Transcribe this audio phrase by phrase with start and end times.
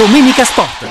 [0.00, 0.86] Domenica Sport.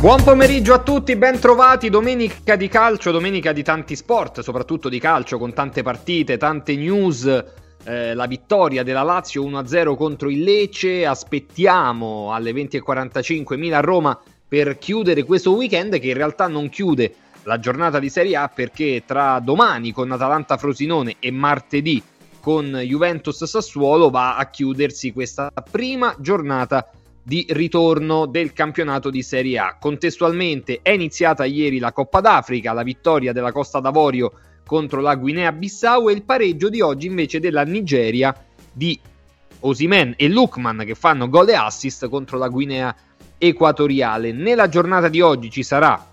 [0.00, 1.88] Buon pomeriggio a tutti, ben trovati.
[1.88, 7.44] Domenica di calcio, domenica di tanti sport, soprattutto di calcio, con tante partite, tante news.
[7.84, 11.06] Eh, la vittoria della Lazio 1-0 contro il Lecce.
[11.06, 17.14] Aspettiamo alle 20.45 Milan-Roma per chiudere questo weekend che in realtà non chiude
[17.44, 22.02] la giornata di Serie A perché tra domani con Atalanta Frosinone e martedì
[22.40, 26.90] con Juventus Sassuolo va a chiudersi questa prima giornata
[27.22, 29.76] di ritorno del campionato di Serie A.
[29.78, 34.32] Contestualmente è iniziata ieri la Coppa d'Africa, la vittoria della Costa d'Avorio
[34.70, 38.32] contro la Guinea-Bissau e il pareggio di oggi invece della Nigeria
[38.72, 38.96] di
[39.62, 42.94] Osimen e Lukman che fanno gol e assist contro la Guinea
[43.36, 44.30] Equatoriale.
[44.30, 46.06] Nella giornata di oggi ci sarà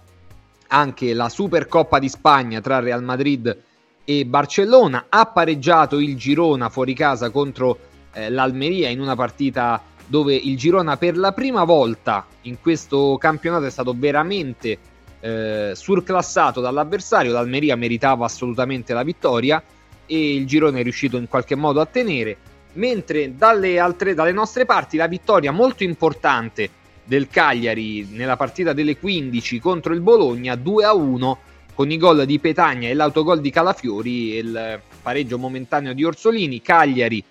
[0.70, 3.56] anche la Supercoppa di Spagna tra Real Madrid
[4.04, 5.06] e Barcellona.
[5.08, 7.78] Ha pareggiato il Girona fuori casa contro
[8.12, 13.66] eh, l'Almeria in una partita dove il Girona per la prima volta in questo campionato
[13.66, 14.80] è stato veramente
[15.20, 19.62] eh, surclassato dall'avversario, l'Almeria meritava assolutamente la vittoria
[20.06, 22.38] e il Girone è riuscito in qualche modo a tenere,
[22.74, 26.70] mentre dalle, altre, dalle nostre parti la vittoria molto importante
[27.04, 31.40] del Cagliari nella partita delle 15 contro il Bologna 2 a 1
[31.74, 36.62] con i gol di Petagna e l'autogol di Calafiori e il pareggio momentaneo di Orsolini,
[36.62, 37.24] Cagliari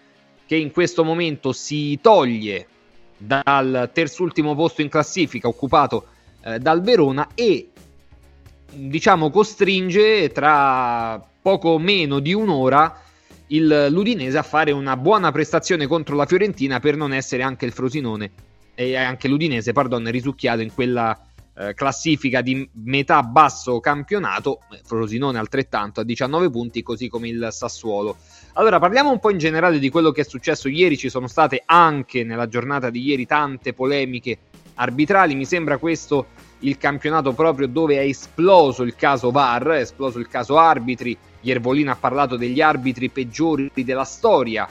[0.47, 2.67] che in questo momento si toglie
[3.17, 6.07] dal terzultimo posto in classifica occupato
[6.43, 7.71] eh, dal Verona e
[8.77, 13.01] diciamo costringe tra poco meno di un'ora
[13.49, 17.73] il l'Udinese a fare una buona prestazione contro la Fiorentina per non essere anche il
[17.73, 18.31] Frosinone
[18.75, 21.19] e anche l'Udinese, pardon, risucchiato in quella
[21.57, 28.19] eh, classifica di metà basso campionato, Frosinone altrettanto a 19 punti, così come il Sassuolo.
[28.55, 31.63] Allora parliamo un po' in generale di quello che è successo ieri, ci sono state
[31.65, 34.39] anche nella giornata di ieri tante polemiche
[34.75, 36.27] arbitrali, mi sembra questo
[36.61, 41.91] il campionato proprio dove è esploso il caso VAR, è esploso il caso arbitri, Iervolino
[41.91, 44.69] ha parlato degli arbitri peggiori della storia,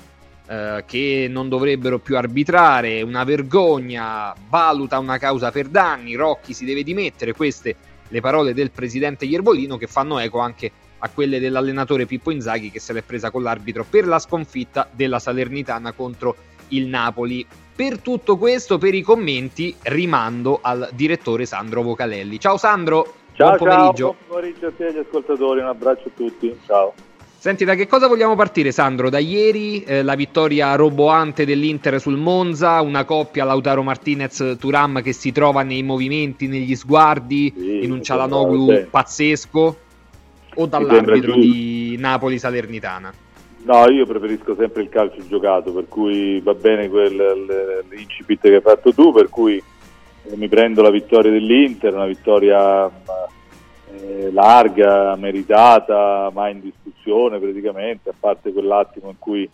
[0.48, 6.66] eh, che non dovrebbero più arbitrare, una vergogna, valuta una causa per danni, Rocchi si
[6.66, 7.76] deve dimettere, queste
[8.08, 12.80] le parole del presidente Iervolino che fanno eco anche a quelle dell'allenatore Pippo Inzaghi che
[12.80, 16.36] se l'è presa con l'arbitro per la sconfitta della Salernitana contro
[16.70, 17.46] il Napoli.
[17.76, 22.40] Per tutto questo, per i commenti, rimando al direttore Sandro Vocalelli.
[22.40, 24.06] Ciao Sandro, ciao, buon pomeriggio.
[24.08, 26.94] Ciao, buon pomeriggio a te agli ascoltatori, un abbraccio a tutti, ciao.
[27.38, 29.10] Senti, da che cosa vogliamo partire, Sandro?
[29.10, 35.34] Da ieri eh, la vittoria roboante dell'Inter sul Monza, una coppia Lautaro Martinez-Turam che si
[35.34, 39.78] trova nei movimenti, negli sguardi, sì, in un Cialanoglu pazzesco,
[40.56, 43.14] o dall'arbitro di Napoli-Salernitana?
[43.66, 48.62] No, io preferisco sempre il calcio giocato, per cui va bene quel, l'incipit che hai
[48.62, 52.88] fatto tu, per cui eh, mi prendo la vittoria dell'Inter, una vittoria
[53.92, 59.50] eh, larga, meritata, mai in discussione praticamente, a parte quell'attimo in cui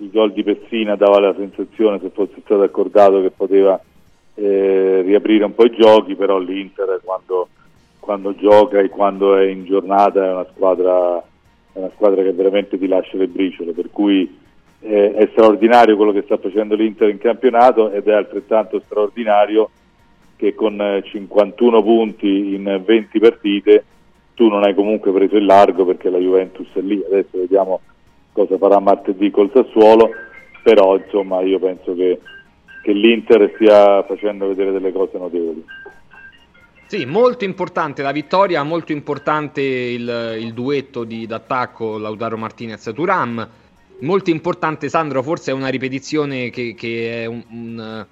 [0.00, 3.80] il gol di Pessina dava la sensazione, se fosse stato accordato, che poteva
[4.34, 7.48] eh, riaprire un po' i giochi, però l'Inter quando,
[7.98, 11.20] quando, gioca e quando è in giornata è una squadra,
[11.72, 14.38] è una squadra che veramente ti lascia le briciole, per cui
[14.80, 19.70] eh, è straordinario quello che sta facendo l'Inter in campionato ed è altrettanto straordinario
[20.36, 23.84] che con 51 eh, punti in 20 partite
[24.34, 27.80] tu non hai comunque preso il largo perché la Juventus è lì, adesso vediamo
[28.30, 30.10] cosa farà martedì col Sassuolo,
[30.62, 32.20] però insomma io penso che,
[32.82, 35.64] che l'Inter stia facendo vedere delle cose notevoli.
[36.88, 43.48] Sì, molto importante la vittoria, molto importante il, il duetto di, d'attacco Lautaro Martinez-Turam,
[44.00, 48.06] molto importante Sandro, forse è una ripetizione che, che è un, un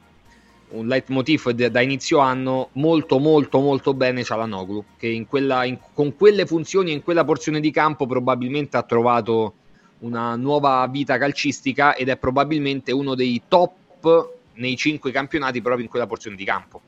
[0.69, 2.69] un leitmotiv da inizio anno.
[2.73, 7.25] Molto molto molto bene Cialanoglu che in quella, in, con quelle funzioni e in quella
[7.25, 9.55] porzione di campo probabilmente ha trovato
[10.01, 15.89] una nuova vita calcistica ed è probabilmente uno dei top nei cinque campionati proprio in
[15.91, 16.81] quella porzione di campo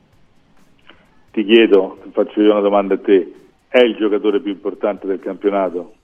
[1.43, 3.32] ti chiedo, faccio io una domanda a te.
[3.69, 5.94] È il giocatore più importante del campionato?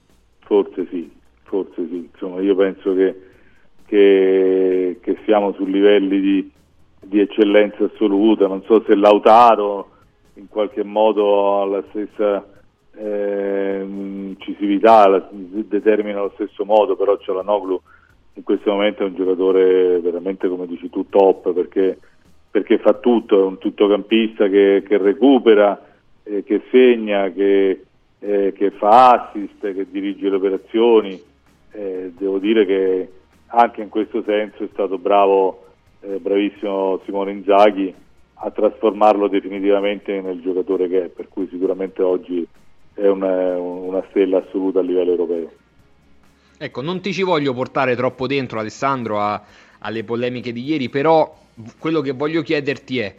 [0.45, 1.11] forse sì
[1.41, 3.19] forse sì, insomma io penso che,
[3.87, 6.51] che, che siamo su livelli di
[7.05, 9.89] di eccellenza assoluta, non so se Lautaro
[10.35, 12.43] in qualche modo ha la stessa
[12.97, 17.79] eh, incisività, la, determina allo stesso modo, però Cialanoglu
[18.33, 21.99] in questo momento è un giocatore veramente come dici tu top perché,
[22.55, 25.77] perché fa tutto, è un tuttocampista che, che recupera,
[26.23, 27.83] eh, che segna, che,
[28.17, 31.21] eh, che, fa assist, che dirige le operazioni.
[31.73, 33.09] Eh, devo dire che
[33.47, 35.65] anche in questo senso è stato bravo,
[35.99, 37.93] eh, bravissimo Simone Inzaghi
[38.35, 42.47] a trasformarlo definitivamente nel giocatore che è, per cui sicuramente oggi
[42.93, 45.51] è una, una stella assoluta a livello europeo.
[46.57, 49.43] Ecco, non ti ci voglio portare troppo dentro Alessandro a,
[49.79, 51.43] alle polemiche di ieri, però
[51.79, 53.15] quello che voglio chiederti è,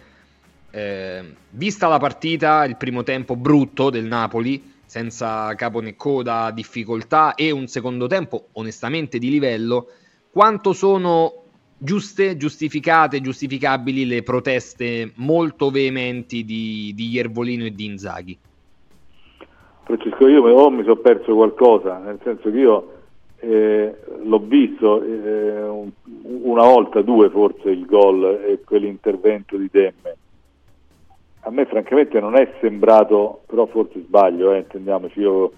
[0.70, 7.34] eh, vista la partita, il primo tempo brutto del Napoli, senza capo né coda, difficoltà
[7.34, 9.88] e un secondo tempo onestamente di livello,
[10.30, 11.44] quanto sono
[11.76, 18.38] giuste, giustificate, giustificabili le proteste molto veementi di, di Iervolino e di Inzaghi?
[19.84, 22.95] Francesco, io o mi sono perso qualcosa, nel senso che io
[23.40, 25.88] eh, l'ho visto eh,
[26.22, 30.16] una volta, due forse il gol e quell'intervento di Demme.
[31.40, 35.52] A me francamente non è sembrato, però forse sbaglio, eh, intendiamoci, io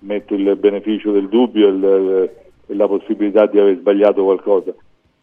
[0.00, 2.34] metto il beneficio del dubbio e,
[2.66, 4.74] e la possibilità di aver sbagliato qualcosa.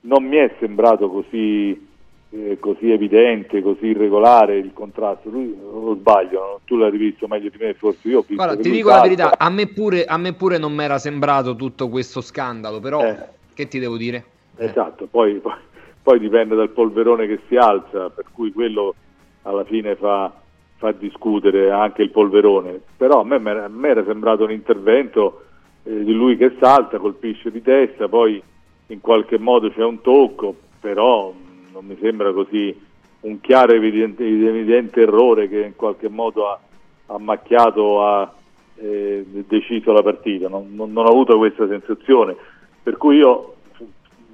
[0.02, 1.90] Non mi è sembrato così
[2.33, 5.30] eh, così evidente, così irregolare il contrasto.
[5.30, 8.36] Lui lo sbaglio, tu l'hai rivisto meglio di me, forse io visto.
[8.36, 11.56] Guarda, ti dico la verità, a me pure, a me pure non mi era sembrato
[11.56, 13.18] tutto questo scandalo, però eh.
[13.54, 14.24] che ti devo dire?
[14.56, 15.54] Esatto, poi, poi,
[16.01, 18.95] poi, dipende dal polverone che si alza, per cui quello
[19.42, 20.31] alla fine fa,
[20.78, 22.80] fa discutere anche il polverone.
[22.95, 25.44] Però a me, a me era sembrato un intervento
[25.83, 28.42] eh, di lui che salta, colpisce di testa, poi
[28.88, 31.33] in qualche modo c'è un tocco, però
[31.71, 32.77] non mi sembra così
[33.21, 36.59] un chiaro e evidente, evidente, errore che in qualche modo ha,
[37.07, 38.33] ha macchiato, ha
[38.75, 42.35] eh, deciso la partita, non, non, non, ho avuto questa sensazione,
[42.81, 43.56] per cui io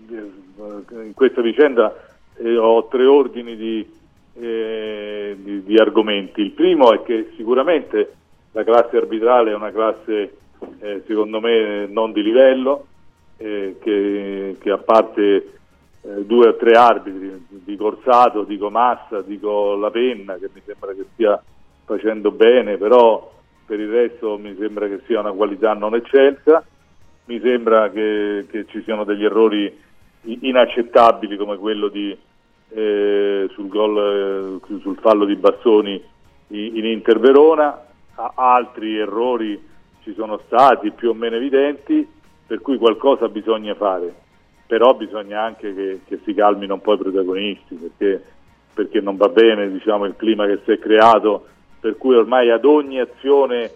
[0.09, 1.93] in questa vicenda
[2.37, 3.85] eh, ho tre ordini di,
[4.39, 6.41] eh, di, di, argomenti.
[6.41, 8.13] Il primo è che sicuramente
[8.53, 10.37] la classe arbitrale è una classe
[10.79, 12.87] eh, secondo me non di livello,
[13.37, 15.56] eh, che, che a parte
[16.07, 20.93] eh, due o tre arbitri, dico Orsato, dico Massa, dico La Penna, che mi sembra
[20.93, 21.41] che stia
[21.83, 23.29] facendo bene, però
[23.65, 26.63] per il resto mi sembra che sia una qualità non eccelsa,
[27.25, 29.85] mi sembra che, che ci siano degli errori
[30.21, 32.17] inaccettabili come quello di,
[32.69, 36.01] eh, sul, gol, eh, sul fallo di Bassoni
[36.49, 39.61] in Inter Verona, altri errori
[40.03, 42.07] ci sono stati più o meno evidenti,
[42.47, 44.25] per cui qualcosa bisogna fare
[44.67, 48.23] però bisogna anche che, che si calmino un po' i protagonisti perché,
[48.73, 51.45] perché non va bene diciamo, il clima che si è creato
[51.79, 53.71] per cui ormai ad ogni azione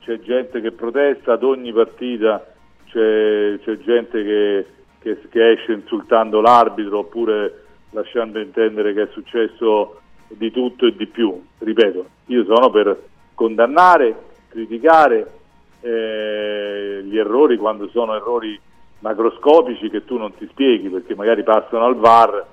[0.00, 2.54] c'è gente che protesta, ad ogni partita
[2.86, 4.66] c'è, c'è gente che,
[5.00, 11.06] che, che, esce insultando l'arbitro oppure lasciando intendere che è successo di tutto e di
[11.06, 11.42] più.
[11.58, 12.96] Ripeto, io sono per
[13.34, 14.14] condannare,
[14.48, 15.32] criticare
[15.80, 18.58] eh, gli errori quando sono errori
[19.00, 22.46] macroscopici che tu non ti spieghi perché magari passano al VAR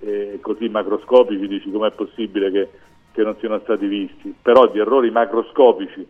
[0.00, 2.68] e così macroscopici dici com'è possibile che,
[3.12, 6.06] che non siano stati visti, però di errori macroscopici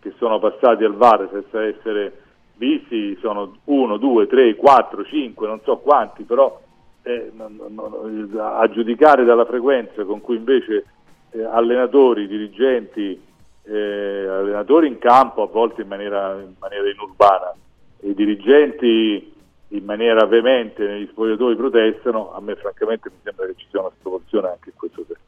[0.00, 2.12] che sono passati al VAR senza essere
[2.56, 6.60] visti sono 1, 2, 3, 4, 5, non so quanti, però
[7.02, 10.84] eh, non, non, a giudicare dalla frequenza con cui invece
[11.30, 13.18] eh, allenatori, dirigenti,
[13.62, 17.54] eh, allenatori in campo, a volte in maniera, in maniera inurbana,
[18.02, 19.32] i dirigenti
[19.72, 23.90] in maniera veemente negli spogliatoi protestano, a me francamente mi sembra che ci sia una
[23.98, 25.18] sproporzione anche in questo senso.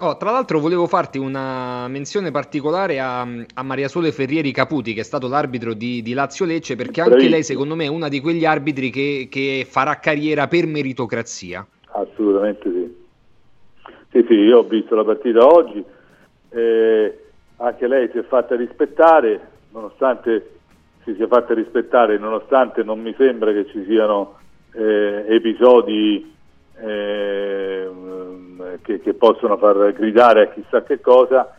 [0.00, 5.00] Oh, tra l'altro volevo farti una menzione particolare a, a Maria Sole Ferrieri Caputi, che
[5.00, 8.20] è stato l'arbitro di, di Lazio Lecce, perché anche lei secondo me è una di
[8.20, 11.64] quegli arbitri che, che, farà carriera per meritocrazia.
[11.92, 13.00] Assolutamente sì.
[14.10, 15.82] Sì, sì, io ho visto la partita oggi,
[16.50, 17.18] eh,
[17.56, 19.40] anche lei si è fatta rispettare,
[19.70, 20.58] nonostante
[21.04, 24.38] si sia fatta rispettare nonostante non mi sembra che ci siano
[24.72, 26.34] eh, episodi
[26.80, 27.90] eh,
[28.82, 31.56] che, che, possono far gridare a chissà che cosa.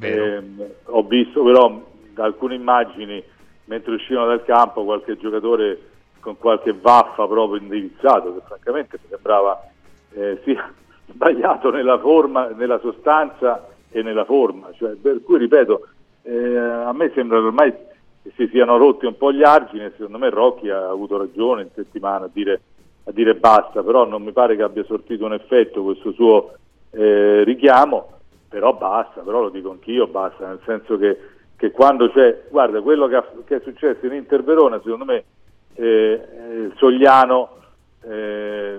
[0.00, 0.42] Eh,
[0.86, 1.80] ho visto però
[2.12, 3.22] da alcune immagini
[3.66, 5.78] mentre uscivano dal campo qualche giocatore
[6.20, 9.68] con qualche vaffa proprio indirizzato che francamente mi sembrava
[10.14, 10.72] eh, sia
[11.06, 14.70] sbagliato nella forma, nella sostanza e nella forma.
[14.72, 15.86] Cioè, per cui ripeto,
[16.22, 17.74] eh, a me sembra che ormai
[18.24, 21.68] che si siano rotti un po' gli argini secondo me Rocchi ha avuto ragione in
[21.74, 22.60] settimana a dire,
[23.04, 26.54] a dire basta, però non mi pare che abbia sortito un effetto questo suo
[26.90, 28.12] eh, richiamo,
[28.48, 31.18] però basta, però lo dico anch'io, basta, nel senso che,
[31.54, 35.24] che quando c'è, guarda, quello che, ha, che, è successo in Inter Verona, secondo me
[35.74, 36.22] eh,
[36.54, 37.58] il Sogliano
[38.04, 38.78] eh,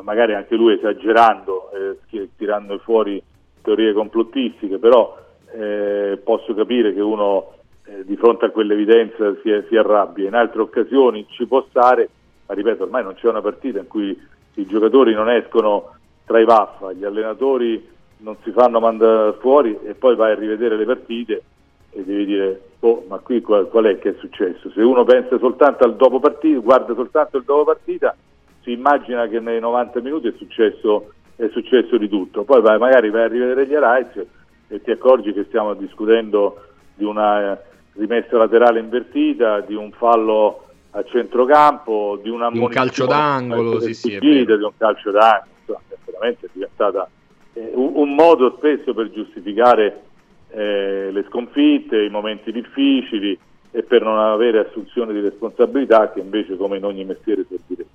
[0.00, 3.22] magari anche lui esagerando, eh, tirando fuori
[3.60, 5.18] teorie complottistiche, però
[5.52, 10.28] eh, posso capire che uno eh, di fronte a quell'evidenza si, si, arrabbia.
[10.28, 12.08] In altre occasioni ci può stare,
[12.46, 14.18] ma ripeto, ormai non c'è una partita in cui
[14.54, 19.94] i giocatori non escono tra i vaffa, gli allenatori non si fanno mandare fuori e
[19.94, 21.42] poi vai a rivedere le partite
[21.90, 24.70] e devi dire, oh, ma qui qual, qual è che è successo?
[24.70, 28.16] Se uno pensa soltanto al dopo partita, guarda soltanto il dopo partita,
[28.62, 32.44] si immagina che nei 90 minuti è successo, è successo di tutto.
[32.44, 34.24] Poi vai, magari vai a rivedere gli highlights
[34.68, 37.58] e ti accorgi che stiamo discutendo di una
[37.94, 43.94] rimessa laterale invertita, di un fallo a centrocampo, di una di un calcio d'angolo, sì,
[43.94, 47.08] sì, di un calcio d'angolo, insomma, veramente è diventata
[47.54, 50.02] eh, un, un, modo spesso per giustificare
[50.50, 53.38] eh, le sconfitte, i momenti difficili
[53.70, 57.90] e per non avere assunzione di responsabilità che invece come in ogni mestiere servirebbe.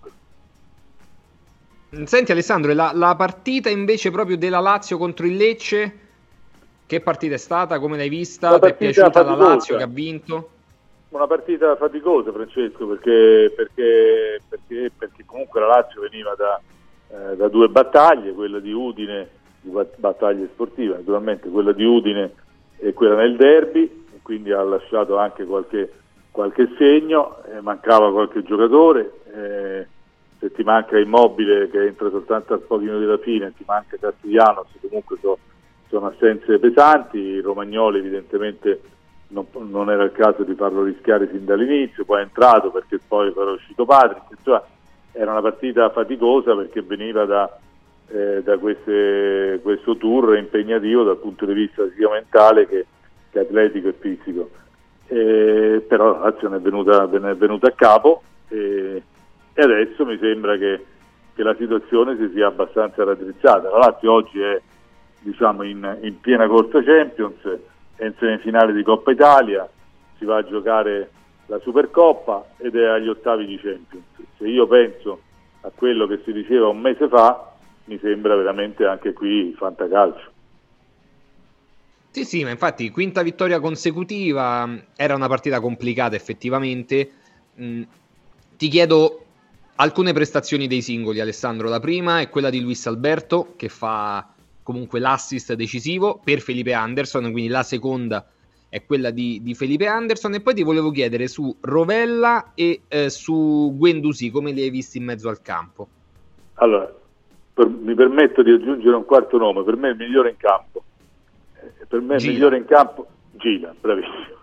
[2.06, 6.07] Senti Alessandro, la, la partita invece proprio della Lazio contro il Lecce,
[6.88, 7.80] che partita è stata?
[7.80, 8.58] Come l'hai vista?
[8.58, 9.42] Ti è piaciuta faticosa.
[9.42, 10.50] la Lazio che ha vinto?
[11.10, 16.62] Una partita faticosa Francesco perché, perché, perché, perché comunque la Lazio veniva da,
[17.10, 19.30] eh, da due battaglie, quella di Udine,
[19.98, 22.32] battaglie sportive naturalmente, quella di Udine
[22.78, 25.92] e quella nel derby, quindi ha lasciato anche qualche,
[26.32, 29.88] qualche segno, eh, mancava qualche giocatore, eh,
[30.40, 34.66] se ti manca Immobile che entra soltanto a pochi minuti dalla fine, ti manca Castigliano,
[34.82, 35.38] comunque so,
[35.90, 38.82] sono assenze pesanti, Romagnoli evidentemente
[39.30, 43.34] non, non, era il caso di farlo rischiare sin dall'inizio, poi è entrato perché poi
[43.36, 44.64] era uscito Patrick, insomma
[45.12, 47.58] era una partita faticosa perché veniva da,
[48.10, 52.86] eh, da queste, questo tour impegnativo dal punto di vista sia mentale che,
[53.32, 54.50] che atletico e fisico.
[55.08, 59.02] Eh, però la Lazio è venuta, è venuta a capo e,
[59.54, 60.86] e adesso mi sembra che,
[61.34, 63.70] che, la situazione si sia abbastanza raddrizzata.
[63.70, 64.62] La Lazio oggi è
[65.20, 67.38] diciamo, in, in piena corsa Champions,
[67.96, 69.68] è in semifinale di Coppa Italia,
[70.18, 71.12] si va a giocare
[71.48, 74.06] la Supercoppa ed è agli ottavi di Champions.
[74.38, 75.22] Se io penso
[75.62, 77.56] a quello che si diceva un mese fa,
[77.86, 80.32] mi sembra veramente anche qui fantacalcio.
[82.12, 87.12] Sì, sì, ma infatti quinta vittoria consecutiva, era una partita complicata effettivamente.
[87.62, 87.84] Mm,
[88.58, 89.26] ti chiedo
[89.76, 91.70] alcune prestazioni dei singoli, Alessandro.
[91.70, 94.34] La prima è quella di Luis Alberto, che fa
[94.68, 98.28] comunque l'assist decisivo per Felipe Anderson, quindi la seconda
[98.68, 100.34] è quella di, di Felipe Anderson.
[100.34, 104.98] E poi ti volevo chiedere su Rovella e eh, su Guendouzi, come li hai visti
[104.98, 105.88] in mezzo al campo?
[106.56, 106.94] Allora,
[107.54, 110.84] per, mi permetto di aggiungere un quarto nome, per me il migliore in campo.
[111.54, 112.30] Eh, per me Gila.
[112.30, 113.08] il migliore in campo,
[113.38, 114.38] Gila, bravissimo.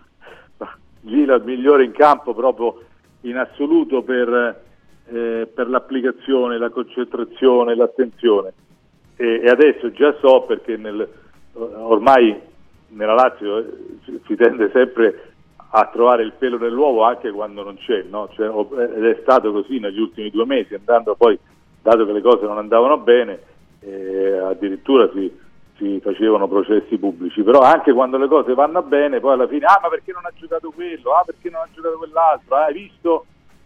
[1.01, 2.81] Gila il migliore in campo proprio
[3.21, 4.63] in assoluto per,
[5.05, 8.53] eh, per l'applicazione, la concentrazione, l'attenzione.
[9.17, 11.07] E, e, adesso già so perché nel,
[11.53, 12.39] ormai
[12.89, 13.65] nella Lazio
[14.25, 15.33] si tende sempre
[15.77, 18.29] a trovare il pelo nell'uovo anche quando non c'è, no?
[18.33, 18.47] cioè,
[18.95, 21.37] ed è stato così negli ultimi due mesi, andando poi
[21.81, 23.39] dato che le cose non andavano bene,
[23.81, 25.31] eh, addirittura si,
[25.77, 29.79] si, facevano processi pubblici, però anche quando le cose vanno bene, poi alla fine, ah
[29.81, 33.25] ma perché non ha giocato quello, ah perché non ha giocato quell'altro, ah, hai visto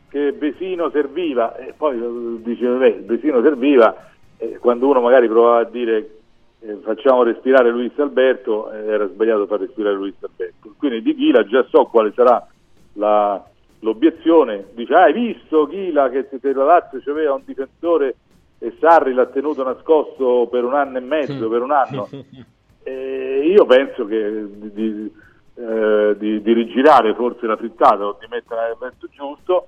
[0.09, 4.08] che Vesino serviva, e poi eh, dice, beh, Vesino serviva,
[4.41, 6.19] e quando uno magari provava a dire
[6.61, 10.73] eh, facciamo respirare Luis Alberto, eh, era sbagliato far respirare Luis Alberto.
[10.77, 12.47] Quindi di Ghila già so quale sarà
[12.93, 13.43] la,
[13.79, 18.15] l'obiezione dice ah, hai visto Ghila che se la Lazio aveva un difensore
[18.59, 22.09] e Sarri l'ha tenuto nascosto per un anno e mezzo, per un anno
[22.83, 25.13] e io penso che di, di,
[25.55, 29.67] eh, di, di, rigirare forse la frittata o di mettere nel vento giusto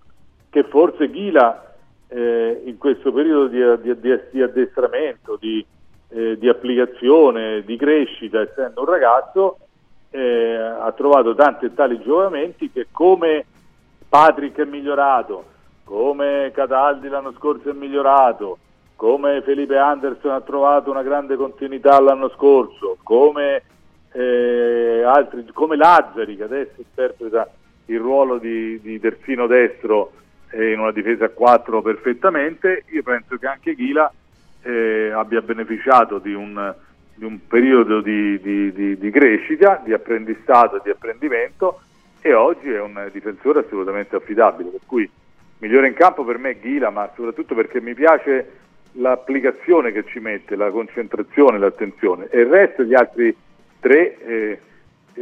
[0.49, 1.70] che forse Ghila
[2.13, 3.99] eh, in questo periodo di,
[4.31, 9.59] di addestramento eh, di, applicazione, di crescita essendo un ragazzo
[10.09, 13.45] eh, ha trovato tanti e tali giovamenti che come
[14.09, 15.45] Patrick è migliorato,
[15.85, 18.57] come Cataldi l'anno scorso è migliorato,
[18.97, 23.63] come Felipe Anderson ha trovato una grande continuità l'anno scorso, come,
[24.11, 27.49] eh, altri, come Lazzari che adesso interpreta
[27.85, 30.11] il ruolo di, di terzino destro
[30.53, 34.11] in una difesa a 4 perfettamente, io penso che anche Ghila
[34.63, 36.73] eh, abbia beneficiato di un,
[37.15, 41.81] di un periodo di, di, di, crescita, di apprendistato e di apprendimento
[42.21, 45.09] e oggi è un difensore assolutamente affidabile, per cui
[45.59, 48.59] migliore in campo per me è Ghila, ma soprattutto perché mi piace
[48.93, 52.27] l'applicazione che ci mette, la concentrazione, l'attenzione.
[52.29, 53.35] E il resto gli altri
[53.79, 54.59] tre eh, eh,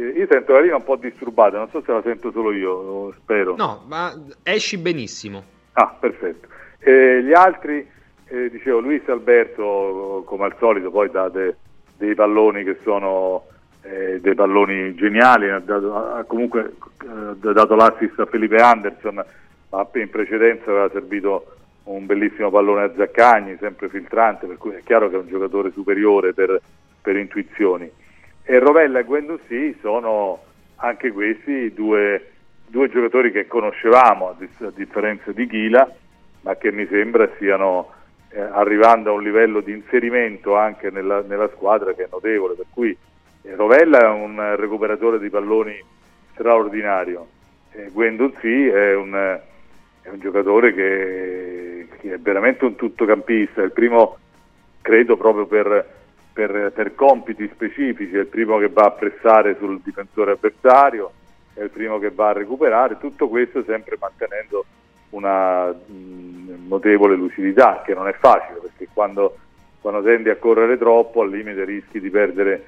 [0.00, 3.56] io sento la linea un po' disturbata, non so se la sento solo io, spero.
[3.56, 5.42] No, ma esci benissimo.
[5.72, 6.48] Ah, perfetto.
[6.78, 7.86] Eh, gli altri
[8.26, 11.56] eh, dicevo, Luis Alberto, come al solito, poi dà de,
[11.96, 13.44] dei palloni che sono
[13.82, 19.24] eh, dei palloni geniali, ha, dato, ha comunque eh, ha dato l'assist a Felipe Anderson,
[19.70, 24.82] ma in precedenza aveva servito un bellissimo pallone a Zaccagni, sempre filtrante, per cui è
[24.84, 26.60] chiaro che è un giocatore superiore per,
[27.02, 27.90] per intuizioni.
[28.50, 30.42] E Rovella e Guendouzi sono
[30.78, 32.32] anche questi due,
[32.66, 35.88] due giocatori che conoscevamo, a, dis- a, differenza di Ghila,
[36.40, 37.92] ma che mi sembra stiano
[38.30, 42.66] eh, arrivando a un livello di inserimento anche nella, nella squadra che è notevole, per
[42.70, 42.90] cui
[43.42, 45.80] eh, Rovella è un recuperatore di palloni
[46.32, 47.28] straordinario,
[47.70, 49.40] eh, Guendouzi è un,
[50.02, 54.18] è un giocatore che, che, è veramente un tuttocampista, il primo
[54.80, 55.99] credo proprio per,
[56.32, 61.12] per, per, compiti specifici, è il primo che va a pressare sul difensore avversario,
[61.54, 64.64] è il primo che va a recuperare, tutto questo sempre mantenendo
[65.10, 69.36] una mh, notevole lucidità, che non è facile perché quando,
[69.80, 72.64] quando tendi a correre troppo al limite rischi di perdere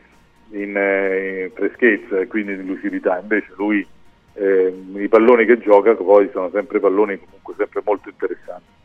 [0.50, 3.86] in, eh, in freschezza e quindi in lucidità, invece lui
[4.34, 8.80] eh, i palloni che gioca poi sono sempre palloni comunque sempre molto interessanti.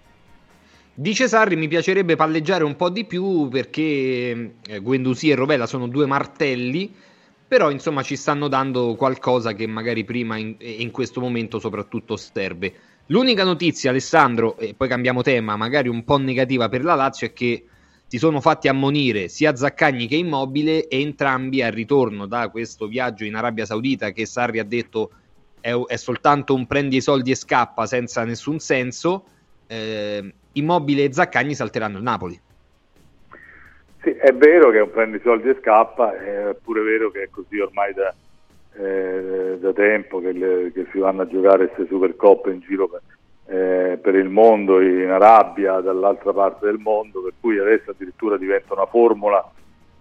[1.00, 5.88] Dice Sarri mi piacerebbe palleggiare un po' di più perché eh, Guendouzi e Rovella sono
[5.88, 6.92] due martelli,
[7.48, 12.74] però insomma ci stanno dando qualcosa che magari prima in, in questo momento soprattutto serve.
[13.10, 17.32] L'unica notizia, Alessandro, e poi cambiamo tema, magari un po' negativa per la Lazio, è
[17.32, 17.66] che
[18.08, 23.24] si sono fatti ammonire sia Zaccagni che Immobile e entrambi al ritorno da questo viaggio
[23.24, 25.12] in Arabia Saudita che Sarri ha detto
[25.62, 29.26] è, è soltanto un prendi i soldi e scappa senza nessun senso,
[29.68, 32.40] eh, Immobile e Zaccagni salteranno il Napoli.
[34.02, 37.30] Sì, è vero che è un prendi soldi e scappa, è pure vero che è
[37.30, 38.14] così ormai da,
[38.78, 43.02] eh, da tempo che, le, che, si vanno a giocare queste Supercoppe in giro per,
[43.48, 48.74] eh, per il mondo, in Arabia, dall'altra parte del mondo, per cui adesso addirittura diventa
[48.74, 49.52] una formula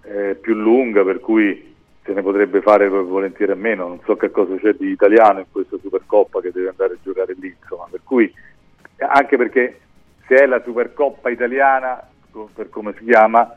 [0.03, 4.31] eh, più lunga, per cui se ne potrebbe fare volentieri a meno, non so che
[4.31, 8.01] cosa c'è di italiano in questa Supercoppa che deve andare a giocare lì, insomma, per
[8.05, 8.33] cui
[8.99, 9.81] anche perché
[10.27, 12.01] se è la Supercoppa italiana,
[12.55, 13.57] per come si chiama,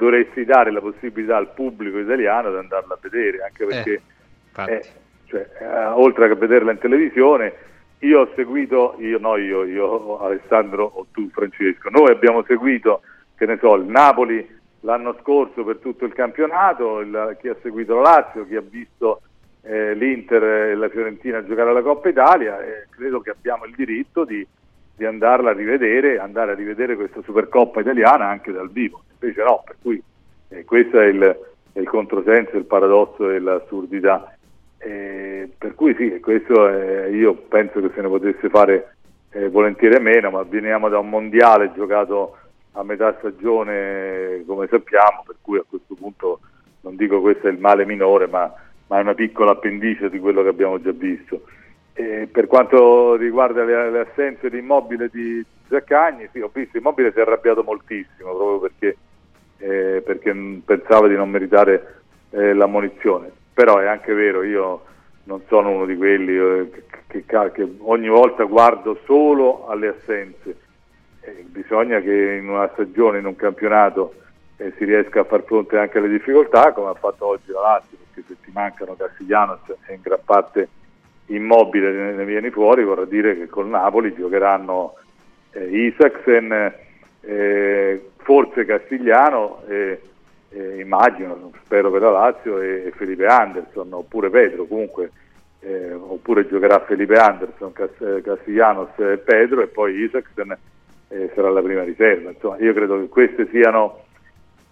[0.00, 4.02] dovresti dare la possibilità al pubblico italiano di andarla a vedere, anche perché
[4.56, 4.84] eh, eh,
[5.26, 7.68] cioè, eh, oltre a vederla in televisione
[8.00, 13.02] io ho seguito, io no, io, io Alessandro o tu Francesco, noi abbiamo seguito,
[13.36, 17.96] che ne so, il Napoli l'anno scorso per tutto il campionato, il, chi ha seguito
[17.96, 19.20] la Lazio, chi ha visto
[19.62, 22.56] eh, l'Inter e la Fiorentina giocare alla Coppa Italia,
[22.88, 24.46] credo che abbiamo il diritto di,
[25.00, 29.62] di andarla a rivedere, andare a rivedere questa Supercoppa italiana anche dal vivo, invece no,
[29.64, 30.02] per cui
[30.48, 31.38] eh, questo è il,
[31.72, 34.36] è il controsenso, il paradosso e l'assurdità.
[34.76, 38.96] Eh, per cui sì, questo è, io penso che se ne potesse fare
[39.30, 42.36] eh, volentieri a meno, ma veniamo da un mondiale giocato
[42.72, 46.40] a metà stagione come sappiamo, per cui a questo punto
[46.82, 48.52] non dico questo è il male minore, ma,
[48.88, 51.40] ma è una piccola appendice di quello che abbiamo già visto.
[52.00, 57.12] E per quanto riguarda le, le assenze di immobile di Zaccagni, sì, ho visto immobile
[57.12, 58.96] si è arrabbiato moltissimo proprio perché,
[59.58, 64.84] eh, perché pensava di non meritare eh, l'ammonizione però è anche vero, io
[65.24, 66.70] non sono uno di quelli eh,
[67.08, 70.56] che, che, che, ogni volta guardo solo alle assenze.
[71.20, 74.14] Eh, bisogna che in una stagione, in un campionato,
[74.56, 77.98] eh, si riesca a far fronte anche alle difficoltà, come ha fatto oggi la Lazio,
[77.98, 80.68] perché se ti mancano Castiglianos e in gran parte
[81.34, 84.94] immobile ne, ne vieni fuori, vorrà dire che col Napoli giocheranno
[85.52, 86.72] eh, Isaksen,
[87.22, 90.00] eh, forse Castigliano eh,
[90.78, 95.12] immagino, spero per la Lazio, e, Felipe Anderson oppure Pedro, comunque,
[95.60, 100.56] eh, oppure giocherà Felipe Anderson, Cass- Castiglianos e Pedro e poi Isaacsen
[101.08, 102.30] eh, sarà la prima riserva.
[102.30, 104.04] Insomma, io credo che queste siano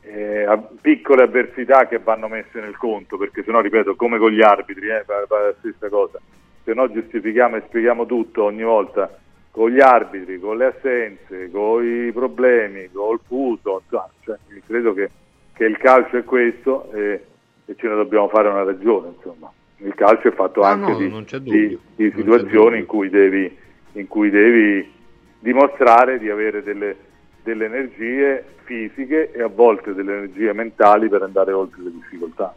[0.02, 0.46] eh,
[0.80, 4.88] piccole avversità che vanno messe nel conto, perché se no, ripeto, come con gli arbitri,
[4.88, 6.18] eh, la stessa cosa,
[6.68, 9.18] se no giustifichiamo e spieghiamo tutto ogni volta
[9.50, 15.10] con gli arbitri, con le assenze, con i problemi, con il fuso, cioè, credo che
[15.58, 17.24] che il calcio è questo e,
[17.64, 19.08] e ce ne dobbiamo fare una ragione.
[19.16, 19.52] Insomma.
[19.78, 23.56] Il calcio è fatto ah, anche no, di, di, di, situazioni in cui, devi,
[23.92, 24.88] in cui, devi,
[25.40, 26.96] dimostrare di avere delle,
[27.42, 32.54] delle energie fisiche e a volte delle energie mentali per andare oltre le difficoltà.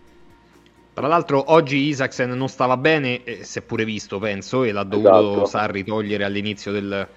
[0.93, 5.45] Tra l'altro oggi Isaacsen non stava bene, eh, seppure visto penso, e l'ha dovuto esatto.
[5.45, 7.07] Sarri togliere all'inizio del,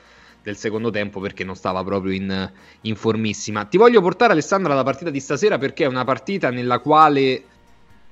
[0.42, 3.64] del secondo tempo perché non stava proprio in, in formissima.
[3.64, 7.42] Ti voglio portare Alessandra alla partita di stasera perché è una partita nella quale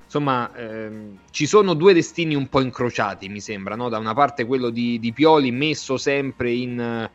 [0.04, 3.88] insomma ehm, ci sono due destini un po' incrociati mi sembra, no?
[3.88, 7.08] da una parte quello di, di Pioli messo sempre in,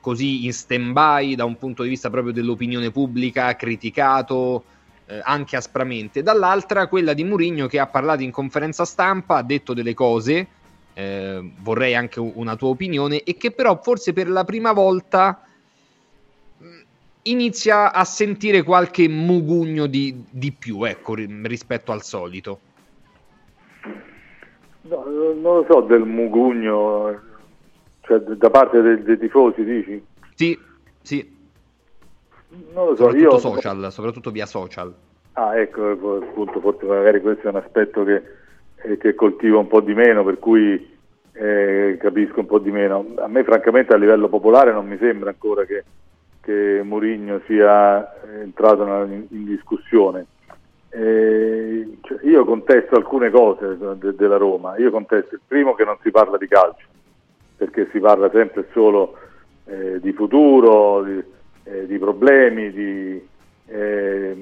[0.00, 4.62] così in stand-by da un punto di vista proprio dell'opinione pubblica, criticato
[5.10, 9.74] eh, anche aspramente, dall'altra quella di Mourinho che ha parlato in conferenza stampa, ha detto
[9.74, 10.46] delle cose,
[10.94, 15.44] eh, vorrei anche una tua opinione, e che però forse per la prima volta
[17.22, 22.60] inizia a sentire qualche mugugno di, di più ecco, rispetto al solito.
[24.82, 27.20] No, non lo so del mugugno,
[28.02, 30.02] cioè da parte dei, dei tifosi dici?
[30.34, 30.58] Sì,
[31.02, 31.38] sì.
[32.72, 33.38] Non lo so, soprattutto io...
[33.38, 34.92] social, soprattutto via social.
[35.34, 38.22] Ah, ecco, appunto, forse magari questo è un aspetto che,
[38.82, 40.98] eh, che coltivo un po' di meno, per cui
[41.32, 43.06] eh, capisco un po' di meno.
[43.16, 45.84] A me francamente a livello popolare non mi sembra ancora che,
[46.40, 50.26] che Mourinho sia entrato in, in discussione.
[50.92, 55.96] Eh, cioè io contesto alcune cose de- della Roma, io contesto il primo che non
[56.02, 56.84] si parla di calcio,
[57.56, 59.16] perché si parla sempre solo
[59.66, 61.22] eh, di futuro, di,
[61.64, 63.28] eh, di problemi, di,
[63.66, 64.36] eh,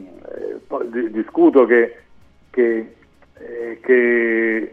[0.87, 1.97] di, discuto che,
[2.51, 2.95] che,
[3.35, 4.73] eh, che,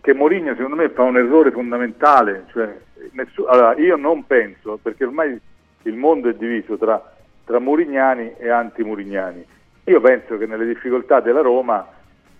[0.00, 2.74] che Mourinho secondo me fa un errore fondamentale, cioè,
[3.12, 5.38] nessu- allora, io non penso, perché ormai
[5.82, 9.44] il mondo è diviso tra, tra Murignani e anti-Murignani.
[9.84, 11.86] Io penso che nelle difficoltà della Roma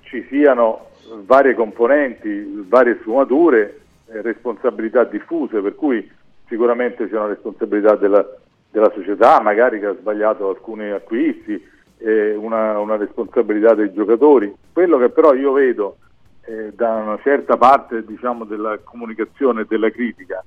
[0.02, 0.90] ci siano
[1.24, 6.08] varie componenti, varie sfumature, eh, responsabilità diffuse, per cui
[6.46, 8.26] sicuramente c'è una responsabilità della,
[8.70, 11.62] della società, magari che ha sbagliato alcuni acquisti,
[11.98, 14.54] eh, una, una, responsabilità dei giocatori.
[14.72, 15.96] Quello che però io vedo
[16.44, 20.44] eh, da una certa parte diciamo, della comunicazione e della critica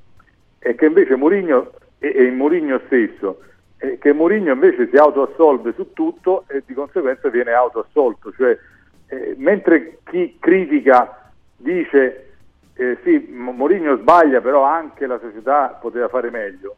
[0.57, 3.41] è che invece Mourinho e, e in Mourinho stesso,
[3.99, 8.55] che Mourinho invece si autoassolve su tutto e di conseguenza viene autoassolto, cioè
[9.07, 12.33] eh, mentre chi critica dice
[12.75, 16.75] eh, sì, Mourinho sbaglia, però anche la società poteva fare meglio,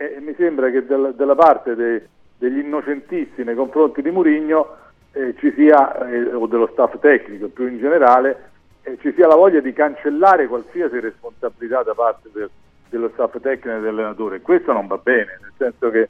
[0.00, 2.08] e mi sembra che del, dalla parte de,
[2.38, 4.76] degli innocentisti nei confronti di Mourinho
[5.12, 8.48] eh, ci sia, eh, o dello staff tecnico più in generale,
[8.82, 12.48] eh, ci sia la voglia di cancellare qualsiasi responsabilità da parte del,
[12.88, 14.40] dello staff tecnico e dell'allenatore.
[14.40, 16.08] Questo non va bene, nel senso che,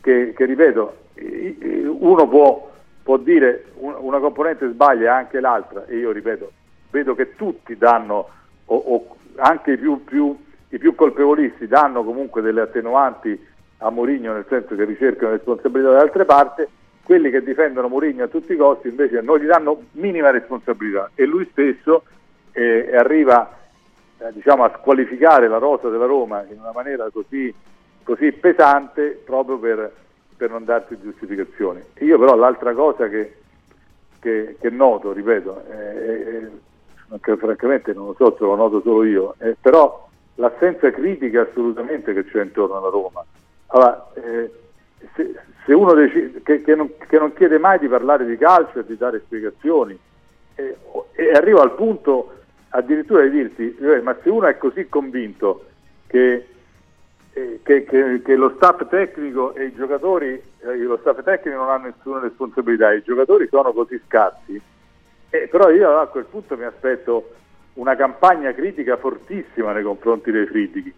[0.00, 0.96] che, che ripeto,
[1.98, 2.70] uno può,
[3.02, 6.52] può dire una componente sbaglia e anche l'altra, e io ripeto,
[6.90, 8.28] vedo che tutti danno,
[8.66, 10.38] o, o anche i più, più,
[10.72, 13.38] i più colpevolisti danno comunque delle attenuanti
[13.78, 16.66] a Mourinho, nel senso che ricercano responsabilità da altre parti,
[17.02, 21.26] quelli che difendono Mourinho a tutti i costi invece non gli danno minima responsabilità e
[21.26, 22.04] lui stesso
[22.52, 23.58] eh, arriva
[24.18, 27.52] eh, diciamo, a squalificare la rosa della Roma in una maniera così,
[28.02, 29.92] così pesante proprio per,
[30.36, 31.82] per, non darsi giustificazioni.
[31.98, 33.34] Io però l'altra cosa che,
[34.20, 36.50] che, che noto, ripeto, eh,
[37.20, 42.12] eh, francamente non lo so se lo noto solo io, eh, però l'assenza critica assolutamente
[42.14, 43.24] che c'è intorno alla Roma.
[43.68, 44.50] Allora, eh,
[45.14, 48.80] se, se, uno decide, che, che, non, che, non, chiede mai di parlare di calcio
[48.80, 49.98] e di dare spiegazioni
[50.54, 50.76] eh,
[51.12, 52.32] e arriva al punto
[52.70, 55.66] addirittura di dirti, eh, ma se uno è così convinto
[56.06, 56.46] che,
[57.32, 62.20] eh, che, lo staff tecnico e i giocatori, eh, lo staff tecnico non hanno nessuna
[62.20, 64.60] responsabilità, i giocatori sono così scarsi,
[65.30, 67.30] eh, però io a quel punto mi aspetto
[67.74, 70.92] una campagna critica fortissima nei confronti dei critici.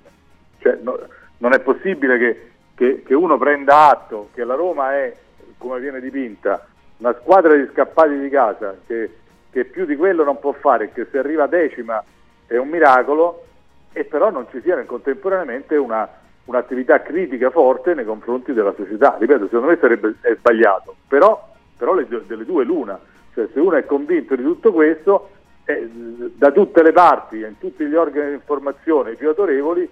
[0.59, 0.99] Cioè, no,
[1.39, 5.15] non è possibile che, che, che, uno prenda atto che la Roma è,
[5.59, 6.67] come viene dipinta,
[6.99, 9.11] una squadra di scappati di casa che
[9.55, 12.03] che più di quello non può fare, che se arriva decima
[12.45, 13.45] è un miracolo,
[13.93, 16.09] e però non ci sia contemporaneamente una,
[16.47, 19.15] un'attività critica forte nei confronti della società.
[19.17, 22.99] Ripeto, secondo me sarebbe sbagliato, però, però le, delle due l'una,
[23.33, 25.31] cioè se uno è convinto di tutto questo,
[25.65, 25.89] eh,
[26.37, 29.89] da tutte le parti, in tutti gli organi di informazione più autorevoli,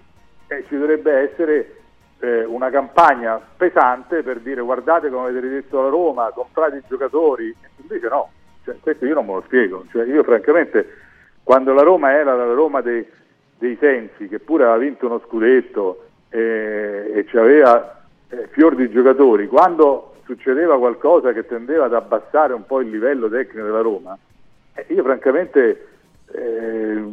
[0.47, 1.75] eh, ci dovrebbe essere
[2.19, 7.53] eh, una campagna pesante per dire guardate come avete ridetto la Roma, comprate i giocatori,
[7.77, 8.29] invece no,
[8.63, 9.85] cioè, questo io non me lo spiego.
[9.91, 10.87] Cioè, io francamente,
[11.43, 13.05] quando la Roma era la Roma dei,
[13.57, 19.47] dei Sensi, che pure aveva vinto uno scudetto eh, e aveva eh, fior di giocatori,
[19.47, 24.17] quando succedeva qualcosa che tendeva ad abbassare un po' il livello tecnico della Roma,
[24.87, 25.87] io francamente
[26.31, 27.03] eh,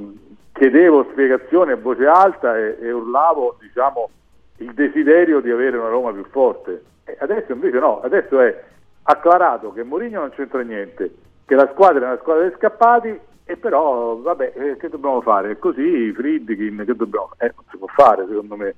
[0.53, 4.11] chiedevo spiegazioni a voce alta e, e urlavo diciamo,
[4.59, 6.83] il desiderio di avere una Roma più forte.
[7.05, 8.62] E adesso invece no, adesso è
[9.03, 13.57] acclarato che Mourinho non c'entra niente, che la squadra è una squadra di scappati e
[13.57, 15.59] però vabbè eh, che dobbiamo fare?
[15.59, 18.75] Così Friedkin che dobbiamo eh, non si può fare secondo me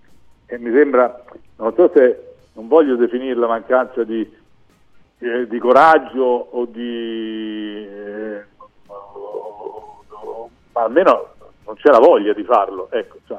[0.47, 1.23] e mi sembra
[1.57, 4.27] non so se non voglio definire la mancanza di,
[5.19, 8.45] eh, di coraggio o di eh,
[10.73, 13.39] ma almeno non c'è la voglia di farlo ecco cioè,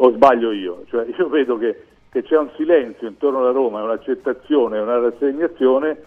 [0.00, 0.84] o sbaglio io?
[0.88, 6.02] Cioè, io vedo che, che, c'è un silenzio intorno alla Roma, un'accettazione, una rassegnazione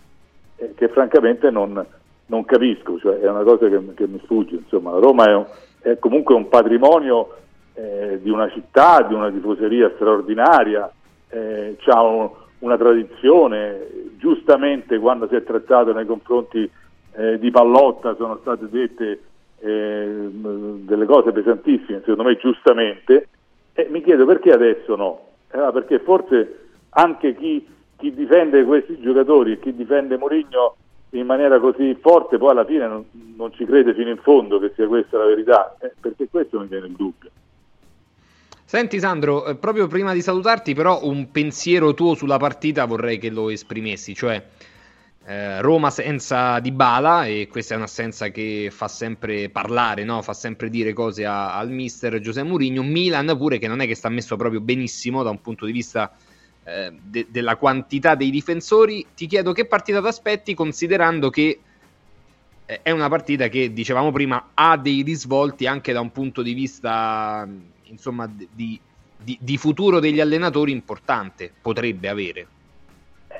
[0.55, 1.85] eh, che francamente non,
[2.27, 4.55] non capisco, cioè, è una cosa che, che mi sfugge.
[4.55, 5.45] Insomma, la Roma è, un,
[5.81, 7.35] è comunque un patrimonio
[7.73, 10.89] eh, di una città, di una tifoseria straordinaria,
[11.27, 16.69] eh, ha un, una tradizione, giustamente quando si è trattato nei confronti
[17.13, 19.19] eh, di Pallotta sono state dette
[19.61, 23.27] eh, delle cose pesantissime, secondo me giustamente,
[23.73, 29.53] e mi chiedo perché adesso no, eh, perché forse anche chi, chi, difende questi giocatori
[29.53, 30.75] e chi difende Mourinho
[31.11, 34.71] in maniera così forte poi alla fine non, non ci crede fino in fondo che
[34.75, 37.29] sia questa la verità, eh, perché questo mi viene il dubbio.
[38.65, 43.29] Senti Sandro, eh, proprio prima di salutarti però un pensiero tuo sulla partita vorrei che
[43.29, 44.41] lo esprimessi, cioè
[45.25, 50.21] eh, Roma senza Dybala e questa è un'assenza che fa sempre parlare, no?
[50.21, 53.95] fa sempre dire cose a, al mister Giuseppe Mourinho, Milan pure che non è che
[53.95, 56.11] sta messo proprio benissimo da un punto di vista
[56.63, 61.59] eh, de- della quantità dei difensori, ti chiedo che partita ti aspetti considerando che
[62.65, 66.53] eh, è una partita che dicevamo prima ha dei risvolti anche da un punto di
[66.53, 67.47] vista
[67.83, 68.79] insomma, di,
[69.23, 72.47] di, di futuro degli allenatori importante, potrebbe avere.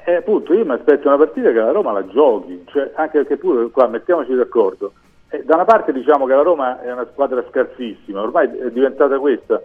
[0.04, 3.38] Eh, appunto, io mi aspetto una partita che la Roma la giochi, cioè, anche perché
[3.38, 4.94] pure qua mettiamoci d'accordo.
[5.30, 9.20] Eh, da una parte diciamo che la Roma è una squadra scarsissima, ormai è diventata
[9.20, 9.62] questa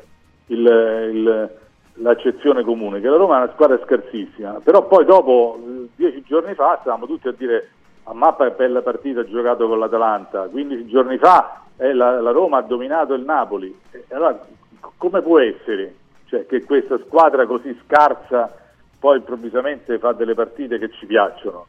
[0.46, 1.51] il, il,
[1.94, 5.59] l'accezione comune, che la Roma è una squadra scarsissima, però poi dopo
[5.96, 7.70] dieci giorni fa stavamo tutti a dire
[8.05, 12.59] a mappa è bella partita giocato con l'Atalanta, 15 giorni fa eh, la, la, Roma
[12.59, 13.77] ha dominato il Napoli,
[14.11, 14.38] allora
[14.99, 15.94] come può essere
[16.27, 18.65] cioè, che questa squadra così scarsa
[18.98, 21.66] poi improvvisamente fa delle partite che ci piacciono?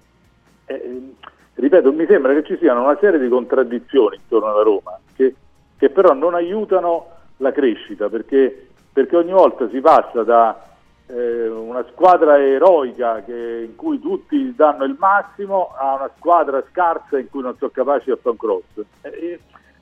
[0.65, 1.13] Eh,
[1.53, 5.35] ripeto, mi sembra che ci siano una serie di contraddizioni intorno alla Roma che,
[5.77, 10.61] che però non aiutano la crescita perché, perché ogni volta si passa da
[11.07, 17.17] eh, una squadra eroica che, in cui tutti danno il massimo a una squadra scarsa
[17.17, 18.85] in cui non sono capaci a fare un cross.
[19.01, 19.39] Eh,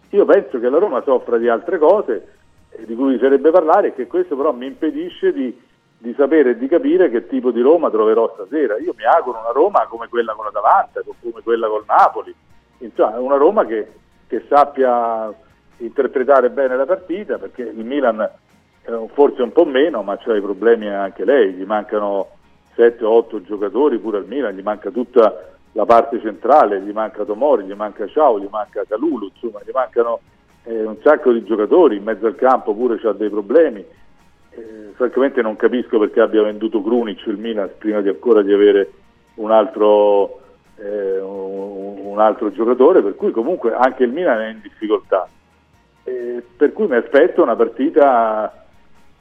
[0.10, 2.34] io penso che la Roma soffra di altre cose
[2.78, 5.58] di cui bisognerebbe parlare e che questo però mi impedisce di,
[5.98, 8.78] di sapere e di capire che tipo di Roma troverò stasera.
[8.78, 12.34] Io mi auguro una Roma come quella con l'Atalanta, come quella con Napoli,
[12.80, 13.88] insomma una Roma che,
[14.28, 15.34] che sappia
[15.78, 20.42] interpretare bene la partita perché il Milan eh, forse un po' meno ma c'ha i
[20.42, 22.30] problemi anche lei, gli mancano
[22.76, 27.74] 7-8 giocatori pure al Milan, gli manca tutta la parte centrale, gli manca Tomori, gli
[27.74, 30.20] manca Ciao, gli manca Calulu, insomma gli mancano
[30.64, 33.86] eh, un sacco di giocatori, in mezzo al campo pure c'ha dei problemi.
[34.58, 38.90] Eh, francamente non capisco perché abbia venduto Krunic il Milan prima di ancora di avere
[39.36, 40.40] un altro,
[40.78, 45.28] eh, un, altro, giocatore, per cui comunque anche il Milan è in difficoltà.
[46.04, 48.66] Eh, per cui mi aspetto una partita,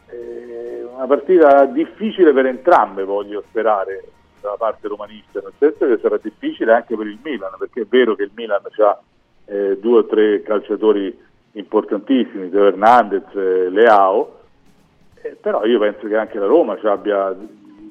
[0.09, 4.05] eh, una partita difficile per entrambe, voglio sperare,
[4.41, 8.15] dalla parte romanista, nel senso che sarà difficile anche per il Milan, perché è vero
[8.15, 9.01] che il Milan ha
[9.47, 11.19] eh, due o tre calciatori
[11.53, 14.43] importantissimi, Teo Hernandez, Leao,
[15.25, 17.35] eh, però io penso che anche la Roma abbia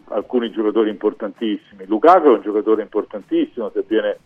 [0.10, 1.86] alcuni giocatori importantissimi.
[1.88, 4.18] Lukaku è un giocatore importantissimo se viene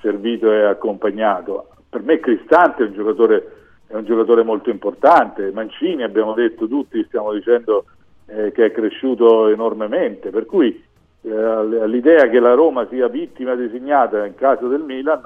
[0.00, 1.68] servito e accompagnato.
[1.88, 3.52] Per me Cristante è un giocatore,
[3.88, 5.50] è un giocatore molto importante.
[5.50, 7.86] Mancini abbiamo detto tutti, stiamo dicendo
[8.26, 10.82] eh, che è cresciuto enormemente, per cui
[11.22, 15.20] eh, l'idea che la Roma sia vittima designata in caso del Milan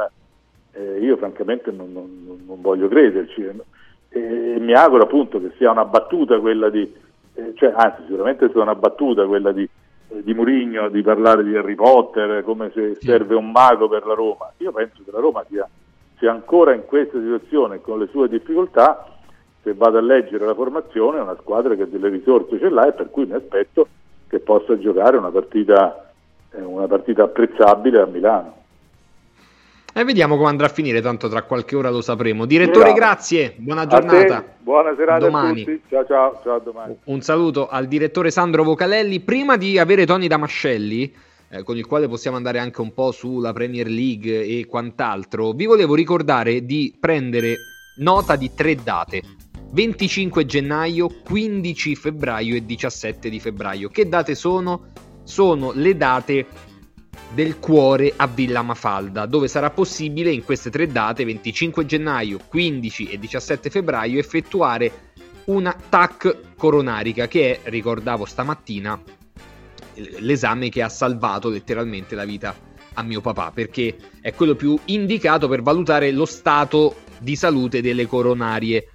[0.73, 3.55] eh, io francamente non, non, non voglio crederci e,
[4.09, 6.93] e, mi auguro appunto che sia una battuta quella di,
[7.37, 9.69] eh, cioè, anzi sicuramente sia una battuta quella di,
[10.09, 14.15] eh, di Murigno di parlare di Harry Potter come se serve un mago per la
[14.15, 14.51] Roma.
[14.59, 15.69] Io penso che la Roma sia,
[16.19, 19.07] sia ancora in questa situazione con le sue difficoltà,
[19.63, 22.93] se vado a leggere la formazione, è una squadra che delle risorse ce l'ha e
[22.93, 23.87] per cui mi aspetto
[24.29, 26.11] che possa giocare una partita,
[26.53, 28.56] eh, una partita apprezzabile a Milano.
[29.99, 32.45] E vediamo come andrà a finire, tanto tra qualche ora lo sapremo.
[32.45, 34.45] Direttore, grazie, buona giornata.
[34.59, 35.63] buona serata domani.
[35.63, 35.81] a tutti.
[35.89, 36.99] Ciao, ciao, ciao, domani.
[37.05, 39.21] Un saluto al direttore Sandro Vocalelli.
[39.21, 41.11] Prima di avere Tony Damascelli,
[41.49, 45.65] eh, con il quale possiamo andare anche un po' sulla Premier League e quant'altro, vi
[45.65, 47.55] volevo ricordare di prendere
[48.01, 49.23] nota di tre date.
[49.71, 53.89] 25 gennaio, 15 febbraio e 17 di febbraio.
[53.89, 54.89] Che date sono?
[55.23, 56.47] Sono le date
[57.33, 63.07] del cuore a Villa Mafalda, dove sarà possibile in queste tre date, 25 gennaio, 15
[63.07, 65.15] e 17 febbraio, effettuare
[65.47, 69.01] una TAC coronarica, che è, ricordavo stamattina,
[70.19, 72.55] l'esame che ha salvato letteralmente la vita
[72.95, 78.07] a mio papà, perché è quello più indicato per valutare lo stato di salute delle
[78.07, 78.89] coronarie.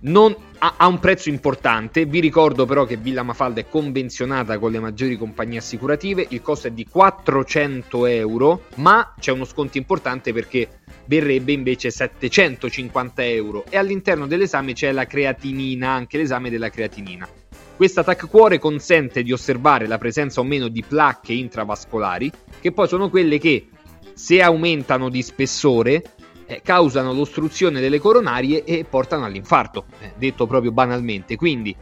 [0.00, 2.06] Non, ha, ha, un prezzo importante.
[2.06, 6.26] Vi ricordo però che Villa Mafalda è convenzionata con le maggiori compagnie assicurative.
[6.30, 13.24] Il costo è di 400 euro, ma c'è uno sconto importante perché verrebbe invece 750
[13.24, 13.64] euro.
[13.68, 17.28] E all'interno dell'esame c'è la creatinina, anche l'esame della creatinina.
[17.76, 22.86] Questa TAC cuore consente di osservare la presenza o meno di placche intravascolari, che poi
[22.86, 23.68] sono quelle che,
[24.12, 26.02] se aumentano di spessore,
[26.50, 31.36] eh, causano l'ostruzione delle coronarie e portano all'infarto, eh, detto proprio banalmente.
[31.36, 31.74] Quindi,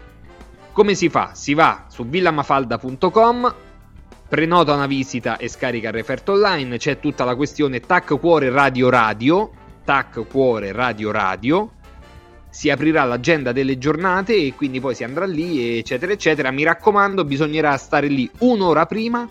[0.72, 1.30] come si fa?
[1.32, 3.54] Si va su villamafalda.com,
[4.28, 8.90] prenota una visita e scarica il referto online, c'è tutta la questione TAC cuore radio
[8.90, 9.50] radio,
[9.84, 11.70] TAC cuore radio radio,
[12.50, 16.50] si aprirà l'agenda delle giornate e quindi poi si andrà lì eccetera eccetera.
[16.50, 19.26] Mi raccomando, bisognerà stare lì un'ora prima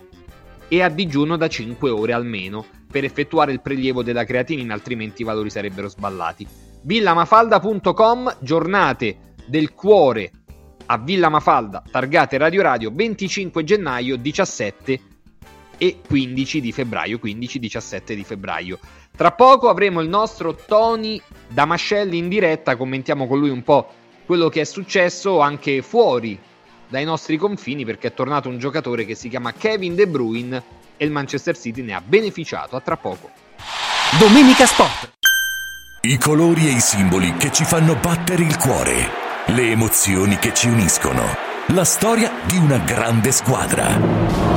[0.67, 5.25] e a digiuno da 5 ore almeno per effettuare il prelievo della creatinina, altrimenti i
[5.25, 6.47] valori sarebbero sballati.
[6.81, 10.31] villamafalda.com, giornate del cuore
[10.87, 15.01] a Villa Mafalda, targate Radio Radio 25 gennaio, 17
[15.77, 18.79] e 15 di febbraio, 15-17 di febbraio.
[19.15, 23.89] Tra poco avremo il nostro Tony Damascelli in diretta, commentiamo con lui un po'
[24.25, 26.37] quello che è successo anche fuori
[26.87, 30.63] dai nostri confini perché è tornato un giocatore che si chiama Kevin De Bruyne
[30.97, 32.75] e il Manchester City ne ha beneficiato.
[32.75, 33.29] A tra poco.
[34.19, 35.13] Domenica Sport.
[36.01, 39.09] I colori e i simboli che ci fanno battere il cuore.
[39.47, 41.23] Le emozioni che ci uniscono.
[41.67, 44.56] La storia di una grande squadra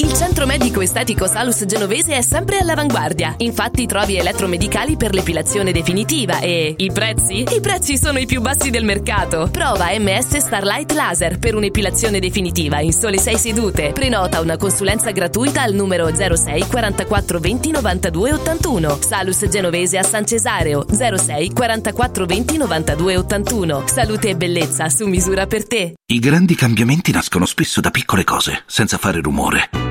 [0.00, 3.34] Il centro medico estetico Salus Genovese è sempre all'avanguardia.
[3.36, 7.42] Infatti trovi elettromedicali per l'epilazione definitiva e i prezzi?
[7.42, 9.50] I prezzi sono i più bassi del mercato.
[9.52, 13.92] Prova MS Starlight Laser per un'epilazione definitiva in sole 6 sedute.
[13.92, 18.98] Prenota una consulenza gratuita al numero 06 44 20 92 81.
[19.02, 23.82] Salus Genovese a San Cesareo 06 44 20 92 81.
[23.86, 25.92] Salute e bellezza su misura per te.
[26.06, 29.89] I grandi cambiamenti nascono spesso da piccole cose, senza fare rumore.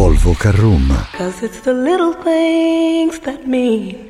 [0.00, 0.34] Volvo.
[0.34, 4.09] Cause it's the little things that mean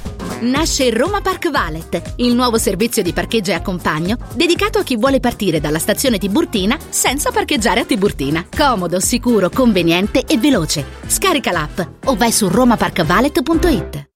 [0.41, 5.19] Nasce Roma Park Valet, il nuovo servizio di parcheggio e accompagno dedicato a chi vuole
[5.19, 8.47] partire dalla stazione Tiburtina senza parcheggiare a Tiburtina.
[8.55, 10.83] Comodo, sicuro, conveniente e veloce.
[11.05, 14.09] Scarica l'app o vai su romaparkvalet.it.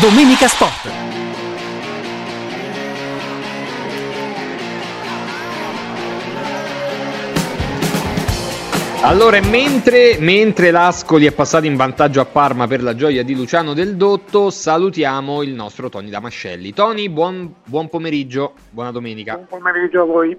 [0.00, 1.31] Domenica Sport.
[9.04, 13.74] Allora, mentre, mentre l'Ascoli è passato in vantaggio a Parma per la gioia di Luciano
[13.74, 16.72] Del Dotto, salutiamo il nostro Tony Damascelli.
[16.72, 19.34] Tony, buon, buon pomeriggio, buona domenica.
[19.34, 20.38] Buon pomeriggio a voi.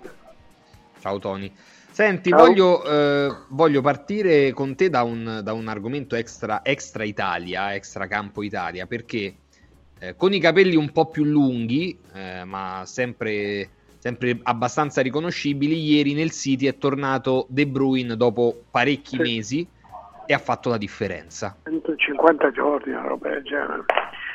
[1.02, 1.52] Ciao Tony.
[1.92, 7.76] Senti, voglio, eh, voglio, partire con te da un, da un argomento extra, extra, Italia,
[7.76, 9.36] extra campo Italia, perché
[10.00, 13.70] eh, con i capelli un po' più lunghi, eh, ma sempre
[14.04, 19.22] sempre abbastanza riconoscibili, ieri nel City è tornato De Bruyne dopo parecchi sì.
[19.22, 19.68] mesi
[20.26, 21.56] e ha fatto la differenza.
[21.64, 23.86] 150 giorni, una roba del genere.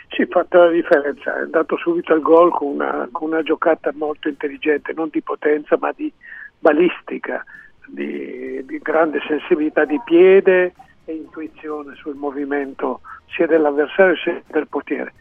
[0.08, 3.92] Sì, ha fatto la differenza, è andato subito al gol con una, con una giocata
[3.94, 6.10] molto intelligente, non di potenza ma di
[6.58, 7.44] balistica,
[7.88, 10.72] di, di grande sensibilità di piede
[11.04, 15.12] e intuizione sul movimento sia dell'avversario sia del portiere.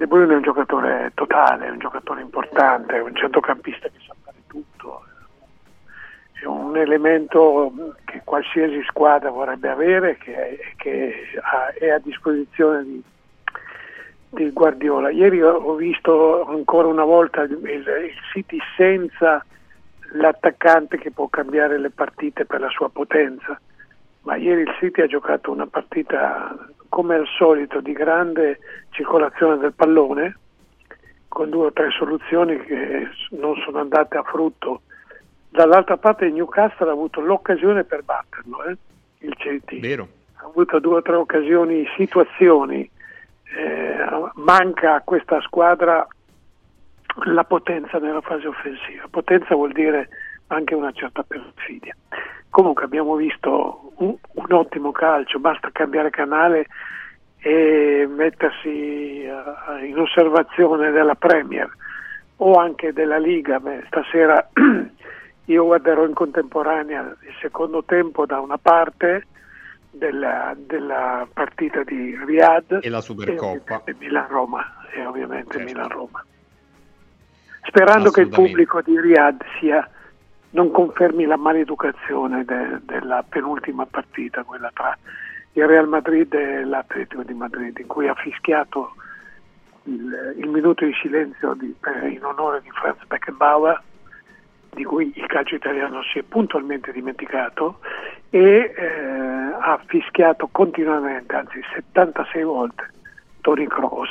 [0.00, 4.14] De Bruyne è un giocatore totale, è un giocatore importante, è un centrocampista che sa
[4.24, 5.04] fare tutto,
[6.40, 7.70] è un elemento
[8.06, 11.12] che qualsiasi squadra vorrebbe avere, che, che
[11.78, 13.04] è a disposizione di,
[14.30, 15.10] di, Guardiola.
[15.10, 19.44] Ieri ho visto ancora una volta il, il City senza
[20.12, 23.60] l'attaccante che può cambiare le partite per la sua potenza,
[24.22, 26.56] ma ieri il City ha giocato una partita
[26.90, 28.58] come al solito di grande
[28.90, 30.36] circolazione del pallone,
[31.28, 34.82] con due o tre soluzioni che non sono andate a frutto.
[35.48, 38.76] Dall'altra parte il Newcastle ha avuto l'occasione per batterlo, eh?
[39.20, 39.78] il CT.
[39.78, 40.08] Vero.
[40.34, 42.88] Ha avuto due o tre occasioni, situazioni.
[43.56, 46.06] Eh, manca a questa squadra
[47.24, 49.06] la potenza nella fase offensiva.
[49.08, 50.08] Potenza vuol dire
[50.48, 51.94] anche una certa perfidia.
[52.50, 56.66] Comunque abbiamo visto un, un ottimo calcio, basta cambiare canale
[57.38, 61.68] e mettersi uh, in osservazione della Premier
[62.36, 63.60] o anche della Liga.
[63.60, 64.50] Beh, stasera
[65.46, 69.26] io guarderò in contemporanea il secondo tempo da una parte
[69.90, 75.72] della, della partita di Riyadh e la Supercoppa e Milan-Roma e ovviamente certo.
[75.72, 76.24] Milan-Roma
[77.62, 79.88] sperando che il pubblico di Riyadh sia
[80.50, 84.96] non confermi la maleducazione de, della penultima partita, quella tra
[85.52, 88.94] il Real Madrid e l'Atletico di Madrid, in cui ha fischiato
[89.84, 91.74] il, il minuto di silenzio di,
[92.10, 93.82] in onore di Franz Beckenbauer,
[94.72, 97.80] di cui il calcio italiano si è puntualmente dimenticato,
[98.30, 98.90] e eh,
[99.60, 102.90] ha fischiato continuamente, anzi 76 volte,
[103.40, 104.10] Tony Cross,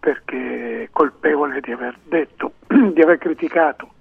[0.00, 3.93] perché colpevole di aver detto, di aver criticato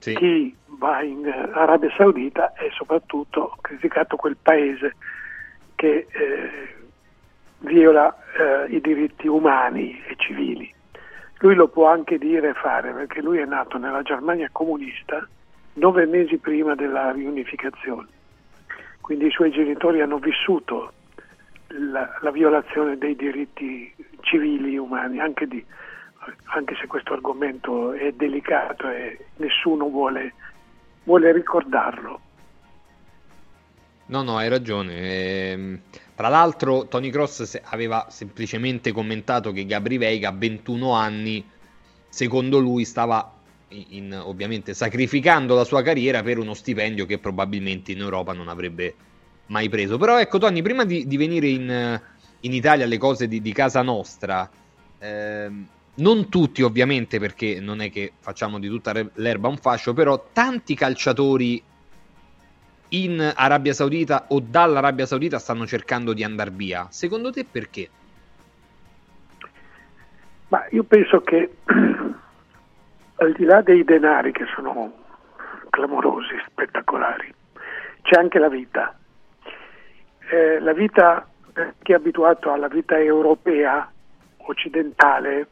[0.00, 0.14] sì.
[0.14, 4.96] chi va in Arabia Saudita e soprattutto criticato quel paese
[5.74, 6.74] che eh,
[7.58, 10.72] viola eh, i diritti umani e civili.
[11.38, 15.26] Lui lo può anche dire e fare perché lui è nato nella Germania comunista
[15.74, 18.08] nove mesi prima della riunificazione,
[19.00, 20.92] quindi i suoi genitori hanno vissuto
[21.68, 25.64] la, la violazione dei diritti civili umani, anche di
[26.44, 30.34] anche se questo argomento è delicato e nessuno vuole,
[31.04, 32.20] vuole ricordarlo.
[34.06, 35.50] No, no, hai ragione.
[35.52, 35.80] Ehm,
[36.14, 41.48] tra l'altro, Tony Cross aveva semplicemente commentato che Gabri Veiga a 21 anni,
[42.08, 48.00] secondo lui, stava in, ovviamente sacrificando la sua carriera per uno stipendio che probabilmente in
[48.00, 48.94] Europa non avrebbe
[49.46, 49.96] mai preso.
[49.96, 52.00] Però ecco, Tony, prima di, di venire in,
[52.40, 54.50] in, Italia alle cose di, di casa nostra,
[54.98, 55.66] ehm,
[55.96, 60.74] non tutti ovviamente perché non è che facciamo di tutta l'erba un fascio, però tanti
[60.74, 61.62] calciatori
[62.90, 66.86] in Arabia Saudita o dall'Arabia Saudita stanno cercando di andare via.
[66.90, 67.88] Secondo te perché?
[70.48, 71.56] Ma io penso che
[73.16, 74.92] al di là dei denari che sono
[75.70, 77.32] clamorosi, spettacolari,
[78.02, 78.96] c'è anche la vita.
[80.30, 83.90] Eh, la vita, per chi è abituato alla vita europea,
[84.38, 85.46] occidentale,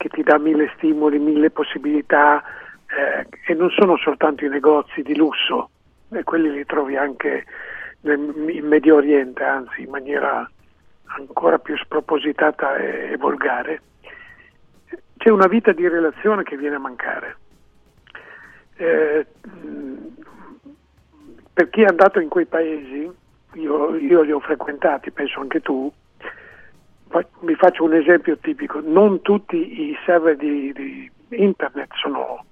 [0.00, 2.42] che ti dà mille stimoli, mille possibilità,
[2.86, 5.68] eh, e non sono soltanto i negozi di lusso,
[6.10, 7.44] e quelli li trovi anche
[8.00, 10.50] nel, in Medio Oriente, anzi in maniera
[11.18, 13.82] ancora più spropositata e, e volgare,
[15.18, 17.36] c'è una vita di relazione che viene a mancare.
[18.76, 19.26] Eh,
[21.52, 23.10] per chi è andato in quei paesi,
[23.52, 25.92] io, io, li ho frequentati, penso anche tu,
[27.40, 32.44] vi faccio un esempio tipico, non tutti i server di, di internet sono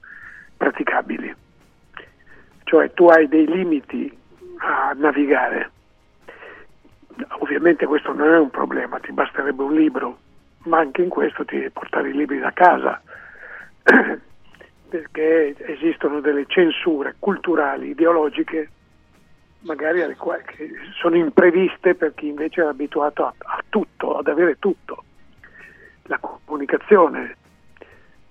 [0.57, 1.35] praticabili
[2.69, 4.15] cioè tu hai dei limiti
[4.59, 5.71] a navigare.
[7.41, 10.19] Ovviamente questo non è un problema, ti basterebbe un libro,
[10.65, 13.01] ma anche in questo ti devi portare i libri da casa,
[14.89, 18.71] perché esistono delle censure culturali, ideologiche,
[19.69, 20.01] magari
[20.47, 25.05] che sono impreviste per chi invece è abituato a, a tutto, ad avere tutto,
[26.05, 27.37] la comunicazione.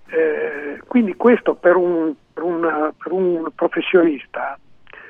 [0.09, 4.59] Eh, quindi questo per un per, una, per un professionista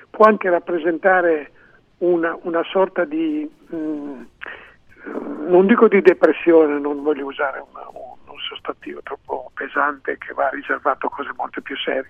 [0.09, 1.51] può anche rappresentare
[1.97, 4.21] una, una sorta di, mh, mm,
[5.49, 10.47] non dico di depressione, non voglio usare una, un, un sostantivo troppo pesante che va
[10.49, 12.09] riservato a cose molto più serie,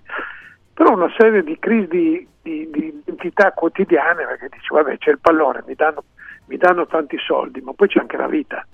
[0.78, 5.18] però una serie di crisi di, di, di identità quotidiane perché dici vabbè c'è il
[5.18, 6.04] pallone, mi danno,
[6.44, 8.64] mi danno tanti soldi, ma poi c'è anche la vita.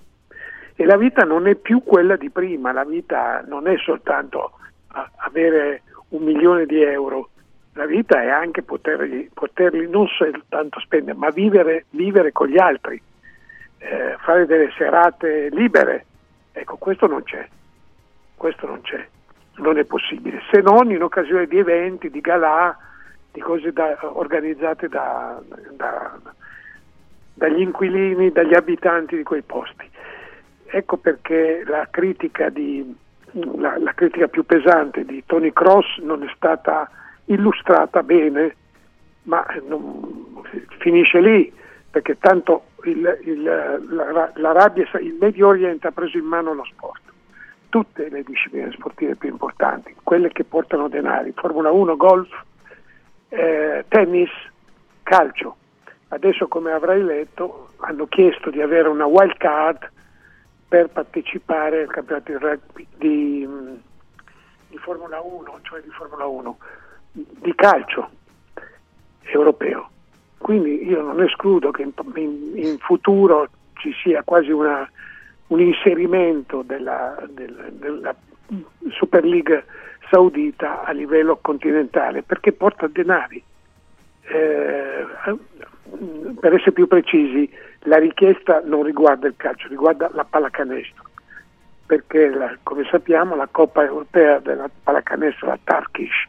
[0.76, 4.58] E la vita non è più quella di prima, la vita non è soltanto
[5.16, 7.30] avere un milione di euro.
[7.72, 13.00] La vita è anche poterli, poterli non soltanto spendere, ma vivere, vivere con gli altri,
[13.78, 16.04] eh, fare delle serate libere.
[16.52, 17.48] Ecco, questo non c'è.
[18.36, 19.08] Questo non c'è,
[19.56, 22.76] non è possibile, se non in occasione di eventi, di galà,
[23.32, 25.40] di cose da, organizzate da,
[25.72, 26.18] da,
[27.34, 29.88] dagli inquilini, dagli abitanti di quei posti.
[30.66, 32.94] Ecco perché la critica di,
[33.56, 36.90] la, la, critica più pesante di Tony Cross non è stata
[37.26, 38.56] illustrata bene,
[39.24, 40.42] ma non,
[40.78, 41.52] finisce lì,
[41.90, 47.00] perché tanto il, il, la, l'Arabia, il Medio Oriente ha preso in mano lo sport,
[47.74, 52.30] tutte le discipline sportive più importanti, quelle che portano denari, Formula 1, golf,
[53.30, 54.30] eh, tennis,
[55.02, 55.56] calcio.
[56.06, 59.90] Adesso, come avrai letto, hanno chiesto di avere una wild card
[60.68, 63.48] per partecipare al campionato di rugby di,
[64.68, 66.58] di Formula 1, cioè di Formula 1,
[67.10, 68.08] di calcio
[69.22, 69.90] europeo.
[70.38, 73.48] Quindi io non escludo che in, in, in futuro
[73.78, 74.88] ci sia quasi una,
[75.48, 78.14] un inserimento della, della, della
[78.90, 79.64] Super League
[80.10, 83.42] saudita a livello continentale perché porta denari.
[84.26, 85.06] Eh,
[86.40, 91.04] per essere più precisi, la richiesta non riguarda il calcio, riguarda la pallacanestro,
[91.86, 96.28] perché la, come sappiamo la Coppa Europea della pallacanestro, la Turkish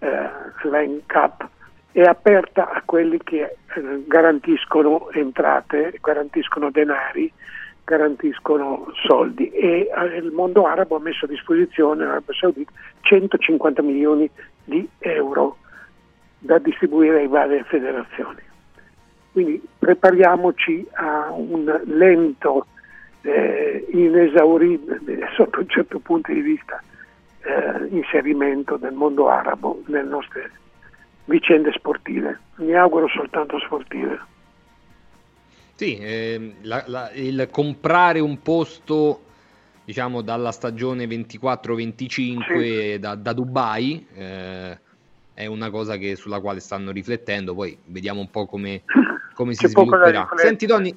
[0.00, 0.28] eh,
[0.62, 1.48] Lane Cup,
[1.92, 7.32] è aperta a quelli che eh, garantiscono entrate, garantiscono denari,
[7.88, 12.70] garantiscono soldi e eh, il mondo arabo ha messo a disposizione l'Arabia Saudita
[13.00, 14.28] 150 milioni
[14.62, 15.56] di euro
[16.38, 18.42] da distribuire ai varie federazioni.
[19.32, 22.66] Quindi prepariamoci a un lento,
[23.22, 26.82] eh, inesauribile sotto un certo punto di vista
[27.40, 30.50] eh, inserimento del mondo arabo nelle nostre
[31.24, 32.38] vicende sportive.
[32.56, 34.36] Mi auguro soltanto sportive.
[35.78, 39.22] Sì, eh, la, la, il comprare un posto
[39.84, 42.98] diciamo dalla stagione 24-25 sì.
[42.98, 44.76] da, da, Dubai eh,
[45.32, 48.82] è una cosa che, sulla quale stanno riflettendo, poi vediamo un po' come
[49.34, 50.28] come si svilupperà.
[50.34, 50.92] Senti Tony,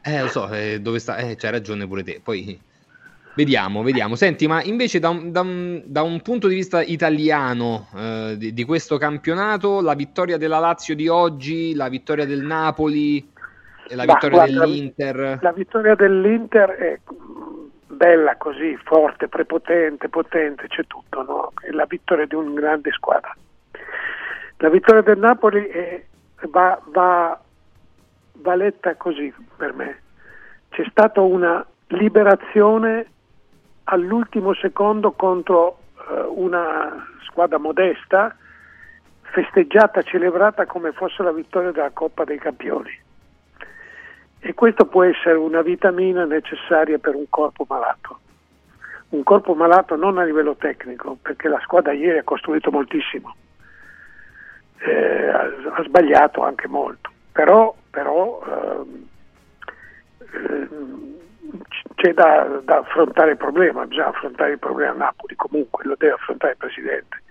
[0.00, 1.16] eh lo so, eh, dove sta?
[1.16, 2.20] Eh, c'hai ragione pure te.
[2.22, 2.60] Poi
[3.34, 4.14] Vediamo, vediamo.
[4.14, 8.52] Senti, ma invece da un, da un, da un punto di vista italiano eh, di,
[8.52, 13.31] di, questo campionato, la vittoria della Lazio di oggi, la vittoria del Napoli
[13.88, 15.38] e la vittoria guarda, dell'Inter?
[15.40, 17.00] La vittoria dell'Inter è
[17.86, 21.52] bella così, forte, prepotente, potente, c'è tutto, no?
[21.60, 23.34] È la vittoria di una grande squadra.
[24.58, 26.04] La vittoria del Napoli è,
[26.48, 27.40] va, va,
[28.32, 30.00] va letta così per me.
[30.70, 33.06] C'è stata una liberazione
[33.84, 35.78] all'ultimo secondo contro
[36.08, 38.34] eh, una squadra modesta,
[39.22, 42.90] festeggiata, celebrata come fosse la vittoria della Coppa dei Campioni.
[44.44, 48.18] E questo può essere una vitamina necessaria per un corpo malato.
[49.10, 53.36] Un corpo malato non a livello tecnico, perché la squadra ieri ha costruito moltissimo,
[54.78, 59.08] eh, ha, ha, sbagliato anche molto, però, però ehm,
[60.32, 61.18] ehm,
[61.94, 66.52] c'è da, da, affrontare il problema, bisogna affrontare il problema Napoli, comunque lo deve affrontare
[66.52, 67.22] il Presidente.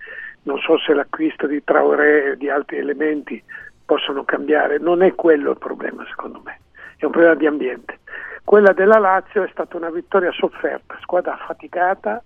[0.44, 3.42] Non so se l'acquisto di Traoré e di altri elementi
[3.84, 6.58] possono cambiare, non è quello il problema secondo me,
[7.02, 7.98] è un problema di ambiente.
[8.44, 12.22] Quella della Lazio è stata una vittoria sofferta, squadra affaticata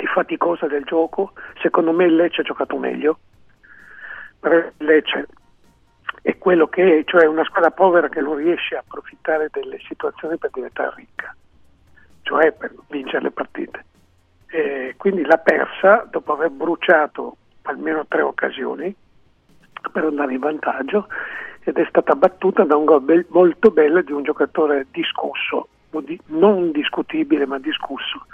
[0.00, 3.18] e faticosa del gioco, secondo me il Lecce ha giocato meglio,
[4.42, 5.26] il Lecce
[6.22, 10.38] è quello che è, cioè una squadra povera che non riesce a approfittare delle situazioni
[10.38, 11.34] per diventare ricca,
[12.22, 13.84] cioè per vincere le partite.
[14.46, 18.94] E quindi l'ha persa dopo aver bruciato almeno tre occasioni
[19.90, 21.08] per andare in vantaggio
[21.64, 25.68] ed è stata battuta da un gol be- molto bello di un giocatore discusso,
[26.26, 28.26] non discutibile ma discusso,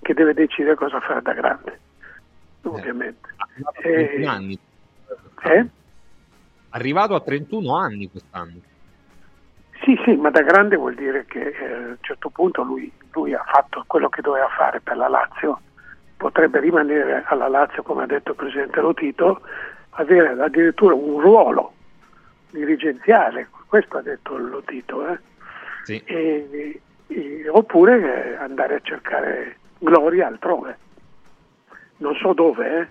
[0.00, 2.68] che deve decidere cosa fare da grande, eh.
[2.68, 3.34] ovviamente.
[3.82, 4.58] Eh, anni.
[5.42, 5.66] Eh?
[6.70, 8.60] Arrivato a 31 anni quest'anno.
[9.82, 13.34] Sì, sì, ma da grande vuol dire che eh, a un certo punto lui, lui,
[13.34, 15.60] ha fatto quello che doveva fare per la Lazio,
[16.16, 19.40] potrebbe rimanere alla Lazio, come ha detto il Presidente Lotito,
[19.90, 21.72] avere addirittura un ruolo
[22.50, 25.18] dirigenziale, questo ha detto Lotito, eh?
[25.84, 26.02] sì.
[26.04, 30.78] e, e, oppure andare a cercare gloria altrove.
[31.98, 32.90] Non so dove,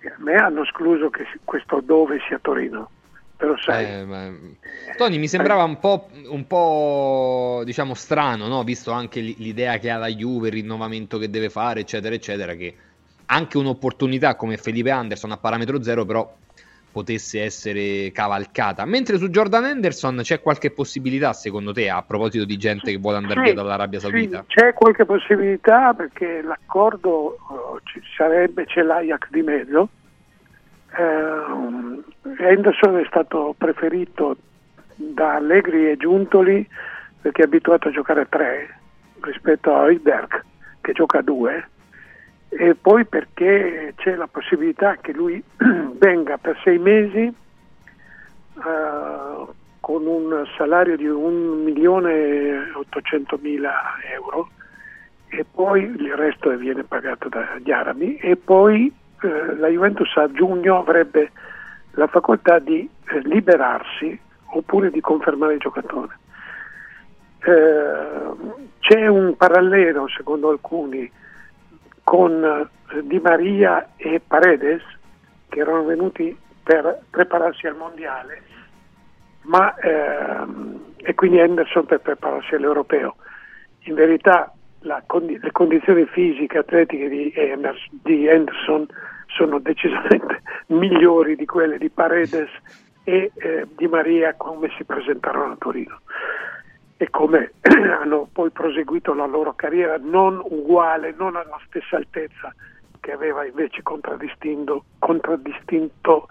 [0.00, 0.08] eh?
[0.08, 2.90] a me hanno escluso che questo dove sia Torino.
[3.36, 3.84] Però sai.
[3.84, 4.30] Eh, ma...
[4.96, 8.62] Tony mi sembrava un po', un po' diciamo strano, no?
[8.62, 12.76] visto anche l'idea che ha la Juve, il rinnovamento che deve fare, eccetera, eccetera, che
[13.26, 16.32] anche un'opportunità come Felipe Anderson a parametro zero, però
[16.92, 18.84] potesse essere cavalcata.
[18.84, 23.16] Mentre su Jordan Anderson c'è qualche possibilità, secondo te, a proposito di gente che vuole
[23.16, 24.44] andare sì, via dall'Arabia Saudita?
[24.46, 29.88] Sì, c'è qualche possibilità perché l'accordo uh, ci sarebbe, c'è l'Ajax di mezzo.
[30.96, 32.04] Uh,
[32.38, 34.36] Anderson è stato preferito
[34.94, 36.68] da Allegri e Giuntoli
[37.20, 38.78] perché è abituato a giocare a tre
[39.22, 40.44] rispetto a Oidberg
[40.82, 41.68] che gioca a due
[42.54, 45.42] e poi perché c'è la possibilità che lui
[45.96, 47.34] venga per sei mesi
[48.54, 49.48] uh,
[49.80, 53.70] con un salario di 1.800.000
[54.12, 54.50] euro
[55.28, 58.92] e poi il resto viene pagato dagli arabi e poi
[59.22, 61.30] uh, la Juventus a giugno avrebbe
[61.92, 64.20] la facoltà di uh, liberarsi
[64.54, 66.18] oppure di confermare il giocatore.
[68.80, 71.10] c'è un parallelo, secondo alcuni,
[72.04, 74.82] con eh, Di Maria e Paredes
[75.48, 78.42] che erano venuti per prepararsi al mondiale
[79.42, 83.16] ma, ehm, e quindi Henderson per prepararsi all'europeo.
[83.84, 84.52] In verità
[85.06, 88.86] condi- le condizioni fisiche atletiche di, Enders- di Henderson
[89.26, 92.50] sono decisamente migliori di quelle di Paredes
[93.04, 96.00] e eh, Di Maria come si presentarono a Torino
[97.02, 97.54] e come
[98.00, 102.54] hanno poi proseguito la loro carriera non uguale, non alla stessa altezza
[103.00, 106.28] che aveva invece contraddistinto, contraddistinto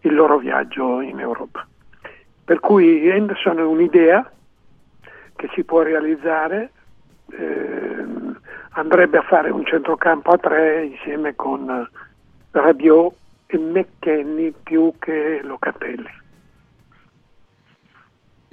[0.00, 1.66] il loro viaggio in Europa.
[2.44, 4.30] Per cui Henderson è un'idea
[5.36, 6.70] che si può realizzare,
[7.30, 8.04] eh,
[8.72, 11.88] andrebbe a fare un centrocampo a tre insieme con
[12.50, 13.14] Rabiot
[13.46, 16.18] e McKenny più che Locatelli.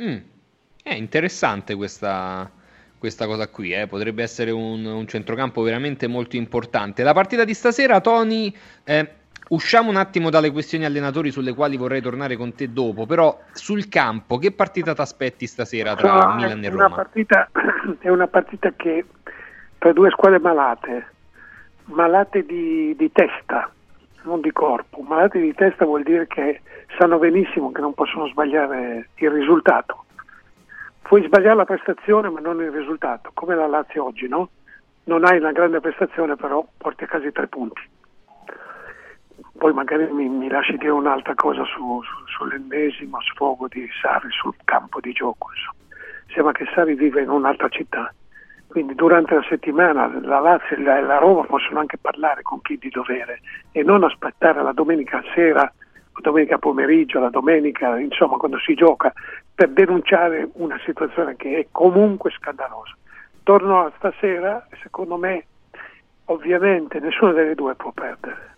[0.02, 0.36] Mm.
[0.88, 2.50] È interessante questa,
[2.98, 3.88] questa cosa qui, eh?
[3.88, 7.04] potrebbe essere un, un, centrocampo veramente molto importante.
[7.04, 9.12] La partita di stasera, Tony, eh,
[9.50, 13.90] usciamo un attimo dalle questioni allenatori sulle quali vorrei tornare con te dopo, però sul
[13.90, 16.90] campo che partita ti aspetti stasera tra no, Milan e Roma?
[16.90, 17.50] Partita,
[18.00, 19.04] è una partita che
[19.80, 21.08] tra due squadre malate,
[21.88, 23.70] malate di, di testa,
[24.22, 26.62] non di corpo, malate di testa vuol dire che
[26.98, 30.06] sanno benissimo che non possono sbagliare il risultato
[31.08, 34.50] puoi sbagliare la prestazione ma non il risultato, come la Lazio oggi, no?
[35.08, 37.82] non hai una grande prestazione, però porti a casa i tre punti.
[39.58, 44.54] Poi magari mi, mi lasci dire un'altra cosa su, su, sull'ennesimo sfogo di Sari sul
[44.64, 45.48] campo di gioco.
[45.52, 45.96] Insomma.
[46.34, 48.14] Sembra che Sari vive in un'altra città,
[48.68, 52.78] quindi durante la settimana la Lazio e la, la Roma possono anche parlare con chi
[52.78, 53.40] di dovere
[53.72, 59.14] e non aspettare la domenica sera, la domenica pomeriggio, la domenica, insomma quando si gioca,
[59.58, 62.96] per denunciare una situazione che è comunque scandalosa.
[63.42, 65.46] Torno a stasera, secondo me
[66.26, 68.54] ovviamente nessuna delle due può perdere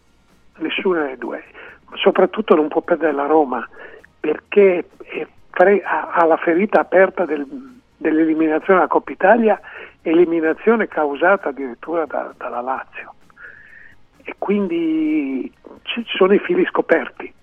[0.57, 1.41] nessuna delle due.
[1.93, 3.65] Soprattutto non può perdere la Roma
[4.19, 4.89] perché
[5.49, 7.47] pre- ha la ferita aperta del,
[7.95, 9.57] dell'eliminazione della Coppa Italia,
[10.01, 13.13] eliminazione causata addirittura da, dalla Lazio.
[14.23, 15.49] E quindi
[15.83, 17.33] ci sono i fili scoperti.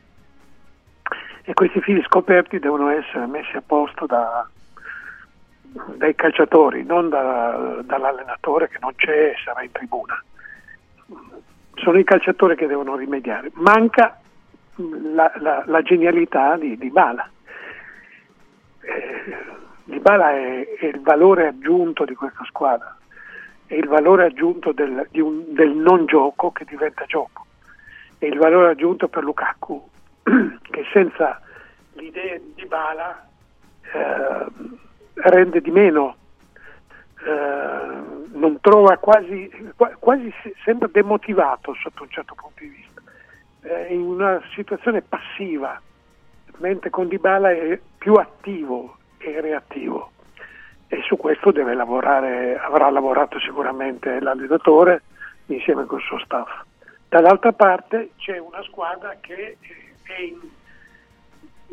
[1.48, 4.46] E questi fili scoperti devono essere messi a posto da,
[5.94, 10.22] dai calciatori, non da, dall'allenatore che non c'è e sarà in tribuna
[11.76, 13.50] sono i calciatori che devono rimediare.
[13.54, 14.18] Manca
[14.76, 17.28] la, la, la genialità di, di Bala.
[18.80, 19.36] Eh,
[19.84, 22.96] di Bala è, è, il valore aggiunto di questa squadra,
[23.66, 27.46] è il valore aggiunto del, un, del non gioco che diventa gioco,
[28.18, 29.90] è il valore aggiunto per Lukaku
[30.70, 31.40] che senza
[31.92, 33.26] l'idea di Bala
[33.92, 34.46] eh,
[35.14, 36.16] rende di meno
[37.24, 39.50] eh, non trova quasi,
[39.98, 40.32] quasi
[40.64, 43.02] sembra demotivato sotto un certo punto di vista,
[43.60, 45.80] è in una situazione passiva,
[46.58, 50.10] mentre con Dybala è più attivo e reattivo
[50.88, 55.02] e su questo deve lavorare, avrà lavorato sicuramente l'allenatore
[55.46, 56.48] insieme col suo staff.
[57.08, 59.56] Dall'altra parte c'è una squadra che
[60.18, 60.38] in,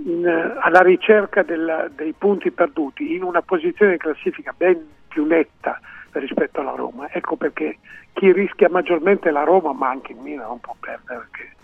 [0.06, 5.80] in, alla ricerca della, dei punti perduti, in una posizione di classifica ben più netta
[6.12, 7.12] rispetto alla Roma.
[7.12, 7.78] Ecco perché
[8.14, 11.56] chi rischia maggiormente la Roma, ma anche il Milan non può perdere, perché,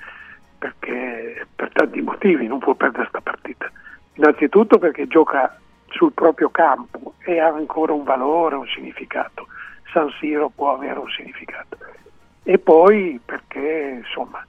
[0.58, 3.72] perché per tanti motivi non può perdere questa partita.
[4.14, 5.58] Innanzitutto perché gioca
[5.90, 9.48] sul proprio campo e ha ancora un valore, un significato.
[9.92, 11.78] San Siro può avere un significato.
[12.44, 14.46] E poi perché, insomma,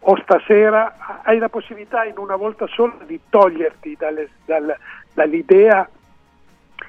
[0.00, 4.76] o, stasera hai la possibilità in una volta sola di toglierti dalle, dal,
[5.12, 5.88] dall'idea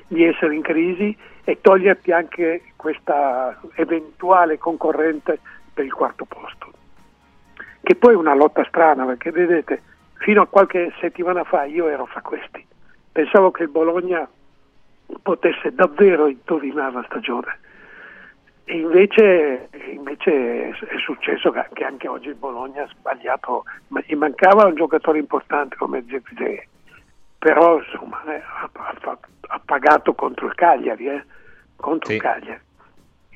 [0.08, 5.40] di essere in crisi e toglierti anche questa eventuale concorrente
[5.74, 6.72] per il quarto posto.
[7.82, 9.82] Che poi è una lotta strana perché vedete,
[10.16, 12.66] fino a qualche settimana fa io ero fra questi.
[13.12, 14.28] Pensavo che il Bologna
[15.22, 17.60] potesse davvero indovinare la stagione.
[18.70, 23.64] Invece, invece, è successo che anche oggi il Bologna ha sbagliato,
[24.06, 26.68] gli mancava un giocatore importante come Zirze,
[27.40, 31.08] però insomma, eh, ha, ha, ha, pagato contro il Cagliari.
[31.08, 31.24] Eh
[31.78, 32.16] contro sì.
[32.16, 32.62] il Cagliari.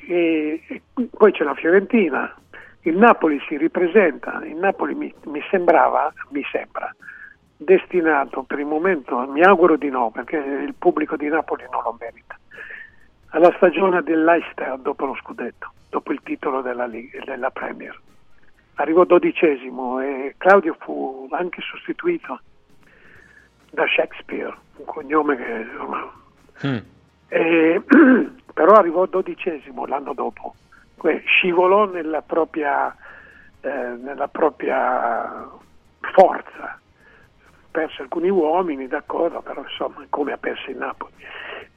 [0.07, 2.35] E, e poi c'è la Fiorentina,
[2.81, 6.93] il Napoli si ripresenta, il Napoli mi, mi, sembrava, mi sembra,
[7.55, 11.95] destinato per il momento, mi auguro di no, perché il pubblico di Napoli non lo
[11.99, 12.37] merita,
[13.31, 17.99] alla stagione dell'Eister dopo lo scudetto, dopo il titolo della, della Premier.
[18.75, 22.39] Arrivò dodicesimo e Claudio fu anche sostituito
[23.71, 26.11] da Shakespeare, un cognome che insomma,
[26.65, 26.99] mm
[27.33, 27.81] eh,
[28.53, 30.53] però arrivò dodicesimo l'anno dopo,
[31.23, 32.93] scivolò nella propria,
[33.61, 35.47] eh, nella propria
[36.13, 36.80] forza,
[37.71, 41.13] perse alcuni uomini, d'accordo, però insomma come ha perso il Napoli.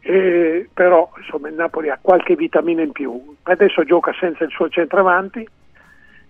[0.00, 4.68] E, però insomma il Napoli ha qualche vitamina in più, adesso gioca senza il suo
[4.68, 5.48] centravanti,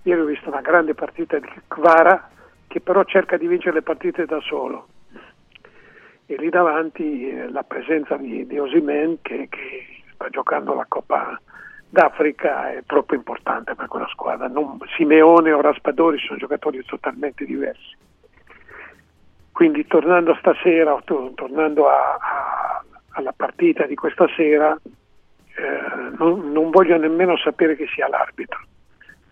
[0.02, 2.30] ieri ho visto una grande partita di Kvara
[2.68, 4.88] che però cerca di vincere le partite da solo
[6.26, 11.38] e lì davanti eh, la presenza di, di Osimen che, che, sta giocando la Coppa
[11.88, 14.48] d'Africa è troppo importante per quella squadra.
[14.48, 17.96] Non, Simeone o Raspadori sono giocatori totalmente diversi.
[19.54, 24.76] Quindi tornando stasera, to, tornando a, a, alla partita di questa sera,
[25.54, 28.58] eh, non, non voglio nemmeno sapere chi sia l'arbitro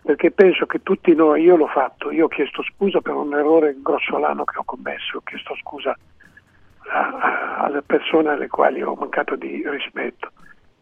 [0.03, 3.77] perché penso che tutti noi, io l'ho fatto, io ho chiesto scusa per un errore
[3.81, 5.97] grossolano che ho commesso, ho chiesto scusa
[6.85, 10.31] alle persone alle quali ho mancato di rispetto.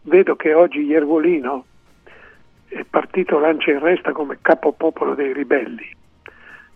[0.03, 1.65] Vedo che oggi Iervolino
[2.67, 5.87] è partito lancia in resta come capopopolo dei ribelli.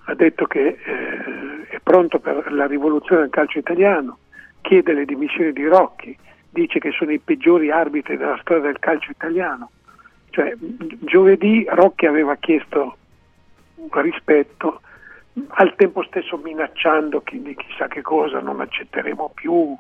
[0.06, 4.20] Ha detto che eh, è pronto per la rivoluzione del calcio italiano,
[4.62, 6.18] chiede le dimissioni di Rocchi,
[6.49, 9.72] dice che sono i peggiori arbitri della storia del calcio italiano.
[10.30, 12.97] Cioè, giovedì Rocchi aveva chiesto
[13.91, 14.82] rispetto
[15.47, 19.76] al tempo stesso minacciando chi, di chissà che cosa, non accetteremo più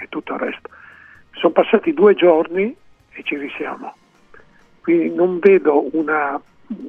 [0.00, 0.68] e tutto il resto.
[1.32, 2.74] Sono passati due giorni
[3.10, 3.94] e ci risiamo.
[4.80, 6.40] Quindi non vedo una,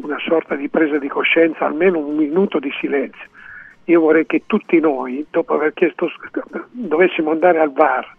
[0.02, 3.30] una sorta di presa di coscienza, almeno un minuto di silenzio.
[3.86, 6.10] Io vorrei che tutti noi, dopo aver chiesto,
[6.72, 8.16] dovessimo andare al VAR,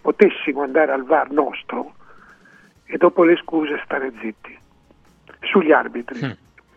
[0.00, 1.94] potessimo andare al VAR nostro
[2.84, 4.56] e dopo le scuse stare zitti
[5.40, 6.30] sugli arbitri, mm.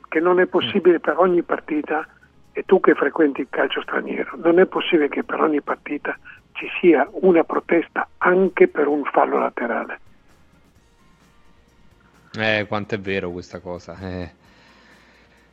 [0.09, 2.05] che non è possibile per ogni partita,
[2.51, 6.18] e tu che frequenti il calcio straniero, non è possibile che per ogni partita
[6.53, 9.99] ci sia una protesta anche per un fallo laterale.
[12.36, 13.97] Eh, quanto è vero questa cosa.
[13.99, 14.32] Eh.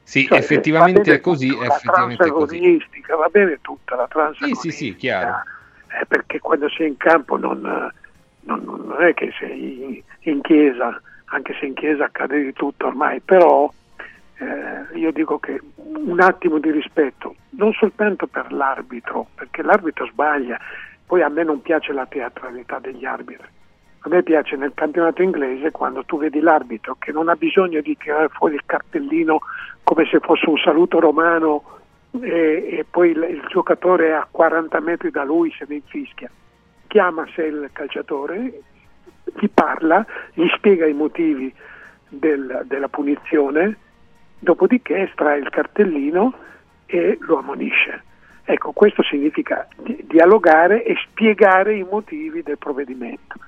[0.02, 1.48] Sì, cioè, effettivamente è così.
[1.48, 4.60] La effettivamente transagonistica, va bene tutta la transagonistica.
[4.60, 5.42] Sì, sì, sì, chiaro.
[6.00, 7.60] Eh, perché quando sei in campo non,
[8.40, 13.20] non, non, è che sei in chiesa, anche se in chiesa accade di tutto ormai,
[13.20, 13.72] però
[14.38, 20.58] eh, io dico che un attimo di rispetto, non soltanto per l'arbitro, perché l'arbitro sbaglia,
[21.06, 23.46] poi a me non piace la teatralità degli arbitri.
[24.06, 27.96] A me piace nel campionato inglese quando tu vedi l'arbitro che non ha bisogno di
[27.96, 29.40] tirare fuori il cartellino
[29.82, 31.62] come se fosse un saluto romano
[32.20, 36.30] e, e poi il, il, giocatore a 40 metri da lui se ne infischia.
[36.86, 38.60] Chiama se il calciatore,
[39.24, 41.50] gli parla, gli spiega i motivi
[42.06, 43.78] del, della punizione,
[44.38, 46.34] dopodiché estrae il cartellino
[46.84, 48.02] e lo ammonisce.
[48.44, 49.66] Ecco, questo significa
[50.02, 53.38] dialogare e spiegare i motivi del provvedimento.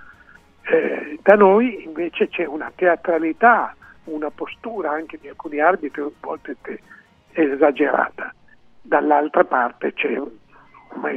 [0.68, 6.56] Eh, da noi invece c'è una teatralità, una postura anche di alcuni arbitri a volte
[7.32, 8.34] esagerata.
[8.82, 10.20] Dall'altra parte c'è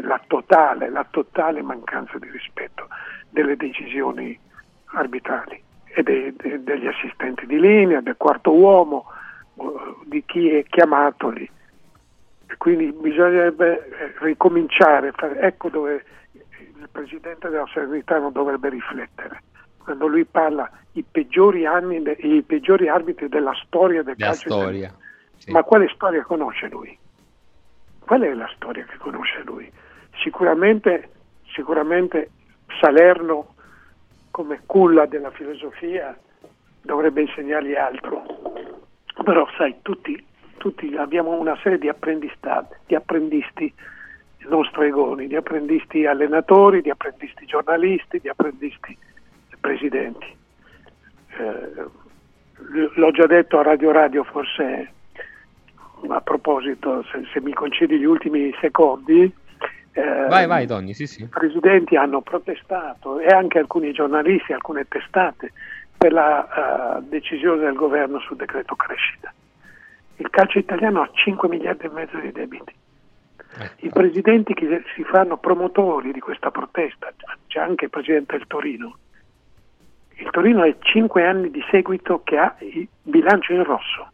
[0.02, 2.88] la totale, la totale mancanza di rispetto
[3.30, 4.38] delle decisioni
[4.92, 9.06] arbitrali e dei, de, degli assistenti di linea, del quarto uomo,
[10.06, 11.50] di chi è chiamato lì.
[12.58, 16.04] Quindi bisognerebbe eh, ricominciare, ecco dove
[16.80, 19.44] il Presidente della Salernitana dovrebbe riflettere.
[19.78, 24.94] Quando lui parla i peggiori anni, i peggiori arbitri della storia del la calcio storia.
[25.38, 25.52] Sì.
[25.52, 26.98] Ma quale storia conosce lui?
[28.00, 29.72] Qual è la storia che conosce lui?
[30.22, 31.10] Sicuramente,
[31.54, 32.32] sicuramente
[32.80, 33.56] Salerno,
[34.32, 36.18] come culla della filosofia,
[36.82, 38.24] dovrebbe insegnargli altro.
[39.24, 40.28] Però sai, tutti
[40.60, 41.90] tutti abbiamo una serie di,
[42.86, 43.74] di apprendisti
[44.48, 48.98] non stregoni, di apprendisti allenatori, di apprendisti giornalisti, di apprendisti
[49.60, 50.26] presidenti.
[51.38, 51.86] Eh,
[52.96, 54.94] l'ho già detto a Radio Radio, forse
[56.08, 59.32] a proposito, se, se mi concedi gli ultimi secondi.
[59.92, 61.24] Eh, vai, vai, Tony, sì, sì.
[61.24, 65.52] I presidenti hanno protestato e anche alcuni giornalisti, alcune testate,
[65.98, 69.34] per la uh, decisione del governo sul decreto crescita.
[70.16, 72.74] Il calcio italiano ha 5 miliardi e mezzo di debiti.
[73.78, 77.14] I presidenti che si fanno promotori di questa protesta,
[77.48, 78.98] c'è anche il presidente del Torino.
[80.16, 84.12] Il Torino è 5 anni di seguito che ha il bilancio in rosso.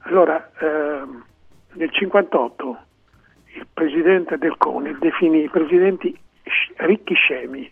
[0.00, 1.24] Allora, ehm,
[1.72, 2.78] nel 58
[3.54, 6.18] il presidente del CONI definì i presidenti
[6.76, 7.70] ricchi scemi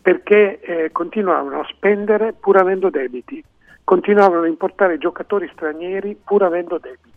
[0.00, 3.42] perché eh, continuavano a spendere pur avendo debiti
[3.90, 7.09] continuavano a importare giocatori stranieri pur avendo debiti.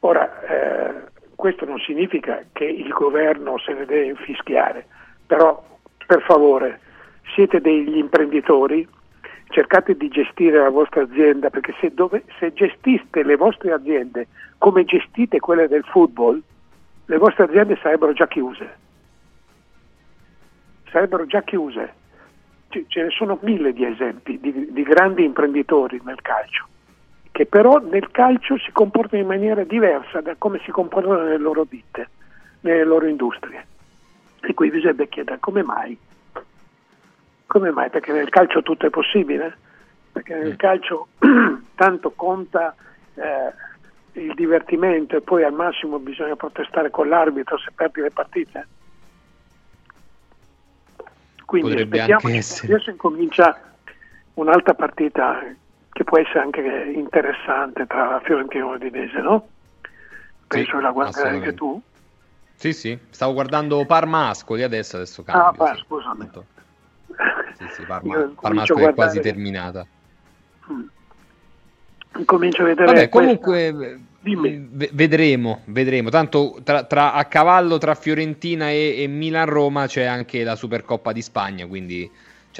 [0.00, 0.94] Ora, eh,
[1.34, 4.86] questo non significa che il governo se ne deve infischiare,
[5.26, 5.62] però
[6.06, 6.80] per favore
[7.34, 8.86] siete degli imprenditori,
[9.48, 14.28] cercate di gestire la vostra azienda perché se, dove, se gestiste le vostre aziende
[14.58, 16.40] come gestite quelle del football,
[17.06, 18.78] le vostre aziende sarebbero già chiuse.
[20.90, 21.98] Sarebbero già chiuse
[22.86, 26.66] ce ne sono mille di esempi di, di grandi imprenditori nel calcio,
[27.40, 31.64] che però nel calcio si comportano in maniera diversa da come si comportano nelle loro
[31.64, 32.10] ditte,
[32.60, 33.66] nelle loro industrie.
[34.42, 35.98] E qui bisognerebbe chiedere come mai?
[37.46, 37.88] Come mai?
[37.88, 39.56] Perché nel calcio tutto è possibile?
[40.12, 40.56] Perché nel mm.
[40.56, 41.08] calcio
[41.76, 42.74] tanto conta
[43.14, 48.66] eh, il divertimento e poi al massimo bisogna protestare con l'arbitro se perdi le partite?
[51.46, 52.74] Quindi Potrebbe aspettiamo essere.
[52.74, 53.58] adesso incomincia
[54.34, 55.40] un'altra partita
[55.92, 56.60] che può essere anche
[56.94, 59.48] interessante tra Fiorentina e Udinese, no?
[60.46, 61.80] Penso sì, che la guarderai anche tu.
[62.54, 65.46] Sì, sì, stavo guardando Parma Ascoli adesso, adesso cambio.
[65.46, 65.82] Ah, pa, sì.
[65.82, 66.30] scusami.
[67.60, 69.86] Sì, sì, Parma, Parma Ascoli è quasi terminata.
[70.72, 72.24] Mm.
[72.24, 74.68] Comincio a vedere Vabbè, comunque Dimmi.
[74.70, 76.10] Vedremo, vedremo.
[76.10, 81.22] Tanto tra, tra, a cavallo tra Fiorentina e, e Milan-Roma c'è anche la Supercoppa di
[81.22, 82.10] Spagna, quindi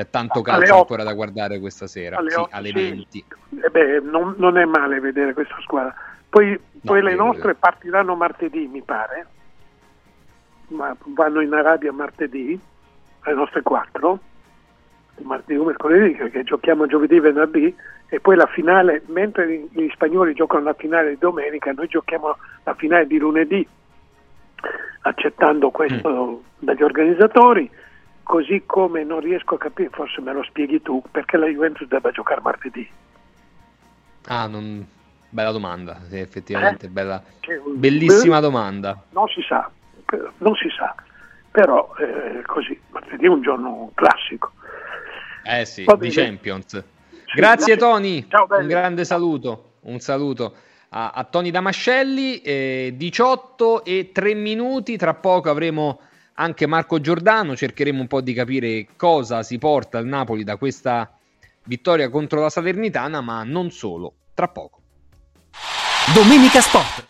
[0.01, 2.17] c'è tanto calcio ancora da guardare questa sera.
[2.17, 2.73] Alle, sì, 8, alle sì.
[2.73, 3.25] 20.
[3.63, 5.95] Eh beh, non, non, è male vedere questa squadra.
[6.29, 9.27] Poi, poi le nostre partiranno martedì, mi pare.
[10.69, 12.59] Ma vanno in Arabia martedì,
[13.25, 14.19] le nostre quattro.
[15.23, 17.77] martedì o mercoledì, perché giochiamo giovedì e venerdì,
[18.09, 22.75] e poi la finale, mentre gli spagnoli giocano la finale di domenica, noi giochiamo la
[22.75, 23.67] finale di lunedì,
[25.03, 26.35] accettando questo mm.
[26.59, 27.71] dagli organizzatori,
[28.31, 32.13] così come non riesco a capire, forse me lo spieghi tu, perché la Juventus debba
[32.13, 32.89] giocare martedì.
[34.27, 34.87] Ah, non...
[35.31, 36.91] bella domanda, sì, effettivamente, eh?
[36.91, 37.21] bella...
[37.41, 39.03] Cioè, bellissima beh, domanda.
[39.11, 39.69] Non si sa,
[40.39, 40.95] non si sa,
[41.51, 44.53] però eh, così, martedì è un giorno classico.
[45.43, 46.69] Eh sì, di Champions.
[46.69, 50.55] Sì, grazie, grazie Tony, Ciao, un grande saluto, un saluto
[50.91, 56.03] a, a Tony Damascelli, eh, 18 e 3 minuti, tra poco avremo
[56.41, 61.15] anche Marco Giordano, cercheremo un po' di capire cosa si porta al Napoli da questa
[61.65, 64.81] vittoria contro la Salernitana, ma non solo, tra poco.
[66.15, 67.10] Domenica Sport.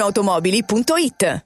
[0.00, 1.45] automobili.it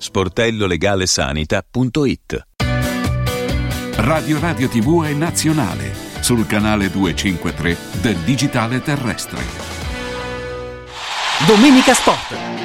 [0.00, 2.46] sportellolegalesanita.it
[3.96, 9.44] Radio Radio TV è nazionale sul canale 253 del digitale terrestre.
[11.46, 12.59] Domenica Sport.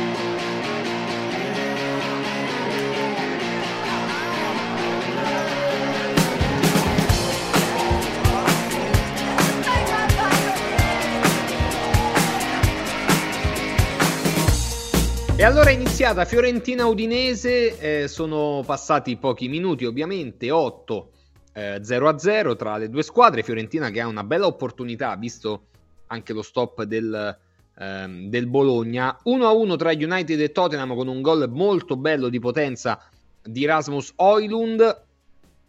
[15.46, 21.12] Allora è iniziata Fiorentina-Udinese, eh, sono passati pochi minuti ovviamente, 8
[21.54, 25.68] eh, 0-0 tra le due squadre, Fiorentina che ha una bella opportunità visto
[26.08, 27.38] anche lo stop del,
[27.78, 33.08] ehm, del Bologna, 1-1 tra United e Tottenham con un gol molto bello di potenza
[33.44, 35.04] di Rasmus Oilund,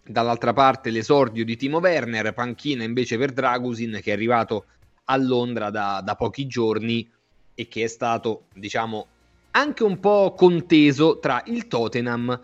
[0.03, 4.65] dall'altra parte l'esordio di Timo Werner, panchina invece per Dragusin che è arrivato
[5.05, 7.07] a Londra da, da pochi giorni
[7.55, 9.09] e che è stato diciamo
[9.57, 12.39] anche un po' conteso tra il Tottenham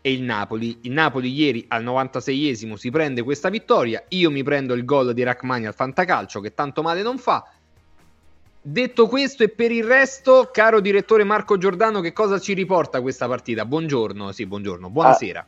[0.00, 0.78] e il Napoli.
[0.82, 5.22] Il Napoli ieri al 96esimo si prende questa vittoria, io mi prendo il gol di
[5.22, 7.48] Rachmani al fantacalcio che tanto male non fa.
[8.60, 13.28] Detto questo e per il resto, caro direttore Marco Giordano, che cosa ci riporta questa
[13.28, 13.64] partita?
[13.64, 15.40] Buongiorno, sì, buongiorno, buonasera.
[15.40, 15.46] Ah,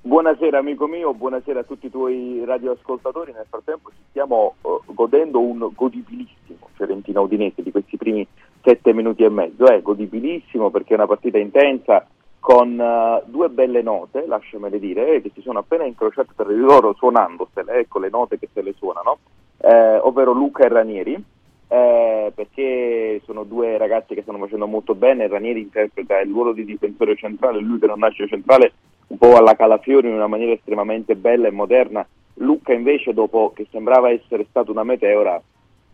[0.00, 3.32] buonasera amico mio, buonasera a tutti i tuoi radioascoltatori.
[3.32, 8.26] Nel frattempo ci stiamo uh, godendo un godibilissimo Fiorentina Udinese di questi primi
[8.62, 12.06] sette minuti e mezzo, è godibilissimo perché è una partita intensa
[12.40, 16.56] con uh, due belle note, lasciamele dire, eh, che si sono appena incrociate tra di
[16.56, 19.18] loro suonandosele, ecco le note che se le suonano,
[19.58, 21.22] eh, ovvero Luca e Ranieri,
[21.68, 26.64] eh, perché sono due ragazzi che stanno facendo molto bene, Ranieri interpreta il ruolo di
[26.64, 28.72] difensore centrale, lui che non nasce centrale
[29.08, 33.66] un po' alla Calafiori in una maniera estremamente bella e moderna, Luca invece dopo che
[33.70, 35.40] sembrava essere stato una meteora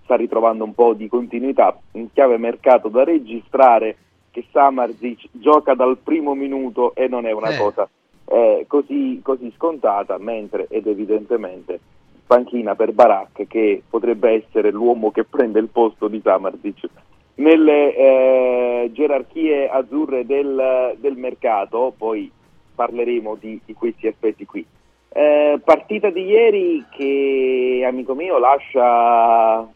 [0.07, 3.97] sta ritrovando un po' di continuità in chiave mercato da registrare
[4.31, 7.59] che Samarzic gioca dal primo minuto e non è una eh.
[7.59, 7.89] cosa
[8.27, 11.81] eh, così, così, scontata, mentre ed evidentemente
[12.27, 16.89] panchina per Barak che potrebbe essere l'uomo che prende il posto di Samarzic.
[17.37, 22.31] Nelle eh, gerarchie azzurre del, del, mercato, poi
[22.75, 24.65] parleremo di, di questi aspetti qui.
[25.09, 29.69] Eh, partita di ieri che, amico mio, lascia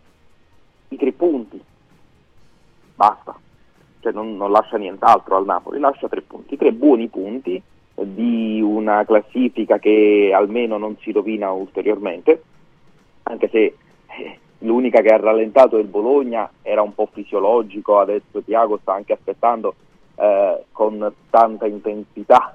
[0.90, 1.60] i tre punti,
[2.94, 3.36] basta,
[4.00, 7.60] cioè non, non, lascia nient'altro al Napoli, lascia tre punti, tre buoni punti
[7.94, 12.42] di una classifica che almeno non si rovina ulteriormente,
[13.24, 13.58] anche se
[14.06, 18.94] eh, l'unica che ha rallentato è il Bologna, era un po' fisiologico, adesso Tiago sta
[18.94, 19.74] anche aspettando
[20.16, 22.54] eh, con tanta intensità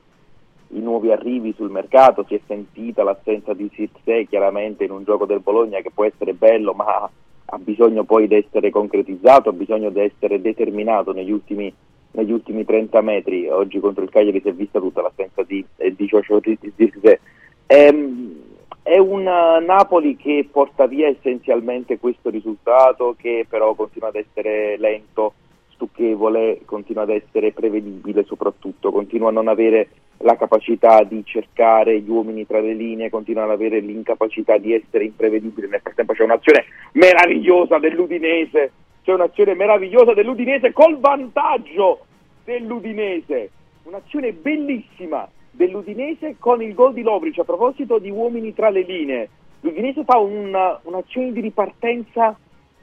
[0.69, 5.25] i nuovi arrivi sul mercato, si è sentita l'assenza di Sirse chiaramente in un gioco
[5.25, 7.09] del Bologna che può essere bello, ma
[7.45, 11.73] ha bisogno poi di essere concretizzato, ha bisogno di essere determinato negli ultimi,
[12.11, 13.47] negli ultimi 30 metri.
[13.47, 17.19] Oggi contro il Cagliari si è vista tutta l'assenza di, eh, di Joshua Zirze.
[17.67, 18.43] Ehm,
[18.81, 25.33] è un Napoli che porta via essenzialmente questo risultato, che però continua ad essere lento,
[25.75, 32.09] stucchevole, continua ad essere prevedibile soprattutto, continua a non avere la capacità di cercare gli
[32.09, 35.67] uomini tra le linee, continua ad avere l'incapacità di essere imprevedibile.
[35.67, 38.71] Nel frattempo c'è un'azione meravigliosa dell'Udinese,
[39.03, 42.05] c'è un'azione meravigliosa dell'Udinese col vantaggio
[42.43, 43.51] dell'Udinese,
[43.83, 47.39] un'azione bellissima dell'Udinese con il gol di Lobric.
[47.39, 49.29] A proposito di uomini tra le linee,
[49.61, 52.37] l'Udinese fa una, un'azione di ripartenza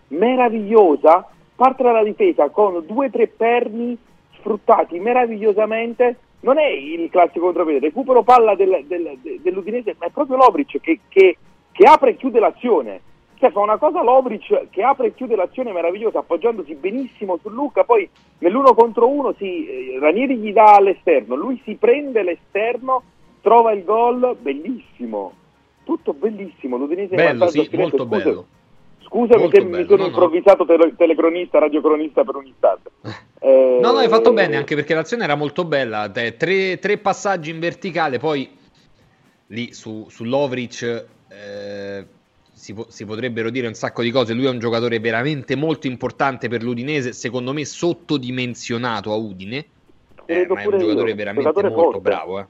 [0.09, 3.97] meravigliosa, parte dalla difesa con due o tre perni
[4.39, 10.37] sfruttati meravigliosamente non è il classico contropiede, recupero palla del, del, dell'Udinese, ma è proprio
[10.37, 11.37] Lobric che, che,
[11.71, 13.01] che, apre e chiude l'azione.
[13.39, 17.85] Cioè fa una cosa Lobric che apre e chiude l'azione meravigliosa, appoggiandosi benissimo su Luca,
[17.85, 18.09] poi
[18.39, 23.03] nell'uno contro uno si, eh, Ranieri gli dà all'esterno, lui si prende l'esterno,
[23.41, 25.33] trova il gol, bellissimo,
[25.85, 28.47] tutto bellissimo, l'Udinese bello, sì, molto bello.
[29.13, 29.77] Scusami se bello.
[29.77, 32.91] mi sono no, improvvisato tele- telecronista, radiocronista per un istante.
[33.41, 33.79] Eh...
[33.83, 36.09] No, no, hai fatto bene anche perché l'azione era molto bella.
[36.09, 38.49] Tre, tre passaggi in verticale, poi
[39.49, 42.07] lì su, su Lovric eh,
[42.53, 44.33] si, po- si, potrebbero dire un sacco di cose.
[44.33, 49.65] Lui è un giocatore veramente molto importante per l'Udinese, secondo me sottodimensionato a Udine.
[50.25, 51.17] Eh, ma è un giocatore io.
[51.17, 52.01] veramente giocatore molto forte.
[52.01, 52.39] bravo.
[52.39, 52.47] Eh.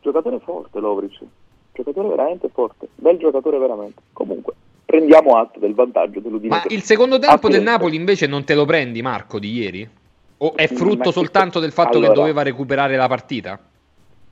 [0.00, 1.18] Giocatore forte Lovric,
[1.72, 4.00] giocatore veramente forte, bel giocatore veramente.
[4.12, 4.54] Comunque,
[4.96, 6.62] prendiamo atto del vantaggio dell'Udinese.
[6.68, 9.88] Ma il secondo tempo del Napoli invece non te lo prendi Marco di ieri?
[10.38, 13.58] O è frutto soltanto del fatto allora, che doveva recuperare la partita?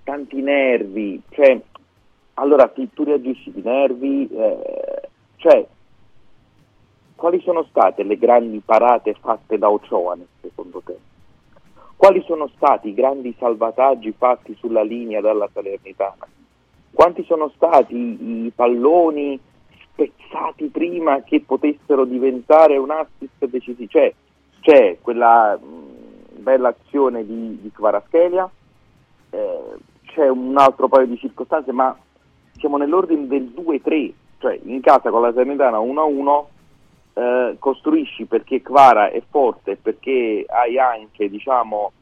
[0.03, 1.59] Tanti nervi, cioè,
[2.35, 5.66] allora ti, tu reagisci di nervi, eh, cioè,
[7.15, 11.03] quali sono state le grandi parate fatte da Ochoa nel secondo tempo?
[11.97, 16.27] Quali sono stati i grandi salvataggi fatti sulla linea dalla Salernitana?
[16.93, 19.41] Quanti sono stati i palloni
[19.95, 23.89] spezzati prima che potessero diventare un assist decisivo?
[23.89, 24.12] Cioè,
[24.61, 28.51] c'è quella mh, bella azione di, di Kvaraschelia,
[29.31, 29.77] eh,
[30.07, 31.97] c'è un altro paio di circostanze, ma
[32.57, 36.45] siamo nell'ordine del 2-3, cioè in casa con la Salernitana 1-1
[37.15, 41.93] eh, costruisci perché Kvara è forte, perché hai anche diciamo,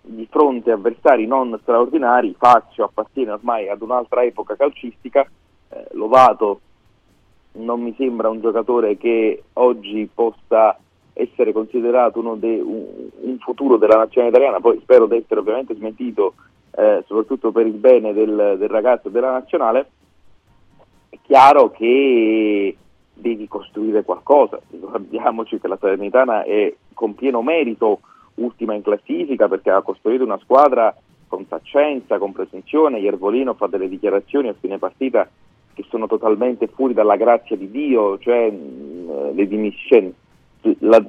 [0.00, 5.28] di fronte avversari non straordinari, Faccio appartiene ormai ad un'altra epoca calcistica,
[5.68, 6.60] eh, Lovato
[7.52, 10.78] non mi sembra un giocatore che oggi possa
[11.14, 12.86] essere considerato uno de, un,
[13.20, 16.34] un, futuro della nazione italiana, poi spero di essere ovviamente smentito
[16.74, 19.90] eh, soprattutto per il bene del, del ragazzo della nazionale,
[21.10, 22.76] è chiaro che
[23.12, 24.58] devi costruire qualcosa.
[24.70, 28.00] Ricordiamoci che la Salernitana è con pieno merito
[28.36, 30.94] ultima in classifica perché ha costruito una squadra
[31.28, 32.98] con saccenza, con presunzione.
[32.98, 35.28] Iervolino fa delle dichiarazioni a fine partita
[35.74, 40.14] che sono totalmente fuori dalla grazia di Dio, cioè mh, le dimissioni.
[40.78, 41.04] La,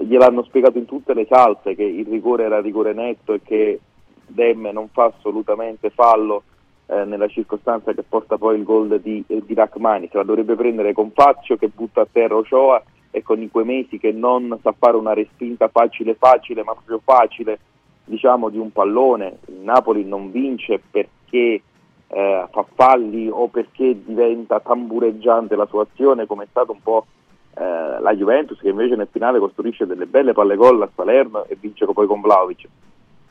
[0.00, 3.80] gliel'hanno spiegato in tutte le salse che il rigore era rigore netto e che
[4.26, 6.42] Demme non fa assolutamente fallo
[6.86, 10.56] eh, nella circostanza che porta poi il gol di, eh, di Rachmani, se la dovrebbe
[10.56, 14.58] prendere con Fazio che butta a terra Ochoa e con i quei mesi che non
[14.62, 17.58] sa fare una respinta facile facile ma proprio facile
[18.04, 21.62] diciamo di un pallone, il Napoli non vince perché
[22.08, 27.06] eh, fa falli o perché diventa tambureggiante la sua azione come è stato un po'
[27.54, 31.56] eh, la Juventus che invece nel finale costruisce delle belle palle gol a Salerno e
[31.60, 32.68] vince poi con Vlaovic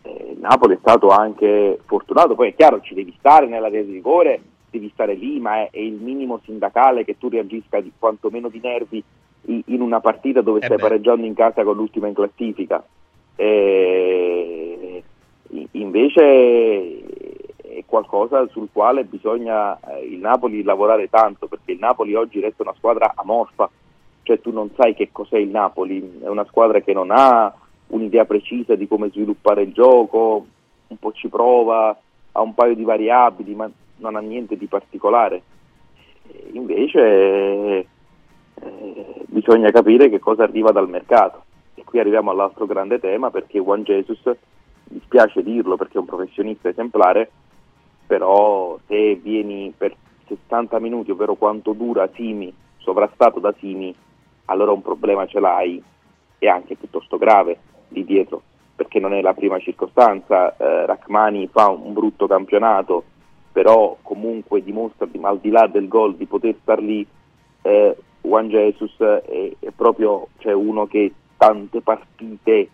[0.07, 3.93] eh, Napoli è stato anche fortunato, poi è chiaro ci devi stare nella rete di
[3.93, 8.47] rigore, devi stare lì, ma è, è, il minimo sindacale che tu reagisca di quantomeno
[8.49, 9.03] di nervi
[9.65, 10.83] in, una partita dove eh stai beh.
[10.83, 12.83] pareggiando in casa con l'ultima in classifica.
[13.35, 15.03] Eh,
[15.71, 17.03] invece
[17.77, 22.63] è qualcosa sul quale bisogna eh, il Napoli lavorare tanto, perché il Napoli oggi resta
[22.63, 23.69] una squadra amorfa,
[24.23, 27.53] cioè tu non sai che cos'è il Napoli, è una squadra che non ha
[27.87, 30.45] un'idea precisa di come sviluppare il gioco,
[30.87, 31.95] un po' ci prova,
[32.31, 35.43] ha un paio di variabili, ma non ha niente di particolare.
[36.53, 37.85] Invece eh,
[39.27, 41.43] bisogna capire che cosa arriva dal mercato.
[41.75, 44.19] E qui arriviamo all'altro grande tema perché Juan Jesus,
[44.89, 47.29] mi spiace dirlo perché è un professionista esemplare,
[48.07, 49.95] però se vieni per
[50.27, 53.93] 60 minuti, ovvero quanto dura Simi, sovrastato da Simi,
[54.45, 55.83] allora un problema ce l'hai.
[56.39, 57.57] E anche piuttosto grave
[57.87, 58.41] di dietro,
[58.75, 63.03] perché non è la prima circostanza, eh, Rachmani fa un brutto campionato,
[63.51, 67.05] però comunque dimostra al di là del gol di poter star lì,
[67.63, 72.69] eh, Juan Jesus è, è proprio cioè, uno che tante partite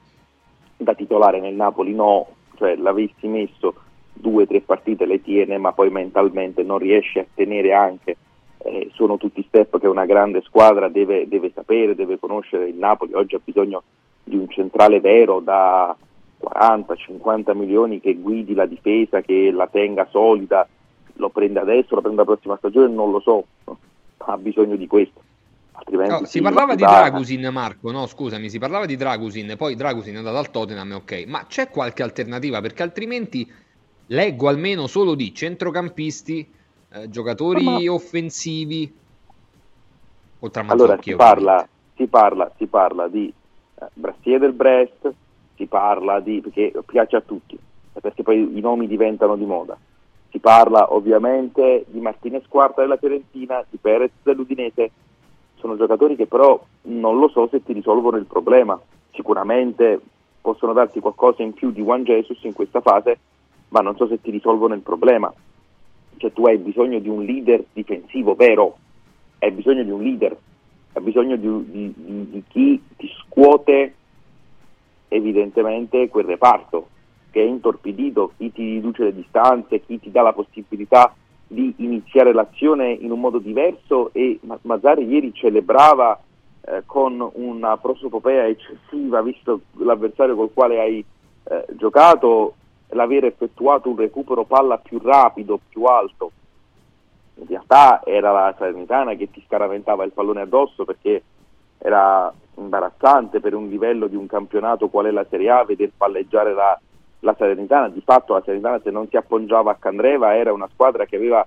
[0.75, 3.75] da titolare nel Napoli no, cioè l'avessi messo
[4.13, 8.17] due o tre partite le tiene ma poi mentalmente non riesce a tenere anche
[8.59, 13.13] eh, sono tutti step che una grande squadra deve, deve, sapere, deve conoscere il Napoli
[13.13, 13.83] oggi ha bisogno
[14.23, 15.95] di un centrale vero da
[16.43, 20.67] 40-50 milioni che guidi la difesa, che la tenga solida,
[21.13, 23.45] lo prende adesso, lo prende la prossima stagione, non lo so,
[24.17, 25.21] ha bisogno di questo.
[25.89, 30.17] No, si parlava di Dragusin, Marco, no scusami, si parlava di Dragusin, poi Dragusin è
[30.17, 32.61] andato al Tottenham, ok, ma c'è qualche alternativa?
[32.61, 33.51] Perché altrimenti
[34.07, 36.51] leggo almeno solo di centrocampisti,
[36.91, 37.93] eh, giocatori ma...
[37.93, 39.01] offensivi.
[40.67, 43.33] Allora si parla, si parla, si parla di
[43.93, 45.13] Brassier del Brest,
[45.55, 47.57] si parla di, perché piace a tutti,
[47.93, 49.77] perché poi i nomi diventano di moda.
[50.29, 54.91] Si parla ovviamente di Martinez Quarta della Fiorentina, di Perez dell'Udinese,
[55.55, 58.77] sono giocatori che però non lo so se ti risolvono il problema.
[59.11, 60.01] Sicuramente
[60.41, 63.17] possono darti qualcosa in più di Juan Jesus in questa fase,
[63.73, 65.33] ma non so se ti risolvono il problema.
[66.17, 68.77] Cioè tu hai bisogno di un leader difensivo vero,
[69.39, 70.37] hai bisogno di un leader
[70.93, 73.95] ha bisogno di, di, di, di chi ti scuote
[75.07, 76.89] evidentemente quel reparto
[77.31, 81.15] che è intorpidito, chi ti riduce le distanze, chi ti dà la possibilità
[81.47, 86.19] di iniziare l'azione in un modo diverso e Mazzari ieri celebrava
[86.61, 91.03] eh, con una prosopopea eccessiva, visto l'avversario col quale hai
[91.45, 92.53] eh, giocato,
[92.93, 96.31] l'aver effettuato un recupero palla più rapido, più alto.
[97.35, 101.23] In realtà era la Salernitana che ti scaraventava il pallone addosso perché
[101.79, 106.53] era imbarazzante per un livello di un campionato qual è la Serie A veder palleggiare
[106.53, 106.79] la,
[107.19, 107.89] la Salernitana.
[107.89, 111.45] Di fatto la Salernitana se non si appoggiava a Candreva era una squadra che aveva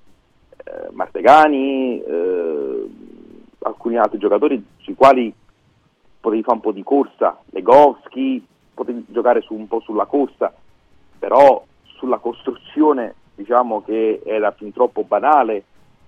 [0.65, 2.91] eh, Martegani, eh,
[3.61, 5.33] alcuni altri giocatori sui quali
[6.21, 8.45] potevi fare un po' di corsa, Legowski,
[8.75, 10.53] potevi giocare su, un po' sulla corsa,
[11.19, 11.65] però
[11.97, 15.65] sulla costruzione diciamo che era fin troppo banale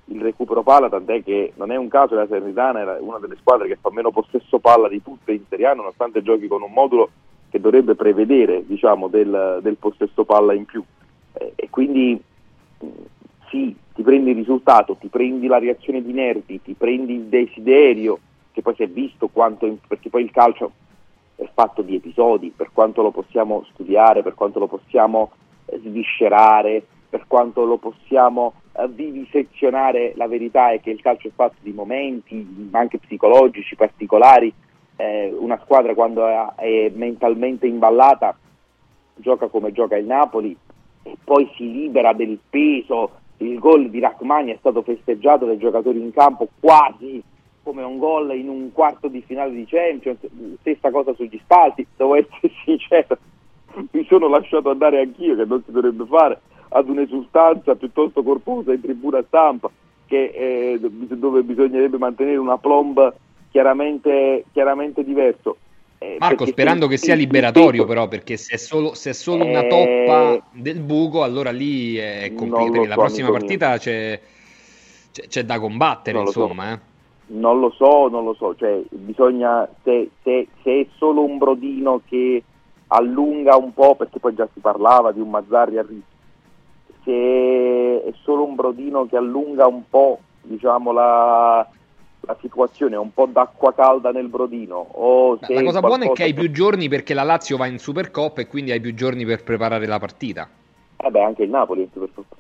[0.06, 3.36] il recupero palla, tant'è che non è un caso che la Salernitana era una delle
[3.36, 6.72] squadre che fa meno possesso palla di tutte in Serie A, nonostante giochi con un
[6.72, 7.10] modulo
[7.50, 10.82] che dovrebbe prevedere diciamo, del, del possesso palla in più.
[11.34, 12.20] Eh, e quindi
[13.50, 18.18] sì, ti prendi il risultato, ti prendi la reazione di nervi, ti prendi il desiderio,
[18.52, 20.72] che poi si è visto quanto, perché poi il calcio
[21.38, 25.30] è fatto di episodi, per quanto lo possiamo studiare, per quanto lo possiamo
[25.66, 31.30] eh, sviscerare, per quanto lo possiamo eh, vivisezionare, la verità è che il calcio è
[31.32, 34.52] fatto di momenti, anche psicologici, particolari,
[34.96, 38.36] eh, una squadra quando è, mentalmente imballata
[39.14, 40.56] gioca come gioca il Napoli
[41.04, 46.00] e poi si libera del peso il gol di Rachmani è stato festeggiato dai giocatori
[46.00, 47.22] in campo quasi
[47.68, 50.20] come un gol in un quarto di finale di Champions,
[50.60, 53.18] stessa cosa sugli spalti, devo essere sincero,
[53.90, 56.40] mi sono lasciato andare anch'io, che non si dovrebbe fare,
[56.70, 59.70] ad un'esultanza piuttosto corposa in tribuna stampa,
[60.06, 63.14] che, eh, dove bisognerebbe mantenere una plomb
[63.50, 65.58] chiaramente, chiaramente diverso.
[65.98, 69.64] Eh, Marco, sperando che sia liberatorio, però, perché se è solo, se è solo una
[69.64, 72.82] eh, toppa del buco, allora lì è complicato.
[72.82, 74.18] So, la prossima partita c'è,
[75.12, 76.68] c'è, c'è, da combattere, insomma.
[76.68, 76.72] So.
[76.72, 76.96] Eh.
[77.28, 78.54] Non lo so, non lo so.
[78.54, 82.42] Cioè, bisogna, se, se, se, è solo un brodino che
[82.88, 86.16] allunga un po', perché poi già si parlava di un Mazzarri a rischio,
[87.04, 91.68] se è solo un brodino che allunga un po', diciamo, la
[92.28, 94.76] la situazione è un po' d'acqua calda nel brodino.
[94.76, 97.78] O Beh, la cosa buona è che hai più giorni perché la Lazio va in
[97.78, 100.48] Supercoppa e quindi hai più giorni per preparare la partita.
[100.96, 102.36] Vabbè, anche il Napoli in Supercoppa.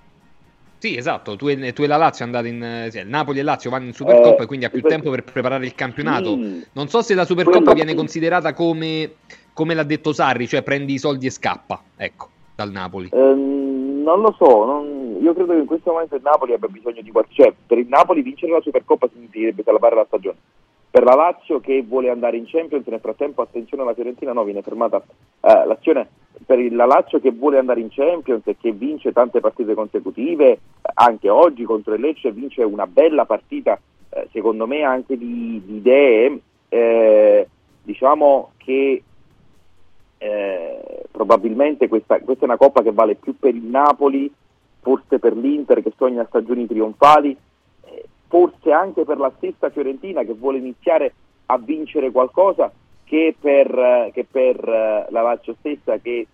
[0.78, 2.86] Sì, esatto, tu e, tu e la Lazio andate in...
[2.90, 4.90] Sì, il Napoli e Lazio vanno in Supercoppa eh, e quindi ha più per...
[4.90, 6.36] tempo per preparare il campionato.
[6.36, 6.64] Sì.
[6.72, 9.14] Non so se la Supercoppa viene considerata come,
[9.52, 13.08] come l'ha detto Sarri, cioè prendi i soldi e scappa, ecco, dal Napoli.
[13.10, 17.02] Um, non lo so, non io credo che in questo momento il Napoli abbia bisogno
[17.02, 17.34] di qualche...
[17.34, 20.36] Cioè, per il Napoli vincere la Supercoppa significherebbe salvare la stagione.
[20.90, 24.62] Per la Lazio che vuole andare in Champions, nel frattempo attenzione alla Fiorentina, no, viene
[24.62, 25.02] fermata
[25.40, 26.08] eh, l'azione.
[26.44, 30.60] Per la Lazio che vuole andare in Champions e che vince tante partite consecutive,
[30.94, 33.78] anche oggi contro il Lecce vince una bella partita,
[34.10, 37.48] eh, secondo me anche di, di idee, eh,
[37.82, 39.02] diciamo che
[40.18, 44.32] eh, probabilmente questa, questa, è una coppa che vale più per il Napoli
[44.80, 47.36] forse per l'Inter che sogna stagioni trionfali,
[47.84, 51.12] eh, forse anche per la stessa Fiorentina che vuole iniziare
[51.46, 52.72] a vincere qualcosa
[53.08, 56.26] che per, eh, che per eh, la Lazio stessa che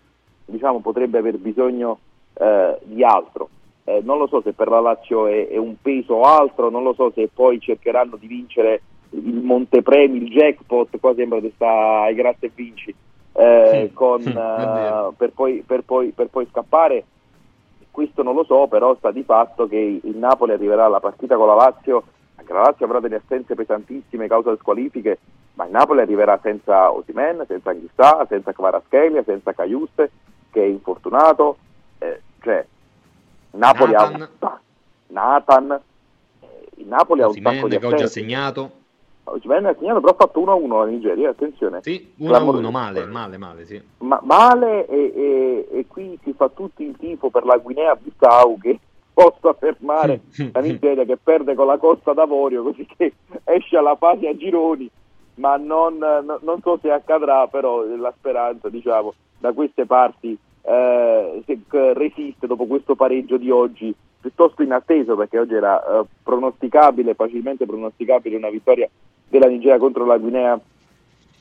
[0.44, 1.98] diciamo, potrebbe aver bisogno
[2.34, 3.48] eh, di altro.
[3.84, 6.82] Eh, non lo so se per la Lazio è, è, un peso o altro, non
[6.82, 12.01] lo so se poi cercheranno di vincere il montepremi, il jackpot, qua sembra che sta
[12.02, 12.94] ai grazie e vinci,
[13.32, 14.22] eh, con,
[15.16, 17.05] per, poi, per, poi, per poi scappare
[17.94, 21.46] questo non lo so, però sta di fatto che il Napoli arriverà alla partita con
[21.46, 22.02] la Lazio,
[22.44, 25.18] anche la Lazio avrà delle assenze pesantissime causa delle squalifiche,
[25.54, 30.10] ma il Napoli arriverà senza Osimen, senza Anghissà, senza Kvaraschelia, senza Caiuste,
[30.50, 31.56] che è infortunato,
[31.98, 32.64] eh, cioè
[33.52, 34.22] Napoli Nathan.
[34.22, 34.58] ha un
[35.08, 35.70] Nathan,
[36.40, 37.78] eh, il Napoli Osimen, ha un sacco di assenze.
[37.78, 38.70] che oggi ha segnato.
[39.26, 41.78] Osimhen ha segnato, però ha fatto 1-1 la Nigeria, attenzione.
[41.82, 43.82] Sì, 1-1, male, male, male, sì.
[43.98, 48.78] Ma, male e, e, e, qui si fa tutto il tifo per la Guinea-Bissau che
[49.14, 50.20] possa fermare
[50.52, 53.14] la Nigeria che perde con la Costa d'Avorio, così che
[53.44, 54.90] esce alla fase a gironi,
[55.36, 61.42] ma non, non so se accadrà, però la speranza, diciamo, da queste parti eh,
[61.92, 68.36] resiste dopo questo pareggio di oggi piuttosto inatteso perché oggi era eh, pronosticabile, facilmente pronosticabile
[68.36, 68.88] una vittoria
[69.28, 70.58] della Nigeria contro la Guinea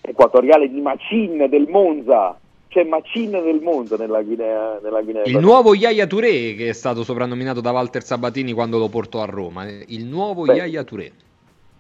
[0.01, 2.37] equatoriale di Macin del Monza.
[2.73, 4.79] C'è Macin del Monza nella Guinea.
[4.81, 8.89] Nella Guinea il nuovo Yaya Touré che è stato soprannominato da Walter Sabatini quando lo
[8.89, 9.69] portò a Roma.
[9.69, 11.11] Il nuovo Beh, Yaya Touré.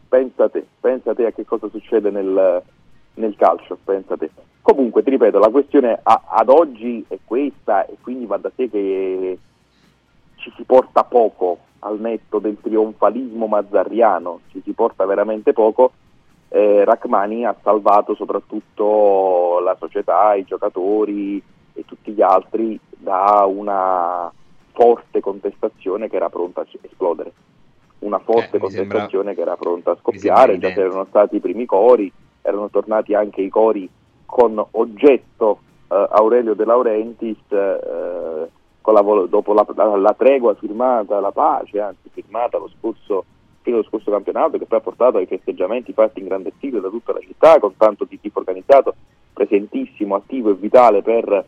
[0.07, 2.61] Pensa te, pensa te a che cosa succede nel,
[3.15, 4.29] nel calcio, pensa te.
[4.61, 8.69] Comunque, ti ripeto, la questione a, ad oggi è questa e quindi va da sé
[8.69, 9.39] che
[10.35, 15.91] ci si porta poco al netto del trionfalismo mazzarriano, ci si porta veramente poco.
[16.55, 21.41] Eh, Rachmani ha salvato soprattutto la società, i giocatori
[21.73, 24.31] e tutti gli altri da una
[24.73, 27.33] forte contestazione che era pronta a esplodere,
[27.99, 31.65] una forte Eh, contestazione sembra- che era pronta a scoppiare, già c'erano stati i primi
[31.65, 32.11] cori,
[32.43, 33.89] erano tornati anche i cori
[34.23, 35.57] con oggetto
[35.89, 38.49] eh, Aurelio De Laurentiis eh,
[38.85, 43.25] la dopo la, la- la tregua firmata, la pace anzi firmata lo scorso,
[43.63, 46.89] fino allo scorso campionato che poi ha portato ai festeggiamenti fatti in grande stile da
[46.89, 48.93] tutta la città con tanto di tifo organizzato
[49.33, 51.45] presentissimo, attivo e vitale per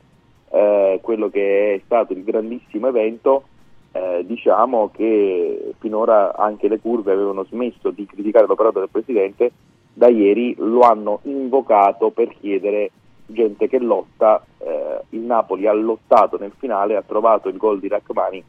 [0.50, 3.44] eh, quello che è stato il grandissimo evento.
[3.92, 9.52] Eh, diciamo che finora anche le curve avevano smesso di criticare l'operato del Presidente,
[9.94, 12.92] da ieri lo hanno invocato per chiedere
[13.26, 17.88] gente che lotta, eh, il Napoli ha lottato nel finale, ha trovato il gol di
[17.88, 18.44] Rachmani,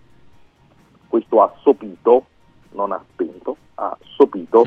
[1.09, 2.27] questo ha sopito,
[2.77, 4.65] non ha spento, ha sopito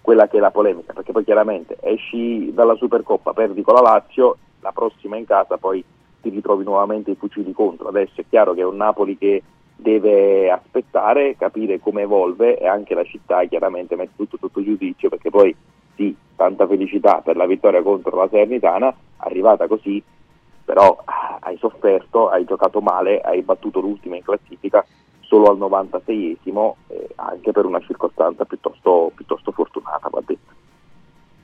[0.00, 4.38] quella che è la polemica, perché poi chiaramente esci dalla Supercoppa, perdi con la Lazio,
[4.60, 5.84] la prossima in casa poi
[6.22, 7.88] ti ritrovi nuovamente i fucili contro.
[7.88, 9.42] Adesso è chiaro che è un Napoli che
[9.76, 15.30] deve aspettare, capire come evolve e anche la città chiaramente mette tutto sotto giudizio perché
[15.30, 15.54] poi
[15.94, 20.02] sì, tanta felicità per la vittoria contro la Salernitana, arrivata così,
[20.64, 24.84] però ah, hai sofferto, hai giocato male, hai battuto l'ultima in classifica
[25.28, 30.56] solo al 96esimo, eh, anche per una circostanza piuttosto, piuttosto fortunata, va detto.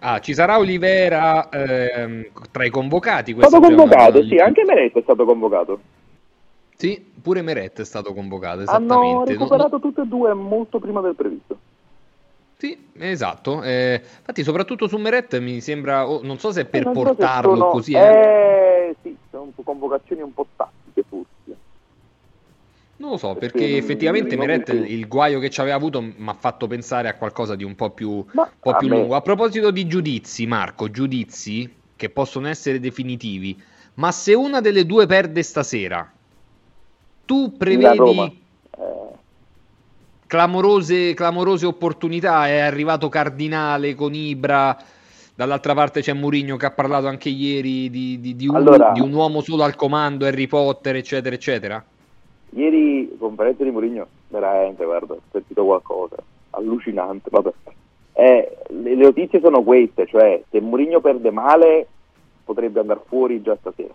[0.01, 5.03] Ah, ci sarà Olivera ehm, tra i convocati È stato convocato, sì, anche Meret è
[5.03, 5.81] stato convocato.
[6.77, 9.33] Sì, pure Meret è stato convocato, Hanno esattamente.
[9.33, 11.59] No- recuperato tutte e due molto prima del previsto.
[12.57, 13.63] Sì, esatto.
[13.63, 17.01] Eh, infatti, soprattutto su Meret mi sembra, oh, non so se è per Non so
[17.01, 17.93] se portarlo sono- così.
[17.95, 17.99] eh.
[17.99, 20.74] Eh, sì, sono convocazioni un po' forse.
[23.05, 26.33] Non lo so, perché perché effettivamente Meret il guaio che ci aveva avuto mi ha
[26.33, 29.15] fatto pensare a qualcosa di un po' più, un Ma po' a più me- lungo.
[29.15, 33.63] A proposito di giudizi, Marco, giudizi che possono essere definitivi,
[33.97, 36.11] ma se una delle due perde stasera,
[37.27, 38.41] tu prevedi
[40.27, 42.47] clamorose, clamorose opportunità?
[42.49, 44.77] È arrivato Cardinale con Ibra.
[45.35, 49.01] Dall'altra parte c'è Mourinho che ha parlato anche ieri di, di- di un, Allora- di
[49.01, 51.85] un uomo solo al comando, Harry Potter, eccetera, eccetera.
[52.55, 56.17] Ieri conferenza di Mourinho, veramente, guarda, ho sentito qualcosa,
[56.51, 57.53] allucinante, vabbè.
[58.13, 61.89] Eh, le, le notizie sono queste, cioè se Mourinho perde male
[62.45, 63.93] potrebbe andare fuori già stasera.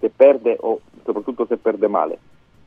[0.00, 2.18] Se perde, o soprattutto se perde male.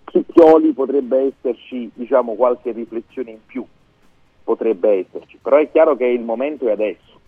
[0.04, 3.66] Chicchioli potrebbe esserci, diciamo, qualche riflessione in più,
[4.44, 7.20] potrebbe esserci, però è chiaro che il momento è adesso.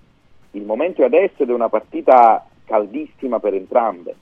[0.52, 4.16] Il momento è adesso ed è una partita caldissima per entrambe,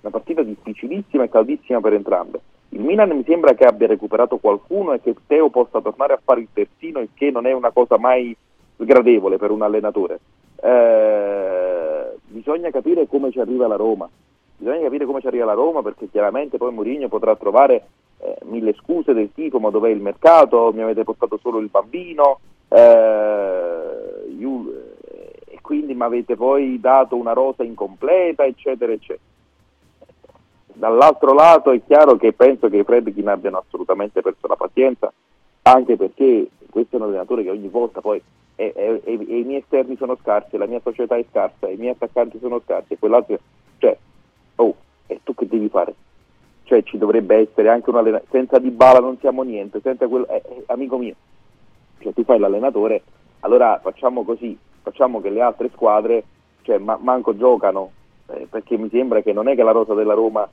[0.00, 2.40] una partita difficilissima e caldissima per entrambe.
[2.74, 6.40] Il Milan mi sembra che abbia recuperato qualcuno e che Teo possa tornare a fare
[6.40, 8.34] il terzino, il che non è una cosa mai
[8.78, 10.20] sgradevole per un allenatore.
[10.62, 14.08] Eh, bisogna capire come ci arriva la Roma.
[14.56, 17.88] Bisogna capire come ci arriva la Roma perché chiaramente poi Mourinho potrà trovare
[18.20, 22.40] eh, mille scuse del tipo ma dov'è il mercato, mi avete portato solo il bambino,
[22.68, 24.72] eh, io-
[25.44, 29.30] e quindi mi avete poi dato una rosa incompleta, eccetera, eccetera.
[30.74, 35.12] Dall'altro lato è chiaro che penso che i Fredkin abbiano assolutamente perso la pazienza,
[35.62, 38.20] anche perché questo è un allenatore che ogni volta poi
[38.56, 41.92] e- e- e i miei esterni sono scarsi, la mia società è scarsa, i miei
[41.92, 43.38] attaccanti sono scarsi, e quell'altro,
[43.78, 43.96] cioè,
[44.56, 44.74] oh,
[45.06, 45.94] e tu che devi fare?
[46.64, 50.26] Cioè ci dovrebbe essere anche un allenatore, senza Di Bala non siamo niente, senza quello,
[50.28, 51.14] eh, eh, amico mio,
[51.98, 53.02] cioè tu fai l'allenatore,
[53.40, 56.24] allora facciamo così, facciamo che le altre squadre,
[56.62, 57.90] cioè ma- manco giocano,
[58.28, 60.48] eh, perché mi sembra che non è che la rosa della Roma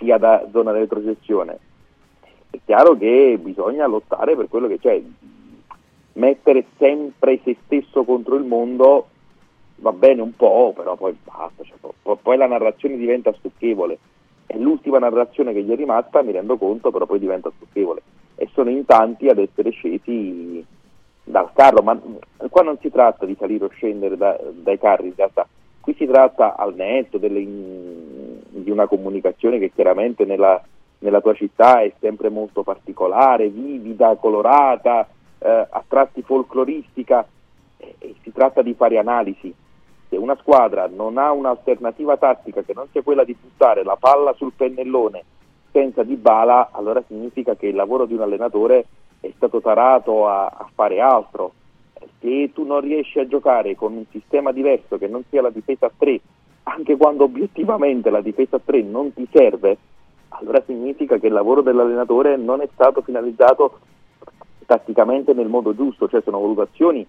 [0.00, 1.58] sia da zona retrocessione,
[2.50, 5.00] è chiaro che bisogna lottare per quello che c'è,
[6.14, 9.06] mettere sempre se stesso contro il mondo
[9.76, 13.98] va bene un po', però poi basta, cioè, po- poi la narrazione diventa stucchevole.
[14.46, 18.02] È l'ultima narrazione che gli è rimasta, mi rendo conto, però poi diventa stucchevole.
[18.34, 20.64] E sono in tanti ad essere scesi
[21.22, 21.98] dal carro, ma
[22.48, 25.46] qua non si tratta di salire o scendere da- dai carri, in realtà
[25.80, 27.40] qui si tratta al netto delle
[28.50, 30.62] di una comunicazione che chiaramente nella,
[30.98, 35.08] nella tua città è sempre molto particolare, vivida, colorata,
[35.38, 37.26] eh, a tratti folcloristica,
[37.76, 39.54] e- si tratta di fare analisi.
[40.08, 44.32] Se una squadra non ha un'alternativa tattica che non sia quella di buttare la palla
[44.34, 45.22] sul pennellone
[45.70, 48.86] senza di bala, allora significa che il lavoro di un allenatore
[49.20, 51.52] è stato tarato a, a fare altro.
[52.18, 55.86] Se tu non riesci a giocare con un sistema diverso che non sia la difesa
[55.86, 56.20] a 3,
[56.70, 59.76] anche quando obiettivamente la difesa a 3 non ti serve,
[60.28, 63.80] allora significa che il lavoro dell'allenatore non è stato finalizzato
[64.66, 67.04] tatticamente nel modo giusto, cioè sono valutazioni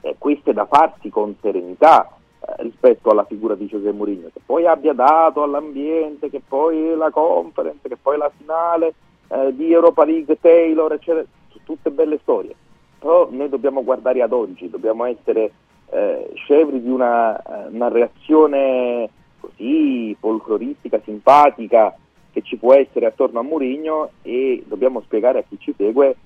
[0.00, 2.10] eh, queste da farsi con serenità,
[2.40, 7.10] eh, rispetto alla figura di José Mourinho, che poi abbia dato all'ambiente, che poi la
[7.10, 8.94] conference, che poi la finale
[9.28, 11.24] eh, di Europa League, Taylor, eccetera,
[11.64, 12.54] tutte belle storie.
[12.98, 15.52] Però noi dobbiamo guardare ad oggi, dobbiamo essere
[15.90, 19.08] eh, scevri di una, eh, una reazione
[19.40, 21.96] così folcloristica, simpatica
[22.32, 26.16] che ci può essere attorno a Mourinho e dobbiamo spiegare a chi ci segue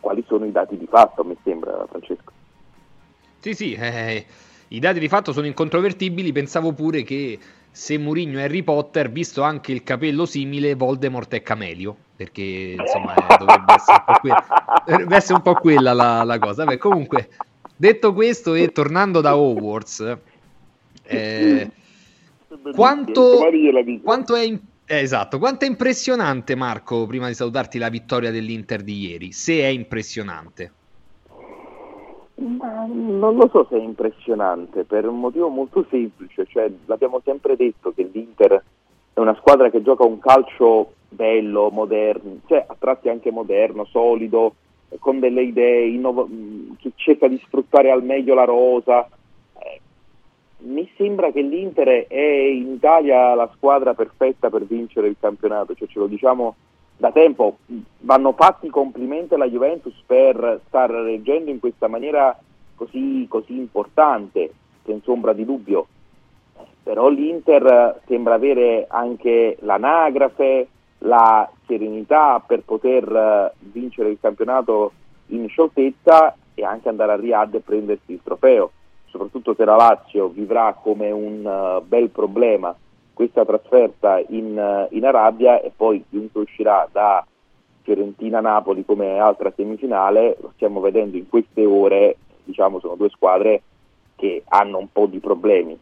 [0.00, 2.32] quali sono i dati di fatto, mi sembra, Francesco.
[3.38, 4.24] Sì, sì, eh,
[4.68, 7.38] i dati di fatto sono incontrovertibili, pensavo pure che
[7.70, 13.14] se Mourinho è Harry Potter, visto anche il capello simile, Voldemort è Camelio, perché insomma
[13.14, 14.34] eh, dovrebbe, essere que-
[14.86, 16.64] dovrebbe, essere un po' quella la, la cosa.
[16.64, 17.28] Beh, comunque,
[17.76, 20.18] detto questo e tornando da Hogwarts,
[21.04, 21.70] eh,
[22.74, 23.38] quanto,
[24.02, 29.06] quanto, è, eh, esatto, quanto è impressionante Marco, prima di salutarti, la vittoria dell'Inter di
[29.06, 30.72] ieri, se è impressionante?
[32.36, 37.54] Ma non lo so se è impressionante, per un motivo molto semplice, cioè l'abbiamo sempre
[37.54, 38.62] detto che l'Inter
[39.12, 44.54] è una squadra che gioca un calcio bello, moderno, cioè a tratti anche moderno, solido,
[44.98, 49.08] con delle idee, innov- che cerca di sfruttare al meglio la rosa.
[49.58, 49.80] Eh,
[50.58, 55.88] mi sembra che l'Inter è in Italia la squadra perfetta per vincere il campionato, cioè
[55.88, 56.54] ce lo diciamo
[56.96, 57.58] da tempo,
[58.00, 62.38] vanno fatti complimenti alla Juventus per star reggendo in questa maniera
[62.76, 64.52] così, così importante,
[64.84, 65.86] senza ombra di dubbio,
[66.82, 70.68] però l'Inter sembra avere anche l'anagrafe,
[70.98, 74.92] la serenità per poter vincere il campionato
[75.28, 78.70] in scioltezza e anche andare a Riyadh e prendersi il trofeo,
[79.06, 82.74] soprattutto se la Lazio vivrà come un uh, bel problema
[83.12, 87.24] questa trasferta in, uh, in Arabia e poi chiunque uscirà da
[87.82, 93.62] Fiorentina-Napoli come altra semifinale, lo stiamo vedendo in queste ore, diciamo sono due squadre
[94.16, 95.78] che hanno un po' di problemi,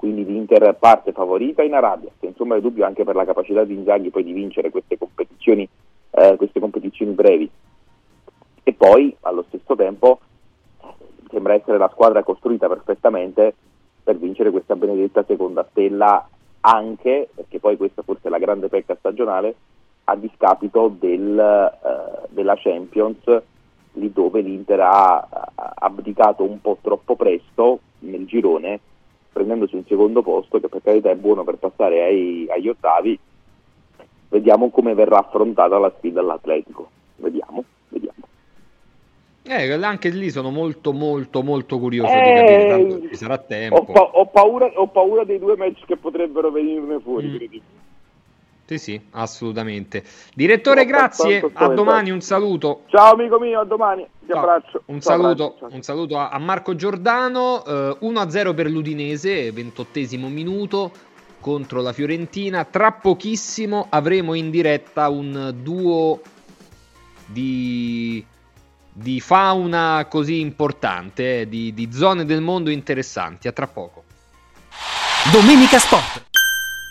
[0.00, 3.74] quindi l'Inter parte favorita in Arabia, senza ombra di dubbio anche per la capacità di
[3.74, 5.68] Inzaghi poi di vincere queste competizioni,
[6.12, 7.50] eh, queste competizioni brevi.
[8.62, 10.20] E poi allo stesso tempo
[11.28, 13.54] sembra essere la squadra costruita perfettamente
[14.02, 16.26] per vincere questa benedetta seconda stella
[16.60, 19.54] anche, perché poi questa forse è la grande pecca stagionale,
[20.04, 23.42] a discapito del, uh, della Champions,
[23.92, 25.28] lì dove l'Inter ha
[25.74, 28.80] abdicato un po' troppo presto nel girone,
[29.32, 33.18] prendendosi un secondo posto che per carità è buono per passare ai, agli ottavi.
[34.28, 36.88] Vediamo come verrà affrontata la sfida all'Atletico.
[37.16, 38.18] Vediamo, vediamo.
[39.42, 43.76] Eh, anche lì sono molto molto molto curioso eh, di capire, tanto ci sarà tempo.
[43.76, 47.26] Ho, pa- ho, paura, ho, paura, dei due match che potrebbero venirne fuori.
[47.26, 47.79] Mm.
[48.70, 50.04] Sì, sì, assolutamente.
[50.32, 51.44] Direttore, grazie.
[51.54, 52.84] A domani, un saluto.
[52.86, 54.06] Ciao amico mio, a domani.
[54.24, 54.82] Ti abbraccio.
[54.84, 57.64] Un Ciao, saluto, un saluto a Marco Giordano.
[57.64, 60.92] Eh, 1-0 per l'Udinese, ventottesimo minuto
[61.40, 62.64] contro la Fiorentina.
[62.64, 66.20] Tra pochissimo avremo in diretta un duo
[67.26, 68.24] di,
[68.92, 73.48] di fauna così importante, eh, di, di zone del mondo interessanti.
[73.48, 74.04] A tra poco.
[75.32, 76.29] Domenica Sport.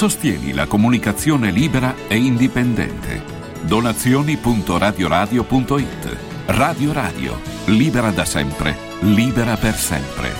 [0.00, 3.22] Sostieni la comunicazione libera e indipendente.
[3.64, 6.16] Donazioni.radioradio.it
[6.46, 10.32] Radio Radio, libera da sempre, libera per sempre.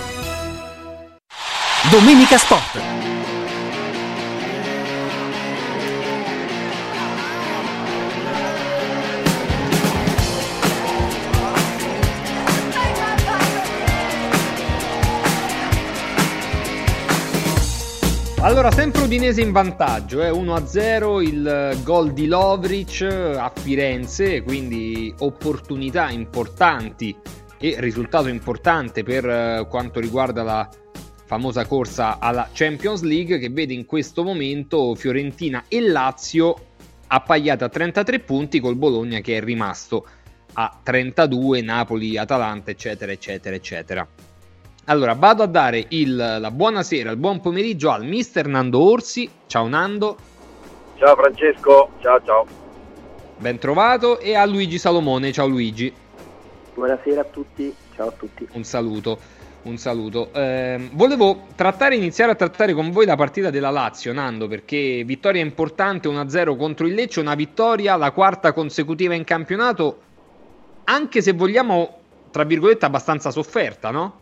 [1.91, 3.20] Domenica Sport.
[18.51, 20.31] Allora, sempre Udinese in vantaggio, eh?
[20.31, 27.17] 1-0 il gol di Lovric a Firenze, quindi opportunità importanti
[27.61, 30.69] e risultato importante per eh, quanto riguarda la
[31.27, 36.57] famosa corsa alla Champions League che vede in questo momento Fiorentina e Lazio
[37.07, 40.05] appaiate a 33 punti col Bologna che è rimasto
[40.55, 44.09] a 32, Napoli, Atalanta, eccetera, eccetera, eccetera.
[44.87, 49.31] Allora, vado a dare il, la buonasera, il buon pomeriggio al mister Nando Orsi.
[49.47, 50.17] Ciao Nando.
[50.99, 52.47] Ciao Francesco, ciao ciao.
[53.39, 54.19] Ben trovato.
[54.19, 55.33] E a Luigi Salomone.
[55.33, 55.93] Ciao Luigi.
[56.75, 58.49] Buonasera a tutti, ciao a tutti.
[58.53, 59.19] Un saluto.
[59.63, 60.31] Un saluto.
[60.33, 65.43] Eh, volevo trattare, iniziare a trattare con voi la partita della Lazio, Nando, perché vittoria
[65.43, 70.01] importante 1-0 contro il Lecce, una vittoria, la quarta consecutiva in campionato,
[70.85, 71.99] anche se vogliamo,
[72.31, 74.19] tra virgolette, abbastanza sofferta, no?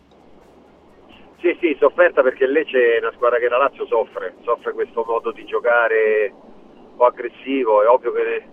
[1.40, 5.30] Sì, sì, sofferta perché Lecce è una squadra che la Lazio soffre, soffre questo modo
[5.30, 8.44] di giocare un po' aggressivo, è ovvio che,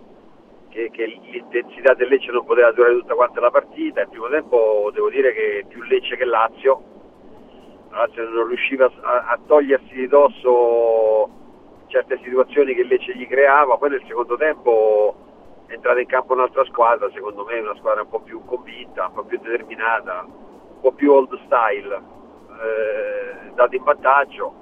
[0.68, 4.90] che, che l'intensità del Lecce non poteva durare tutta quanta la partita, il primo tempo
[4.94, 6.80] devo dire che più Lecce che Lazio,
[7.90, 11.28] la Lazio non riusciva a, a togliersi di dosso
[11.88, 16.64] certe situazioni che Lecce gli creava, poi nel secondo tempo è entrata in campo un'altra
[16.66, 20.92] squadra, secondo me una squadra un po' più convinta, un po' più determinata, un po'
[20.92, 22.14] più old style
[22.62, 24.54] eh, dato in vantaggio.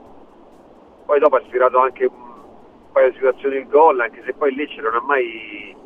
[1.05, 4.57] Poi dopo ha sfiorato anche un paio di situazioni il gol, anche se poi il
[4.57, 5.77] Lecce non ha mai,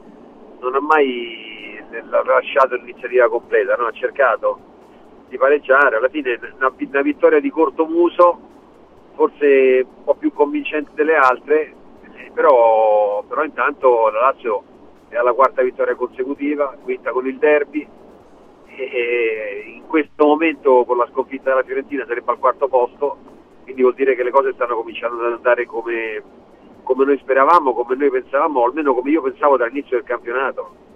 [0.61, 1.83] non ha mai
[2.25, 3.87] lasciato l'iniziativa completa, no?
[3.87, 4.59] ha cercato
[5.29, 8.41] di pareggiare, alla fine una, una vittoria di corto muso,
[9.15, 11.75] forse un po' più convincente delle altre,
[12.15, 14.63] eh, però, però intanto la Lazio
[15.09, 17.87] è alla quarta vittoria consecutiva, quinta con il derby,
[18.79, 23.17] e in questo momento con la sconfitta della Fiorentina sarebbe al quarto posto,
[23.65, 26.23] quindi vuol dire che le cose stanno cominciando ad andare come,
[26.85, 30.87] come noi speravamo, come noi pensavamo, almeno come io pensavo dall'inizio del campionato.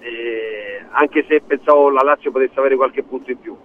[0.00, 3.56] Eh, anche se pensavo la Lazio potesse avere qualche punto in più.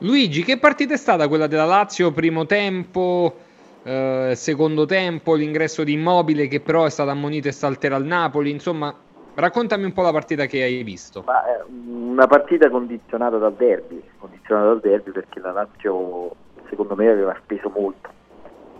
[0.00, 2.12] Luigi, che partita è stata quella della Lazio?
[2.12, 3.34] Primo tempo,
[3.82, 8.50] eh, secondo tempo, l'ingresso di Immobile che però è stato ammonito e salterà al Napoli.
[8.50, 8.94] Insomma,
[9.38, 11.22] Raccontami un po' la partita che hai visto.
[11.26, 16.34] Ma, eh, una partita condizionata dal derby, condizionata dal derby perché la Lazio
[16.70, 18.08] secondo me aveva speso molto,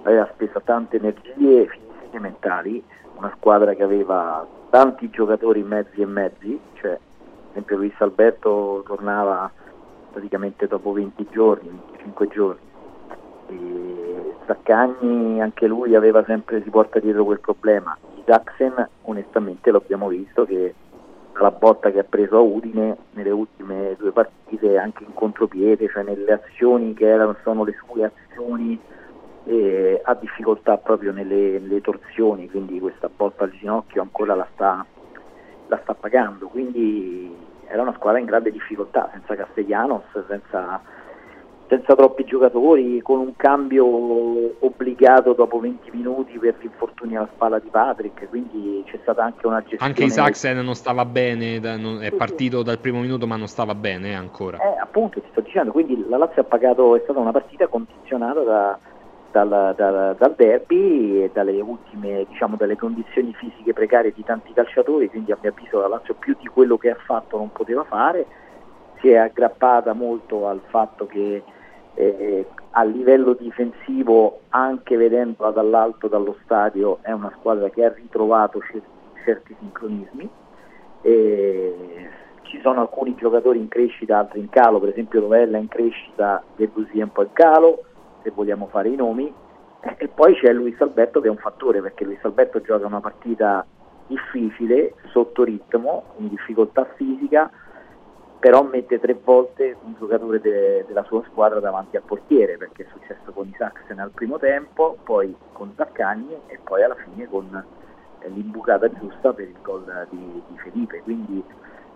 [0.04, 2.82] aveva speso tante energie fisiche e mentali,
[3.16, 9.50] una squadra che aveva tanti giocatori mezzi e mezzi, cioè ad esempio Luis Alberto tornava
[10.10, 12.64] praticamente dopo 20 giorni, 25 giorni.
[13.48, 17.94] E Zaccagni anche lui aveva sempre, si porta dietro quel problema
[18.26, 20.74] Jackson onestamente l'abbiamo visto che
[21.38, 26.02] la botta che ha preso a Udine nelle ultime due partite anche in contropiede, cioè
[26.02, 28.78] nelle azioni che erano, sono le sue azioni
[29.44, 34.84] eh, ha difficoltà proprio nelle, nelle, torsioni, quindi questa botta al ginocchio ancora la sta,
[35.68, 37.32] la sta pagando, quindi
[37.68, 40.80] era una squadra in grande difficoltà, senza Castellanos, senza
[41.68, 43.84] senza troppi giocatori, con un cambio
[44.60, 49.60] obbligato dopo 20 minuti per l'infortunio alla spalla di Patrick, quindi c'è stata anche una
[49.60, 49.84] gestione...
[49.84, 51.60] Anche Isaacsen non stava bene,
[52.00, 54.58] è partito dal primo minuto ma non stava bene ancora.
[54.58, 58.40] Eh, appunto, ti sto dicendo, quindi la Lazio ha pagato, è stata una partita condizionata
[58.40, 58.78] da,
[59.32, 65.10] dal, dal, dal, derby e dalle ultime, diciamo, dalle condizioni fisiche precarie di tanti calciatori,
[65.10, 68.24] quindi a mio avviso la Lazio più di quello che ha fatto non poteva fare,
[69.00, 71.42] si è aggrappata molto al fatto che
[71.96, 78.60] eh, a livello difensivo, anche vedendola dall'alto dallo stadio, è una squadra che ha ritrovato
[78.60, 78.88] certi,
[79.24, 80.28] certi sincronismi.
[81.00, 82.08] Eh,
[82.42, 86.98] ci sono alcuni giocatori in crescita, altri in calo, per esempio Rovella in crescita, Debussy
[86.98, 87.84] è un po' in calo,
[88.22, 89.32] se vogliamo fare i nomi,
[89.96, 93.64] e poi c'è Luis Alberto che è un fattore perché Luis Alberto gioca una partita
[94.06, 97.50] difficile, sotto ritmo, in difficoltà fisica,
[98.46, 102.86] però mette tre volte un giocatore de- della sua squadra davanti al portiere perché è
[102.92, 107.64] successo con Isaacsen al primo tempo, poi con Zaccagni e poi alla fine con
[108.20, 111.02] eh, l'imbucata giusta per il gol di, di Felipe.
[111.02, 111.42] Quindi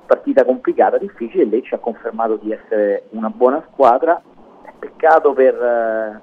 [0.04, 4.20] partita complicata, difficile, lei ci ha confermato di essere una buona squadra,
[4.76, 6.20] peccato per, eh,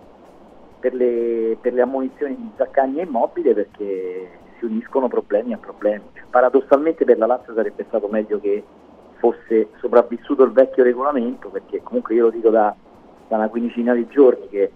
[0.82, 4.30] per, le, per le ammonizioni di Zaccagni e Immobile perché
[4.60, 6.04] si uniscono problemi a problemi.
[6.16, 8.62] Cioè, paradossalmente per la Lazio sarebbe stato meglio che
[9.18, 12.74] fosse sopravvissuto il vecchio regolamento, perché comunque io lo dico da,
[13.28, 14.72] da una quindicina di giorni che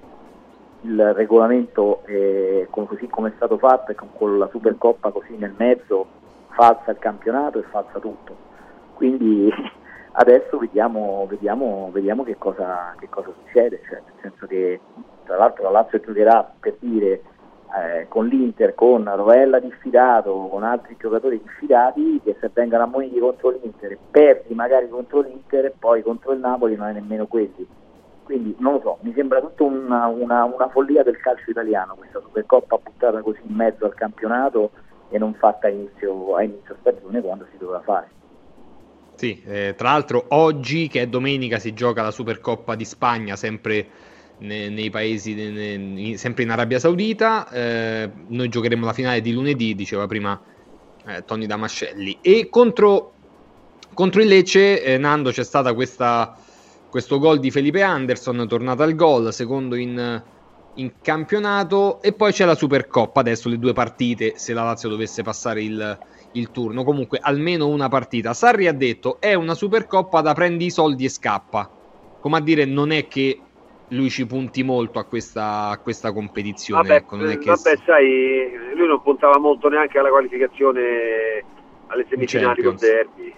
[0.82, 6.08] il regolamento è, così come è stato fatto e con la Supercoppa così nel mezzo
[6.50, 8.36] falsa il campionato e falsa tutto.
[8.94, 9.52] Quindi
[10.14, 14.80] adesso vediamo, vediamo, vediamo che, cosa, che, cosa, succede, cioè, nel senso che
[15.26, 17.22] tra l'altro la Lazio giocherà per dire
[17.74, 23.50] eh, con l'Inter, con Rovella diffidato, con altri giocatori diffidati che se vengono ammoniti contro
[23.50, 27.66] l'Inter perdi magari contro l'Inter e poi contro il Napoli non è nemmeno quelli.
[28.24, 32.20] Quindi non lo so, mi sembra tutta una, una, una follia del calcio italiano questa
[32.20, 34.72] Supercoppa buttata così in mezzo al campionato
[35.10, 38.10] e non fatta a inizio, a inizio stagione quando si doveva fare.
[39.16, 43.86] Sì, eh, tra l'altro oggi che è domenica si gioca la Supercoppa di Spagna, sempre
[44.42, 47.50] nei, paesi, nei, sempre in Arabia Saudita.
[47.50, 50.40] Eh, noi giocheremo la finale di lunedì, diceva prima
[51.06, 52.18] eh, Tony Damascelli.
[52.22, 53.14] E contro,
[53.94, 59.32] contro il Lecce, eh, Nando, c'è stato questo gol di Felipe Anderson, tornato al gol,
[59.34, 60.22] secondo in,
[60.76, 62.02] in, campionato.
[62.02, 66.00] E poi c'è la Supercoppa, adesso le due partite, se la Lazio dovesse passare il,
[66.34, 66.84] il turno.
[66.84, 68.34] Comunque almeno una partita.
[68.34, 71.70] Sarri ha detto è una Supercoppa da prendi i soldi e scappa.
[72.20, 73.40] Come a dire, non è che
[73.92, 76.82] lui ci punti molto a questa, a questa competizione.
[76.82, 77.56] Vabbè, ecco, vabbè che...
[77.86, 81.44] sai, lui non puntava molto neanche alla qualificazione
[81.88, 83.34] alle semifinali del derby.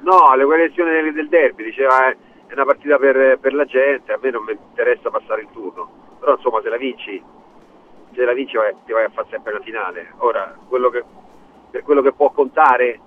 [0.00, 2.16] No, alle qualificazioni del, del derby, diceva eh,
[2.46, 6.16] è una partita per, per, la gente, a me non mi interessa passare il turno.
[6.20, 7.22] Però insomma se la vinci,
[8.14, 10.12] se la vinci vai, ti vai a fare sempre la finale.
[10.18, 11.02] Ora, quello che,
[11.70, 13.00] per quello che può contare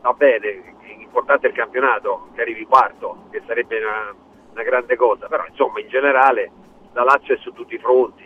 [0.00, 4.14] va bene, l'importante è il campionato, che arrivi quarto, che sarebbe una
[4.58, 6.50] una grande cosa, però insomma in generale
[6.92, 8.24] la Lazio è su tutti i fronti,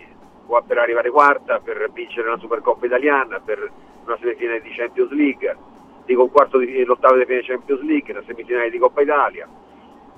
[0.66, 3.70] per arrivare quarta, per vincere la Supercoppa italiana, per
[4.04, 5.56] una semifinale di Champions League,
[6.04, 9.48] dico un quarto di l'ottavo di finale Champions League, una semifinale di Coppa Italia.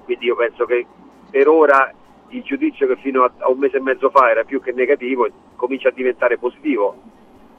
[0.04, 0.86] Quindi io penso che
[1.30, 1.92] per ora
[2.28, 5.26] il giudizio che fino a un mese e mezzo fa era più che negativo
[5.56, 6.96] comincia a diventare positivo,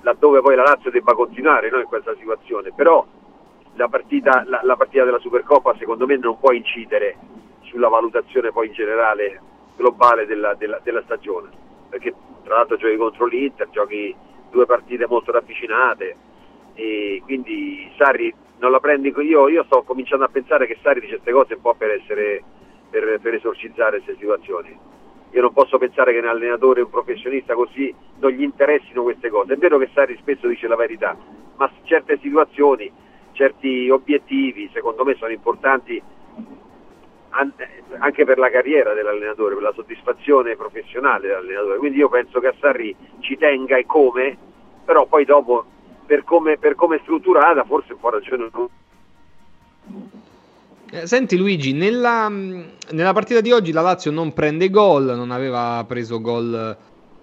[0.02, 2.72] laddove poi la Lazio debba continuare no, in questa situazione.
[2.74, 3.06] Però
[3.74, 7.18] la partita, la, la partita della Supercoppa secondo me non può incidere
[7.76, 9.42] sulla valutazione poi in generale
[9.76, 11.50] globale della, della, della stagione,
[11.90, 12.14] perché
[12.46, 14.16] tra l'altro giochi contro l'Inter, giochi
[14.50, 16.16] due partite molto ravvicinate
[16.74, 21.16] e quindi Sarri non la prendi io, io sto cominciando a pensare che Sarri dice
[21.16, 22.42] queste cose un po' per essere
[22.90, 24.80] per, per esorcizzare queste situazioni
[25.32, 29.56] io non posso pensare che un allenatore, un professionista così non gli interessino queste cose.
[29.56, 31.14] È vero che Sarri spesso dice la verità,
[31.58, 32.90] ma certe situazioni,
[33.34, 36.02] certi obiettivi, secondo me sono importanti
[37.98, 41.78] anche per la carriera dell'allenatore, per la soddisfazione professionale dell'allenatore.
[41.78, 44.38] Quindi io penso che a Sarri ci tenga e come,
[44.86, 45.66] però poi dopo
[46.06, 48.50] per come, per come è strutturata forse un po' ragione
[50.92, 55.84] eh, Senti Luigi, nella, nella, partita di oggi la Lazio non prende gol, non aveva
[55.88, 56.78] preso gol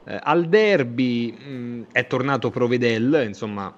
[0.04, 3.72] eh, al derby, mh, mm, è tornato Provedel, insomma,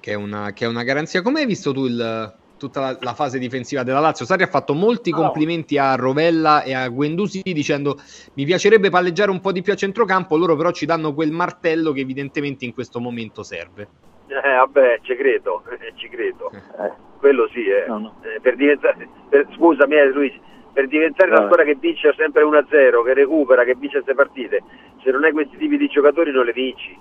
[0.00, 1.22] che è una, che è una garanzia.
[1.22, 4.24] Come hai visto tu il, tutta la, la, fase difensiva della Lazio.
[4.24, 7.98] Sarri ha fatto molti complimenti a Rovella e a Guendusi dicendo
[8.34, 11.92] mi piacerebbe palleggiare un po' di più a centrocampo, loro però ci danno quel martello
[11.92, 13.88] che evidentemente in questo momento serve.
[14.28, 16.50] Eh, vabbè, ci credo, eh, ci credo.
[16.50, 17.04] Eh.
[17.18, 17.86] Quello sì, eh.
[17.86, 18.14] No, no.
[18.22, 20.40] Eh, per diventare, per, scusami eh, Luigi,
[20.72, 24.62] per diventare una squadra che vince sempre 1-0, che recupera, che vince queste partite,
[25.02, 26.98] se non hai questi tipi di giocatori non le vinci.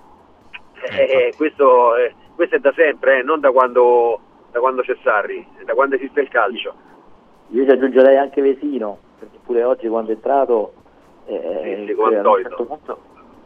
[0.92, 1.94] Eh, questo,
[2.36, 4.20] questo, è da sempre, non da quando
[4.56, 6.74] da quando c'è Sarri, da quando esiste il calcio.
[7.50, 10.74] Io ci aggiungerei anche Vesino, perché pure oggi quando è entrato,
[11.26, 13.00] eh, sì, sì, cioè, a un certo punto,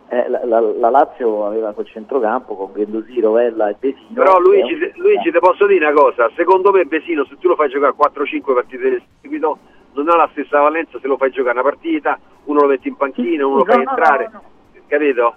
[0.09, 4.13] eh, la, la, la, Lazio aveva quel centrocampo con Gendosì, Rovella e Vesino.
[4.13, 4.91] Però Luigi, un...
[4.97, 8.53] Luigi ti posso dire una cosa, secondo me Vesino se tu lo fai giocare 4-5
[8.53, 9.57] partite di seguito
[9.93, 12.95] non ha la stessa valenza se lo fai giocare una partita, uno lo metti in
[12.95, 15.35] panchina, uno lo fai no, entrare, no, no, capito?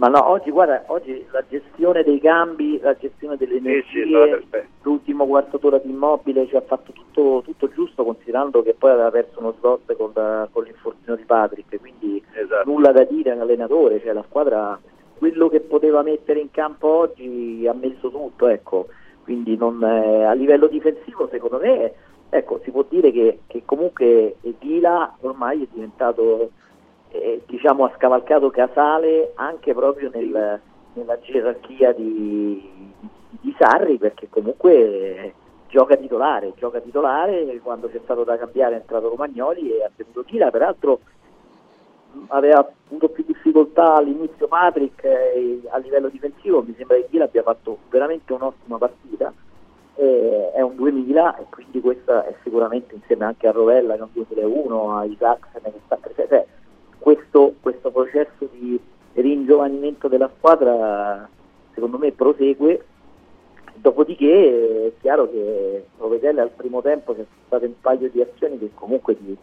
[0.00, 4.66] Ma no, oggi guarda, oggi la gestione dei cambi, la gestione delle energie, sì, sì,
[4.80, 9.10] l'ultimo quarto d'ora di immobile ci ha fatto tutto, tutto, giusto considerando che poi aveva
[9.10, 12.70] perso uno slot con, con l'infortunio di Patrick, quindi esatto.
[12.70, 14.80] nulla da dire all'allenatore, cioè la squadra
[15.18, 18.86] quello che poteva mettere in campo oggi ha messo tutto, ecco.
[19.22, 21.92] quindi non, eh, a livello difensivo secondo me
[22.30, 26.52] ecco, si può dire che, che comunque Ghila ormai è diventato
[27.10, 30.60] eh, diciamo, ha scavalcato Casale anche proprio nel,
[30.92, 32.92] nella gerarchia di,
[33.40, 35.34] di, Sarri perché comunque eh,
[35.68, 40.22] gioca titolare, gioca titolare quando c'è stato da cambiare è entrato Romagnoli e ha tenuto
[40.22, 41.00] Chila, peraltro
[42.28, 47.42] aveva avuto più difficoltà all'inizio Patrick eh, a livello difensivo, mi sembra che Chila abbia
[47.42, 49.32] fatto veramente un'ottima partita,
[49.94, 54.02] eh, è un 2000 e quindi questa è sicuramente insieme anche a Rovella che è
[54.02, 56.46] un 2001, a Isaacsen che sta crescendo, cioè,
[57.00, 58.78] questo, questo processo di
[59.14, 61.28] ringiovanimento della squadra
[61.72, 62.84] secondo me prosegue.
[63.74, 68.70] Dopodiché è chiaro che Provedelle al primo tempo c'è stato un paio di azioni che
[68.74, 69.36] comunque ti,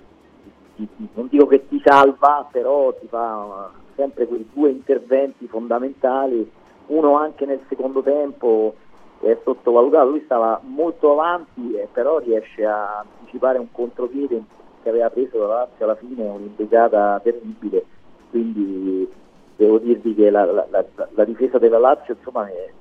[0.76, 6.50] ti, ti, non dico che ti salva però ti fa sempre quei due interventi fondamentali.
[6.88, 8.76] Uno anche nel secondo tempo
[9.20, 10.10] che è sottovalutato.
[10.10, 14.44] Lui stava molto avanti e però riesce a anticipare un contropiede
[14.88, 17.84] che aveva preso la Lazio alla fine un'imbecata terribile,
[18.30, 19.10] quindi
[19.58, 22.72] devo dirvi che la, la, la, la difesa della Lazio insomma, è,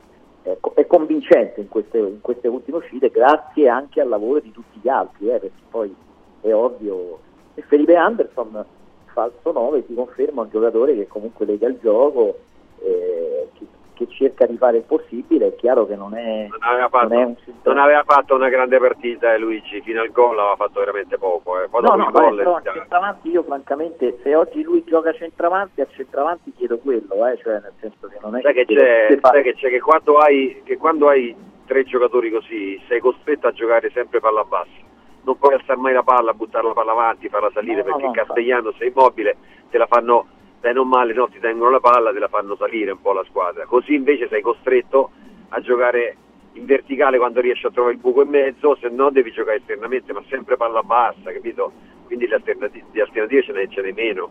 [0.43, 4.79] è, è convincente in queste, in queste, ultime uscite grazie anche al lavoro di tutti
[4.81, 5.95] gli altri, eh, perché poi
[6.43, 7.19] è ovvio
[7.55, 8.65] e Felipe Anderson
[9.07, 12.39] falso 9 si conferma un giocatore che comunque lega il gioco
[12.81, 13.67] eh, che,
[13.97, 17.25] che cerca di fare il possibile, è chiaro che non è, non aveva fatto, non
[17.25, 17.55] un...
[17.63, 21.63] non aveva fatto una grande partita eh, Luigi, fino al gol aveva fatto veramente poco.
[21.63, 21.69] Eh.
[21.69, 25.87] Poi no, no, gol, a centravanti io francamente se oggi lui gioca a centravanti, a
[25.91, 29.55] centravanti chiedo quello, eh, cioè nel senso che non è sai che, c'è, sai che
[29.55, 34.21] c'è che quando hai, che quando hai tre giocatori così sei costretto a giocare sempre
[34.21, 34.85] palla bassa
[35.23, 38.07] non puoi alzare mai la palla, buttare la palla avanti, farla salire no, perché no,
[38.07, 39.37] no, Castellano sei immobile,
[39.71, 40.27] te la fanno
[40.59, 43.25] stai non male, no, ti tengono la palla, te la fanno salire un po' la
[43.25, 43.65] squadra.
[43.67, 45.11] Così invece sei costretto
[45.51, 46.17] a giocare
[46.53, 50.13] in verticale quando riesci a trovare il buco in mezzo, se no devi giocare esternamente,
[50.13, 51.73] ma sempre palla bassa, capito?
[52.07, 54.31] Quindi le alternative, le alternative ce, ne, ce ne meno.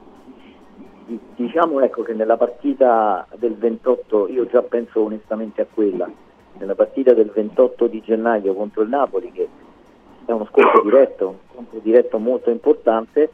[1.35, 6.09] Diciamo ecco che nella partita del 28, io già penso onestamente a quella,
[6.57, 9.47] nella partita del 28 di gennaio contro il Napoli, che
[10.25, 13.29] è uno scontro diretto, un scontro diretto molto importante,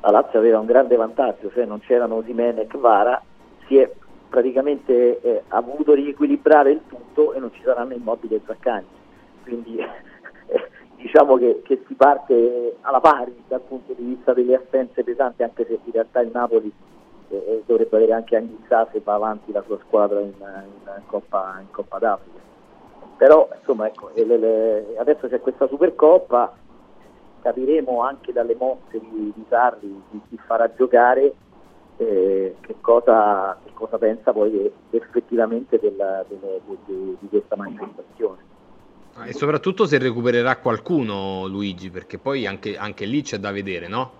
[0.00, 3.22] la Lazio aveva un grande vantaggio, cioè non c'erano Osimene e Kvara,
[3.66, 3.90] si è
[4.28, 8.86] praticamente eh, avuto riequilibrare il tutto e non ci saranno immobili e Zaccagni.
[9.42, 9.76] Quindi
[10.46, 15.42] eh, diciamo che, che, si parte alla pari dal punto di vista delle assenze pesanti,
[15.42, 16.72] anche se in realtà il Napoli
[17.28, 21.58] eh, eh dovrebbe avere anche Anghissà se va avanti la sua squadra in, in, Coppa,
[21.60, 22.38] in Coppa d'Africa.
[23.18, 26.54] Però insomma ecco, le, le, adesso c'è questa Supercoppa,
[27.40, 31.34] capiremo anche dalle mosse di, di Sarri di chi farà giocare
[31.96, 38.48] eh, che, cosa, che, cosa, pensa poi effettivamente della, delle, di, di questa manifestazione.
[39.14, 43.86] Ah, e soprattutto se recupererà qualcuno Luigi, perché poi anche, anche lì c'è da vedere,
[43.86, 44.18] no?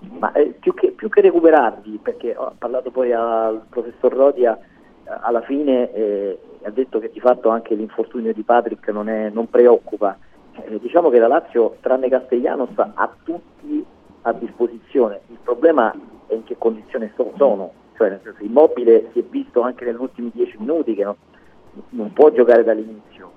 [0.00, 4.60] Ma eh, più, che, più, che, recuperarli, perché ho parlato poi al professor Rodia, eh,
[5.22, 9.50] alla fine eh, ha detto che di fatto anche l'infortunio di Patrick non, è, non
[9.50, 10.16] preoccupa.
[10.64, 13.84] Eh, diciamo che la Lazio, tranne Castellanos, ha tutti
[14.22, 15.20] a disposizione.
[15.28, 15.94] Il problema
[16.26, 20.30] è in che condizione sono, cioè nel senso, Immobile si è visto anche negli ultimi
[20.32, 21.14] dieci minuti che non,
[21.90, 23.32] non può giocare dall'inizio,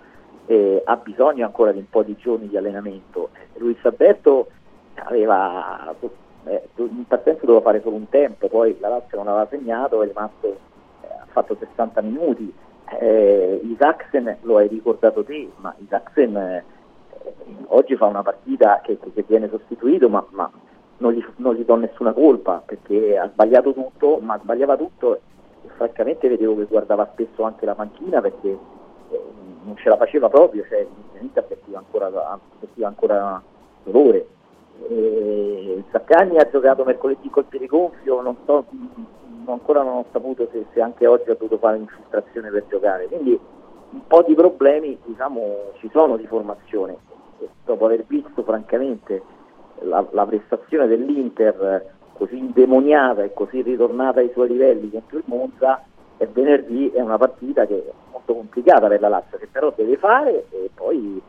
[0.47, 3.29] eh, ha bisogno ancora di un po' di giorni di allenamento.
[3.33, 4.47] Eh, Luis Alberto
[4.95, 5.93] aveva,
[6.45, 10.07] eh, in partenza doveva fare solo un tempo, poi la Lazio non aveva segnato, è
[10.07, 10.47] rimasto,
[11.01, 12.53] eh, ha fatto 60 minuti.
[12.99, 16.63] Eh, Isaacsen lo hai ricordato te, ma Isaacsen eh,
[17.67, 20.49] oggi fa una partita che, che, viene sostituito, ma, ma
[20.97, 25.19] non, gli, non, gli, do nessuna colpa perché ha sbagliato tutto, ma sbagliava tutto e
[25.75, 29.21] francamente vedevo che guardava spesso anche la panchina perché eh,
[29.63, 33.41] non ce la faceva proprio, cioè l'inizio avvertiva ancora, avvertiva ancora
[33.83, 34.27] dolore.
[34.89, 38.65] E Zaccagni ha giocato mercoledì col piede gonfio, non so,
[39.45, 43.39] ancora non ho saputo se, se anche oggi ha dovuto fare un'infiltrazione per giocare, quindi
[43.91, 47.09] un po' di problemi diciamo, ci sono di formazione.
[47.65, 49.21] Dopo aver visto francamente
[49.81, 55.83] la, la prestazione dell'Inter così indemoniata e così ritornata ai suoi livelli contro il Monza
[56.17, 59.97] e venerdì è una partita che è molto complicata per la Lazio che però deve
[59.97, 61.19] fare e poi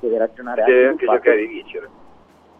[0.00, 1.88] deve ragionare deve anche, anche cercare di vincere.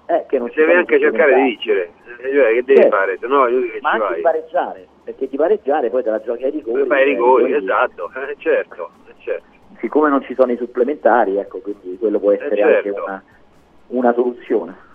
[0.07, 1.93] Eh, che non deve anche cercare di vincere.
[2.23, 2.97] Eh, cioè, che deve certo.
[2.97, 3.19] fare?
[3.19, 4.15] Se no che ma anche vai.
[4.17, 7.57] di pareggiare perché di pareggiare poi te la giochi ai rigori fai i rigori eh,
[7.57, 9.47] esatto eh, certo, eh, certo,
[9.85, 12.89] siccome non ci sono i supplementari ecco quindi quello può essere certo.
[12.89, 13.23] anche una,
[13.89, 14.93] una soluzione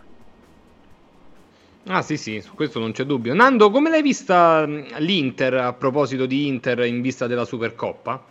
[1.91, 3.34] Ah sì sì, su questo non c'è dubbio.
[3.34, 8.24] Nando, come l'hai vista l'Inter a proposito di Inter in vista della Supercoppa?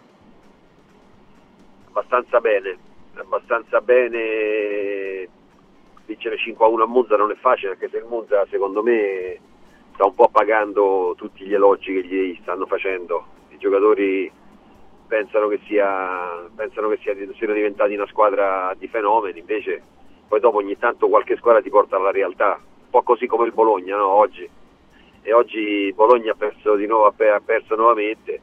[1.89, 2.79] Abbastanza bene,
[3.15, 5.29] abbastanza bene.
[6.07, 9.41] Vincere 5-1 a Monza non è facile perché se il Monza secondo me
[9.95, 13.25] sta un po' pagando tutti gli elogi che gli stanno facendo.
[13.49, 14.31] I giocatori
[15.09, 19.83] pensano che, sia, pensano che sia, siano diventati una squadra di fenomeni, invece
[20.29, 23.53] poi dopo ogni tanto qualche squadra ti porta alla realtà un po' così come il
[23.53, 24.07] Bologna no?
[24.07, 24.49] oggi.
[25.23, 28.41] E oggi Bologna ha perso, nuovo, ha perso nuovamente,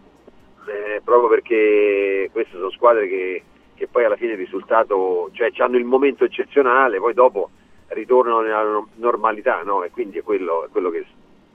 [0.67, 3.43] eh, proprio perché queste sono squadre che,
[3.75, 7.49] che, poi alla fine il risultato, cioè hanno il momento eccezionale, poi dopo
[7.87, 9.83] ritornano nella normalità, no?
[9.83, 11.05] e quindi è quello, è quello che,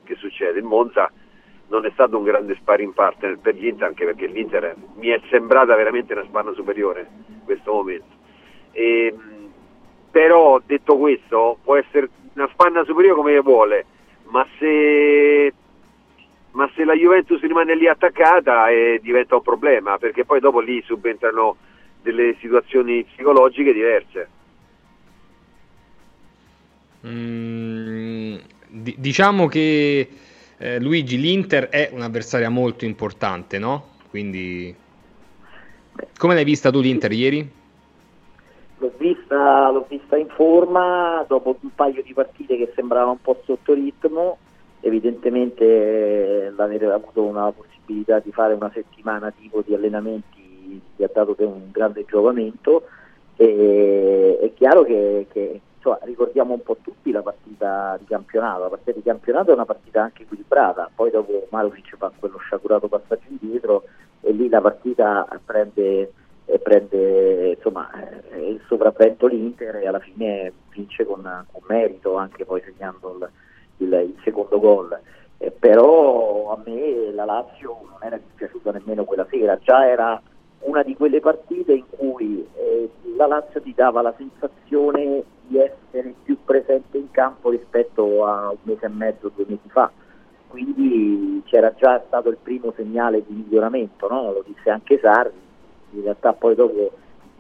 [0.05, 0.59] che, succede.
[0.59, 1.13] Il Monza
[1.71, 5.75] non è stato un grande sparring partner per l'Inter, anche perché l'Inter mi è sembrata
[5.77, 8.19] veramente una spanna superiore in questo momento.
[8.73, 9.15] E,
[10.11, 13.87] però detto questo, può essere una spanna superiore come vuole,
[14.25, 15.53] ma se,
[16.53, 20.83] ma se la Juventus rimane lì attaccata eh, diventa un problema, perché poi dopo lì
[20.83, 21.57] subentrano
[22.03, 24.29] delle situazioni psicologiche diverse.
[27.07, 28.37] Mm,
[28.67, 30.09] d- diciamo che
[30.61, 33.87] eh, Luigi, l'Inter è un'avversaria molto importante, no?
[34.11, 34.75] Quindi
[36.19, 37.51] come l'hai vista tu l'Inter ieri?
[38.79, 43.41] L'ho vista, l'ho vista in forma dopo un paio di partite che sembrava un po'
[43.45, 44.37] sotto ritmo,
[44.81, 51.11] evidentemente eh, l'aver avuto una possibilità di fare una settimana tipo di allenamenti gli ha
[51.13, 52.85] dato un grande giovamento
[53.37, 58.69] e è chiaro che, che insomma, ricordiamo un po' tutti la partita di campionato, la
[58.69, 63.29] partita di campionato è una partita anche equilibrata, poi dopo Marovic fa quello sciagurato passaggio
[63.29, 63.85] indietro
[64.21, 66.13] e lì la partita prende
[66.45, 67.89] e prende insomma,
[68.31, 73.31] eh, il sopravvento l'Inter e alla fine vince con, con merito anche poi segnando il,
[73.79, 74.99] il, il secondo gol.
[75.39, 80.21] Eh, però a me la Lazio non era dispiaciuta nemmeno quella sera, già era
[80.61, 86.15] una di quelle partite in cui eh, la Lazio ti dava la sensazione di essere
[86.23, 89.91] più presente in campo rispetto a un mese e mezzo, due mesi fa.
[90.49, 94.33] Quindi c'era già stato il primo segnale di miglioramento, no?
[94.33, 95.33] lo disse anche Sarri,
[95.91, 96.91] in realtà poi dopo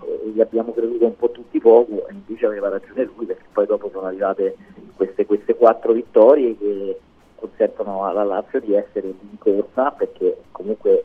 [0.03, 3.67] eh, gli abbiamo creduto un po' tutti poco e invece aveva ragione lui perché poi
[3.67, 4.57] dopo sono arrivate
[4.97, 6.99] queste, queste quattro vittorie che
[7.35, 11.05] consentono alla Lazio di essere in corsa perché comunque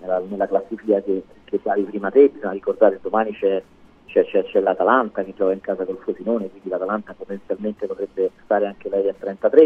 [0.00, 3.62] nella, nella classifica che, che davi prima te bisogna ricordare che domani c'è,
[4.06, 8.66] c'è, c'è, c'è, l'Atalanta che gioca in casa col Frosinone quindi l'Atalanta potenzialmente potrebbe stare
[8.66, 9.62] anche lei a 33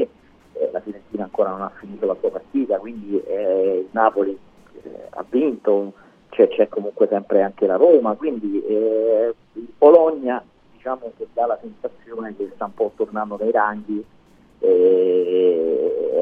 [0.52, 4.39] eh, la Fiorentina ancora non ha finito la sua partita quindi eh, il Napoli
[4.82, 5.93] eh, ha vinto
[6.31, 10.43] c'è, c'è, comunque sempre anche la Roma quindi eh, il Bologna
[10.73, 14.05] diciamo che dà la sensazione che sta un po' tornando dai ranghi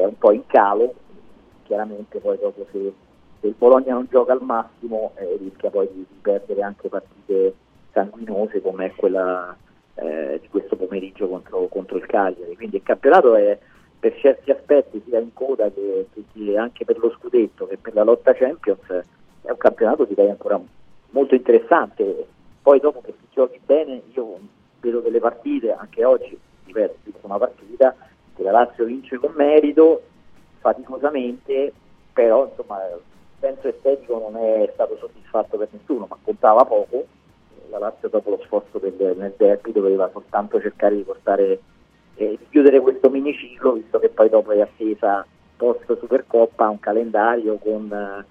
[0.03, 0.93] è un po' in calo,
[1.63, 2.93] chiaramente poi dopo se,
[3.43, 7.53] se il Bologna non gioca al massimo eh, rischia poi di, di, perdere anche partite
[7.91, 9.53] sanguinose come quella
[9.95, 12.55] eh, di questo pomeriggio contro, contro, il Cagliari.
[12.55, 13.59] Quindi il campionato è
[13.99, 18.03] per certi aspetti sia in coda che, che anche per lo scudetto che per la
[18.03, 18.87] lotta Champions
[19.41, 20.57] è un campionato direi ancora
[21.09, 22.27] molto interessante.
[22.61, 24.39] Poi dopo che si giochi bene io
[24.79, 27.93] vedo delle partite, anche oggi, ripeto, una partita
[28.35, 30.01] che la Lazio vince con merito,
[30.59, 31.73] faticosamente,
[32.13, 32.79] però insomma
[33.43, 37.05] senso estetico non è stato soddisfatto per nessuno, ma contava poco.
[37.69, 41.59] La Lazio dopo lo sforzo del, nel derby doveva soltanto cercare di portare
[42.15, 45.25] eh, di chiudere questo miniciclo, visto che poi dopo è attesa
[45.57, 48.25] post Supercoppa un calendario con,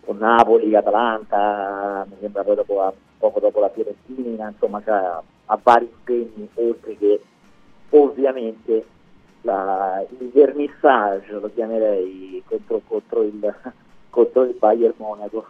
[0.00, 5.88] con Napoli, Atalanta, mi sembra poi dopo, poco dopo la Fiorentina, insomma cioè, ha vari
[5.90, 7.20] impegni oltre che
[7.90, 8.84] ovviamente
[9.42, 13.54] la, il vernissage, lo chiamerei, contro, contro, il,
[14.16, 15.46] contro il Bayern Monaco.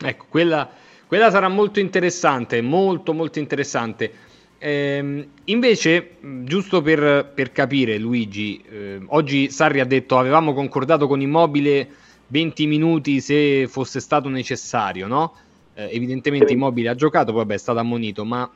[0.00, 0.68] Ecco, quella,
[1.06, 4.26] quella sarà molto interessante, molto molto interessante.
[4.58, 11.22] Eh, invece, giusto per, per capire, Luigi, eh, oggi Sarri ha detto avevamo concordato con
[11.22, 11.88] Immobile
[12.26, 15.34] 20 minuti se fosse stato necessario, no?
[15.72, 18.48] Eh, evidentemente Immobile ha giocato, poi vabbè, è stato ammonito, ma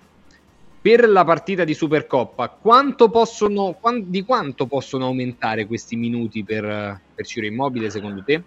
[0.82, 7.24] per la partita di Supercoppa, quanto possono, di quanto possono aumentare questi minuti per, per
[7.24, 8.42] Ciro Immobile secondo te?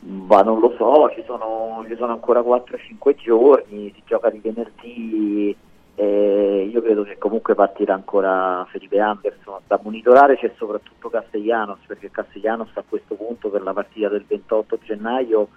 [0.00, 5.56] Ma non lo so, ci sono, ci sono ancora 4-5 giorni, si gioca di venerdì,
[5.94, 9.60] eh, io credo che comunque partirà ancora Felipe Anderson.
[9.68, 14.78] Da monitorare c'è soprattutto Castellanos, perché Castellanos a questo punto per la partita del 28
[14.82, 15.48] gennaio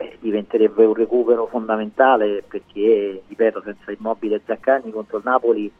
[0.00, 5.70] eh, diventerebbe un recupero fondamentale perché, ripeto, senza Immobile e Zaccagni contro il Napoli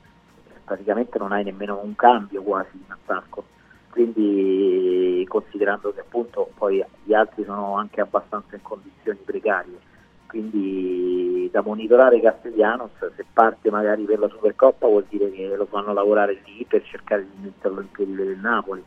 [0.62, 3.44] praticamente non hai nemmeno un cambio quasi in attacco.
[3.90, 9.78] Quindi considerando che appunto poi gli altri sono anche abbastanza in condizioni precarie,
[10.26, 15.94] quindi da monitorare Castellanos, se parte magari per la Supercoppa vuol dire che lo fanno
[15.94, 18.84] lavorare lì per cercare di metterlo in piedi del Napoli.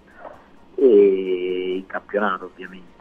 [0.75, 2.92] E in campionato ovviamente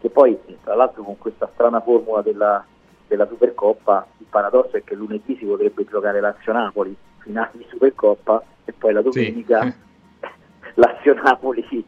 [0.00, 2.64] che poi tra l'altro con questa strana formula della,
[3.06, 8.72] della Supercoppa il paradosso è che lunedì si potrebbe giocare Lazio-Napoli, finale di Supercoppa e
[8.72, 9.74] poi la domenica sì.
[10.74, 11.86] Lazio-Napoli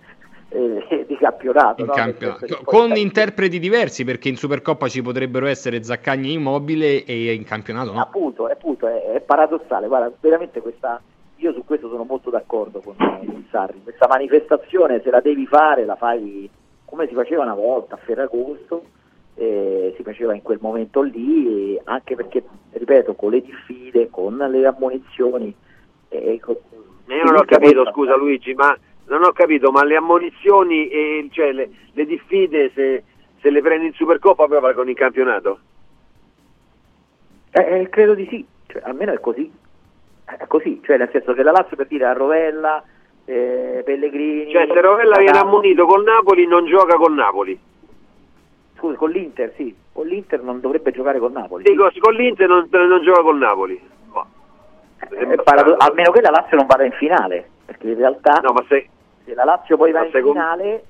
[0.51, 1.93] eh, di campionato, no?
[1.93, 2.61] campionato.
[2.65, 8.01] con interpreti diversi perché in Supercoppa ci potrebbero essere Zaccagni immobile e in campionato no?
[8.01, 11.01] appunto, appunto è, è, paradossale guarda veramente questa
[11.37, 15.85] io su questo sono molto d'accordo con, con Sarri questa manifestazione se la devi fare
[15.85, 16.51] la fai
[16.91, 18.85] come si faceva una volta a Ferragosto,
[19.37, 22.43] eh, si faceva in quel momento lì, anche perché,
[22.73, 25.55] ripeto, con le diffide, con le ammonizioni.
[26.09, 26.57] Eh, con,
[27.07, 27.93] io non ho capito, volta...
[27.93, 28.77] scusa Luigi, ma
[29.07, 33.05] non ho capito, ma le ammonizioni e cioè le, le diffide se,
[33.41, 35.61] se, le prendi in Supercoppa poi valgono in campionato?
[37.53, 39.51] Eh, eh, credo di sì, cioè, almeno è così.
[40.25, 42.83] È così, cioè nel senso che la Lazio per dire a Rovella
[43.25, 44.51] eh, Pellegrini.
[44.51, 47.59] Cioè se Rovella viene ammonito col Napoli non gioca con Napoli.
[48.77, 51.65] Scusa, con l'Inter sì, con l'Inter non dovrebbe giocare con Napoli.
[51.65, 51.99] Dico, sì.
[51.99, 53.81] con l'Inter non, non gioca con Napoli.
[54.13, 54.27] Oh.
[55.11, 58.89] Eh, parado- almeno che la Lazio non vada in finale, perché in realtà no, se...
[59.25, 59.35] se...
[59.35, 60.39] la Lazio poi va in secondo...
[60.39, 60.85] finale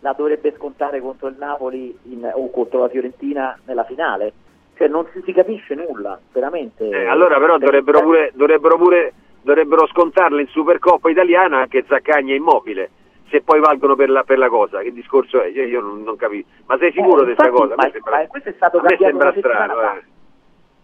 [0.00, 4.32] la dovrebbe scontare contro il Napoli in, o contro la Fiorentina nella finale.
[4.76, 6.88] Cioè non si, si capisce nulla, veramente.
[6.88, 9.12] Eh, allora però dovrebbero pure, dovrebbero pure
[9.46, 12.90] dovrebbero scontarle in Supercoppa italiana anche Zaccagni e Immobile
[13.28, 15.46] se poi valgono per la, per la cosa che discorso è?
[15.46, 17.74] Io non, non capisco ma sei sicuro eh, di questa cosa?
[17.76, 19.74] Ma, sembra, ma questo è stato a me sembra strano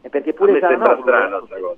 [0.02, 0.08] eh.
[0.08, 1.76] perché pure Cialanoglu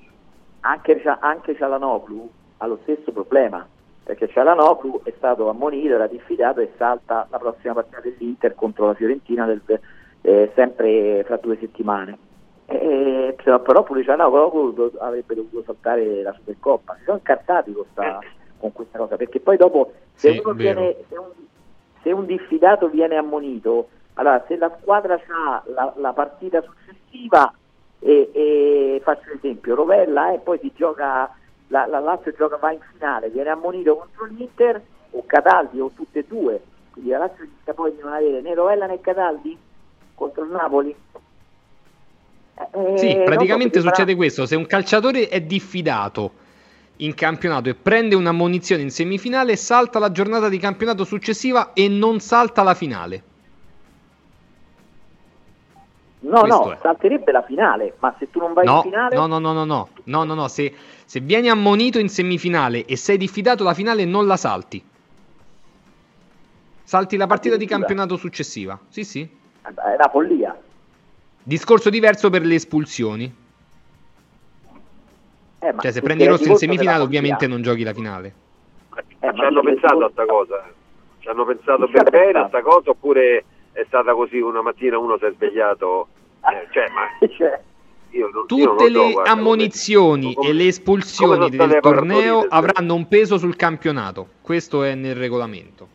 [0.61, 3.67] anche, anche Cialanoglu ha lo stesso problema
[4.05, 8.95] perché Cialanoglu è stato ammonito, era diffidato e salta la prossima partita dell'Inter contro la
[8.95, 9.63] Fiorentina del,
[10.21, 12.19] eh, sempre fra due settimane
[12.67, 16.97] eh, però pure Cianoglu avrebbe dovuto saltare la Supercoppa.
[16.99, 18.19] Si sono incartati con, sta,
[18.59, 21.31] con questa cosa perché poi dopo se, sì, viene, se, un,
[22.03, 27.53] se, un, diffidato viene ammonito allora se la squadra ha la, la partita successiva
[27.99, 31.35] e, e faccio l'esempio, Rovella e poi si gioca,
[31.69, 34.81] la, la Lazio gioca va in finale, viene ammonito contro l'Inter
[35.11, 36.63] o Cataldi o tutte e due,
[36.93, 39.59] quindi la Lazio rischia poi di non avere né Rovella né Cataldi
[40.15, 40.95] contro il Napoli.
[42.57, 44.17] Eh, sì, praticamente so succede farà...
[44.17, 46.33] questo, se un calciatore è diffidato
[46.99, 52.21] in campionato e prende un'ammonizione in semifinale, salta la giornata di campionato successiva e non
[52.21, 53.23] salta la finale.
[56.21, 56.79] No, Questo no, è.
[56.81, 59.15] salterebbe la finale, ma se tu non vai no, in finale...
[59.15, 60.49] No, no, no, no, no, no, no, no.
[60.49, 60.75] Se,
[61.05, 64.83] se vieni ammonito in semifinale e sei diffidato la finale non la salti.
[66.83, 68.79] Salti la partita di campionato successiva.
[68.89, 69.29] Sì, sì.
[69.61, 70.57] È una follia.
[71.47, 73.31] Discorso diverso per le espulsioni.
[75.59, 78.35] Eh, cioè, se prendi rosso in semifinale, ovviamente non giochi la finale.
[79.21, 80.65] Eh, ci hanno pensato a sta cosa?
[81.19, 85.19] Ci hanno pensato per bene a sta cosa oppure è stata così una mattina uno
[85.19, 86.09] si è svegliato?
[86.41, 87.27] Eh, cioè, ma...
[87.29, 87.61] Cioè,
[88.33, 93.57] non, Tutte le so, ammonizioni come, e le espulsioni del torneo avranno un peso sul
[93.57, 94.29] campionato.
[94.41, 95.89] Questo è nel regolamento.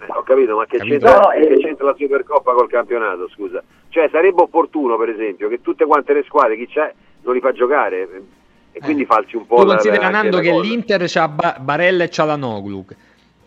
[0.00, 1.06] Eh, ho capito, ma che, capito?
[1.06, 1.67] C'entra, no, eh...
[1.78, 3.28] c'entra la Supercoppa col campionato?
[3.28, 6.92] Scusa, cioè sarebbe opportuno, per esempio, che tutte quante le squadre, chi c'è,
[7.22, 8.08] non li fa giocare
[8.72, 9.06] e quindi eh.
[9.06, 9.56] falsi un po'.
[9.56, 10.62] Tu considera Nando che cosa.
[10.62, 12.84] l'Inter c'ha ba- Barella e c'ha la Noglu.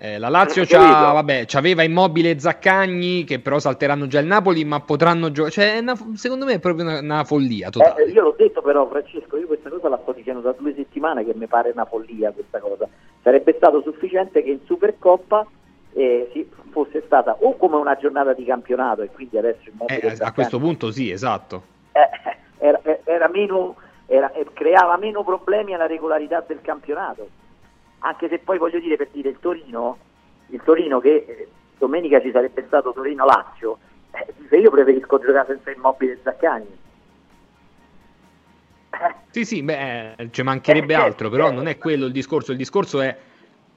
[0.03, 4.65] Eh, la Lazio c'ha, vabbè, c'aveva Immobile e Zaccagni che però salteranno già il Napoli
[4.65, 5.83] ma potranno giocare cioè,
[6.15, 8.05] secondo me è proprio una, una follia totale.
[8.05, 11.23] Eh, io l'ho detto però Francesco io questa cosa la sto dicendo da due settimane
[11.23, 12.89] che mi pare una follia questa cosa
[13.21, 15.45] sarebbe stato sufficiente che in Supercoppa
[15.93, 20.17] eh, sì, fosse stata o come una giornata di campionato e quindi adesso Immobile eh,
[20.19, 21.63] a questo punto sì esatto.
[21.91, 22.09] Eh,
[22.65, 23.75] era, era meno,
[24.07, 27.29] era, creava meno problemi alla regolarità del campionato.
[27.99, 29.97] Anche se poi voglio dire per dire il Torino,
[30.47, 33.77] il Torino che eh, domenica ci sarebbe stato Torino-Lazio,
[34.49, 36.79] eh, io preferisco giocare senza immobile e Zaccagni.
[39.29, 43.01] Sì, sì, beh, ci mancherebbe eh, altro, però non è quello il discorso, il discorso
[43.01, 43.15] è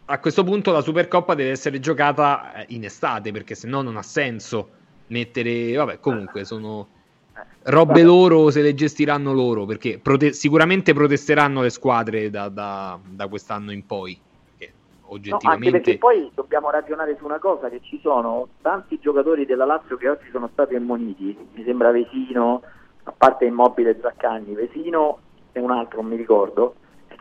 [0.06, 3.97] a questo punto la Supercoppa deve essere giocata eh, in estate perché se no non
[3.97, 4.68] ha senso
[5.09, 6.89] mettere, vabbè, comunque sono
[7.64, 13.26] robe loro se le gestiranno loro perché prote- sicuramente protesteranno le squadre da, da, da
[13.26, 14.20] quest'anno in poi
[15.06, 19.47] oggettivamente no, anche perché poi dobbiamo ragionare su una cosa che ci sono tanti giocatori
[19.47, 21.36] della Lazio che oggi sono stati ammoniti.
[21.52, 22.62] Mi sembra Vesino
[23.05, 24.55] a parte Immobile Zaccagni.
[24.55, 25.18] Vesino
[25.52, 26.76] e un altro non mi ricordo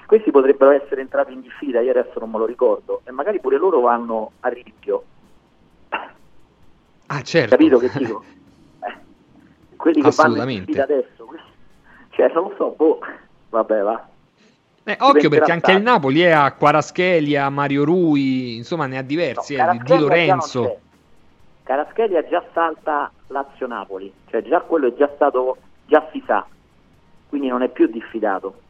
[0.05, 3.57] questi potrebbero essere entrati in diffida io adesso non me lo ricordo e magari pure
[3.57, 5.03] loro vanno a rischio.
[7.07, 7.55] Ah certo.
[7.55, 8.23] Capito che dico?
[9.75, 11.29] Quelli che vanno in adesso,
[12.09, 12.99] cioè non lo so, boh,
[13.49, 14.07] vabbè va.
[14.85, 19.55] Eh, occhio perché anche il Napoli è a Quaraschelia, Mario Rui, insomma ne ha diversi,
[19.55, 20.79] no, eh, Di Lorenzo.
[21.63, 26.45] Caraschelia già salta Lazio-Napoli, cioè già quello è già stato, già si sa,
[27.29, 28.62] quindi non è più diffidato.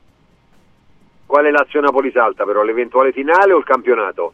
[1.33, 4.33] Quale Lazio-Napoli salta però, l'eventuale finale o il campionato?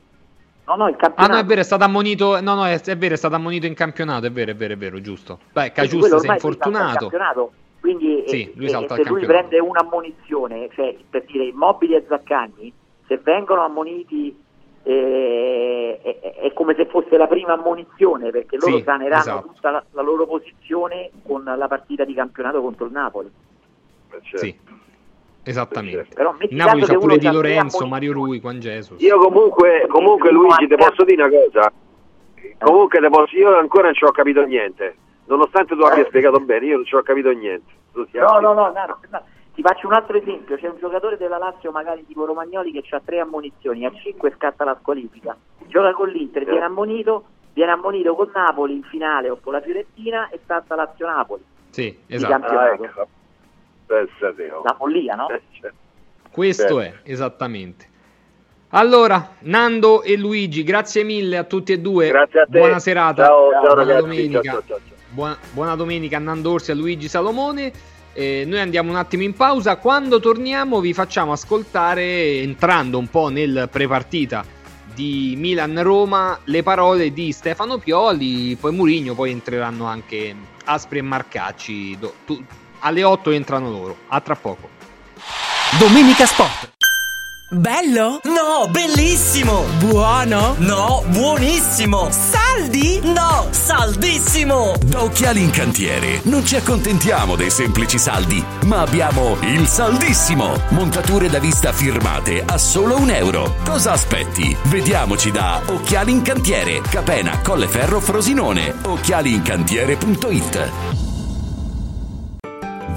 [0.66, 1.32] No, no, il campionato.
[1.32, 2.42] Ah, no, è vero, è stato ammonito.
[2.42, 4.26] No, no, è, è vero, è stato ammonito in campionato.
[4.26, 5.40] È vero, è vero, è vero, giusto.
[5.54, 7.10] Beh, Cagiusto si è infortunato.
[7.80, 12.74] Quindi sì, lui e, se lui prende un'ammonizione, cioè per dire immobili e Zaccagni,
[13.08, 14.38] se vengono ammoniti
[14.84, 19.52] eh, è, è, come se fosse la prima ammonizione perché loro sì, saneranno esatto.
[19.54, 23.32] tutta la, la, loro posizione con la partita di campionato contro il Napoli.
[24.10, 24.38] Certo.
[24.38, 24.88] Sì.
[25.44, 26.07] Esattamente.
[26.14, 29.02] Però Napoli c'ha pure Di Lorenzo, Mario Rui, Juan Jesus.
[29.02, 31.72] Io comunque, comunque Luigi, ti posso dire una cosa.
[32.60, 34.95] Comunque posso, io ancora non ci ho capito niente.
[35.26, 36.07] Nonostante tu abbia eh.
[36.07, 37.72] spiegato bene, io non ci ho capito niente.
[37.94, 40.57] No, no, no, no, no, Ti faccio un altro esempio.
[40.57, 44.64] C'è un giocatore della Lazio, magari tipo Romagnoli, che ha tre ammonizioni, a cinque scatta
[44.64, 45.36] la squalifica.
[45.68, 50.30] Gioca con l'Inter, viene ammonito, viene ammonito con Napoli in finale o con la Fiorentina
[50.30, 51.44] e salta Lazio-Napoli.
[51.70, 53.07] Sì, esatto.
[53.90, 54.61] Ah, ecco.
[54.64, 55.30] La follia, no?
[55.30, 55.78] Eh, certo.
[56.32, 56.80] Questo certo.
[56.82, 57.88] è, esattamente.
[58.70, 62.10] Allora, Nando e Luigi, grazie mille a tutti e due.
[62.10, 62.60] Grazie a te.
[62.60, 63.26] Buona serata.
[63.26, 64.02] Ciao, ciao buona ragazzi.
[64.02, 64.41] domenica.
[64.41, 64.80] Ciao, ciao,
[65.10, 67.72] buona, buona, domenica a Nando Orsi e a Luigi Salomone.
[68.14, 69.78] Eh, noi andiamo un attimo in pausa.
[69.78, 74.45] Quando torniamo vi facciamo ascoltare, entrando un po' nel prepartita
[74.94, 80.36] di Milan-Roma, le parole di Stefano Pioli, poi Murigno, poi entreranno anche
[80.66, 81.98] Aspri e Marcacci.
[81.98, 82.44] Do, tu,
[82.80, 83.97] alle 8 entrano loro.
[84.07, 84.69] A tra poco.
[85.77, 86.77] Domenica Sport.
[87.51, 88.19] Bello?
[88.26, 89.64] No, bellissimo!
[89.80, 90.53] Buono?
[90.60, 92.10] No, buonissimo!
[92.11, 92.99] Saldi?
[93.01, 94.76] No, saldissimo!
[94.85, 100.61] Da Occhiali in Cantiere non ci accontentiamo dei semplici saldi, ma abbiamo il saldissimo!
[100.69, 103.56] Montature da vista firmate a solo un euro.
[103.65, 104.56] Cosa aspetti?
[104.65, 111.09] Vediamoci da Occhiali in Cantiere, Capena, Colleferro, Frosinone, occhialiincantiere.it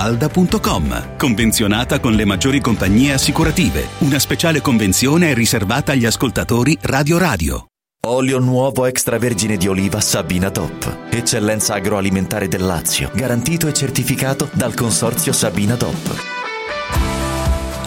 [0.00, 1.16] villamafalda.com.
[1.16, 3.88] Convenzionata con le maggiori compagnie assicurative.
[3.98, 7.64] Una speciale convenzione è riservata agli ascoltatori Radio Radio.
[8.06, 11.08] Olio nuovo extravergine di oliva Sabina Top.
[11.10, 13.10] Eccellenza agroalimentare del Lazio.
[13.14, 16.39] Garantito e certificato dal consorzio Sabina Top.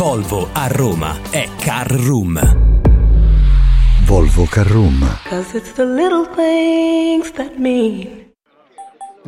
[0.00, 2.40] Volvo a Roma è Car Room.
[4.06, 5.06] Volvo Car Room.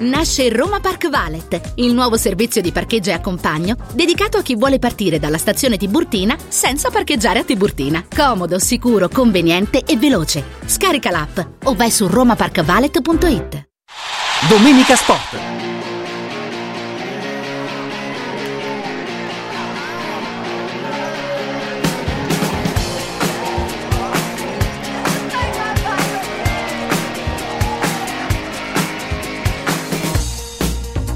[0.00, 4.78] Nasce Roma Park Valet, il nuovo servizio di parcheggio e accompagno dedicato a chi vuole
[4.78, 8.04] partire dalla stazione Tiburtina senza parcheggiare a Tiburtina.
[8.14, 10.44] Comodo, sicuro, conveniente e veloce.
[10.64, 13.68] Scarica l'app o vai su romaparkvalet.it.
[14.48, 15.67] Domenica Sport.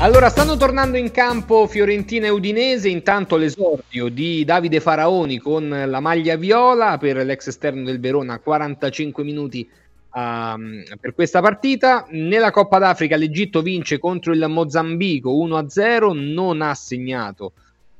[0.02, 6.00] Allora, stanno tornando in campo Fiorentina e Udinese, intanto l'esordio di Davide Faraoni con la
[6.00, 9.70] maglia viola per l'ex esterno del Verona, 45 minuti
[10.14, 12.04] um, per questa partita.
[12.10, 17.52] Nella Coppa d'Africa l'Egitto vince contro il Mozambico 1-0, non ha segnato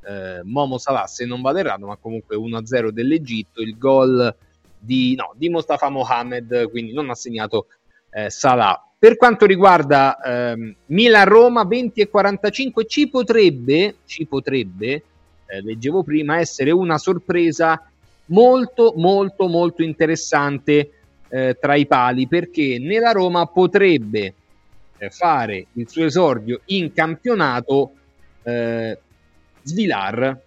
[0.05, 4.35] eh, Momo Salah se non vado errato, ma comunque 1-0 dell'Egitto, il gol
[4.77, 7.69] di, no, di Mostafa Mohamed, quindi non ha segnato
[8.11, 8.89] eh, Salah.
[9.03, 15.03] Per quanto riguarda ehm, Milan-Roma 20 e 45 ci potrebbe, ci potrebbe
[15.45, 17.85] eh, leggevo prima, essere una sorpresa
[18.27, 20.91] molto molto molto interessante
[21.29, 24.35] eh, tra i pali perché nella Roma potrebbe
[24.99, 27.95] eh, fare il suo esordio in campionato
[28.45, 28.97] eh,
[29.63, 30.41] Svilar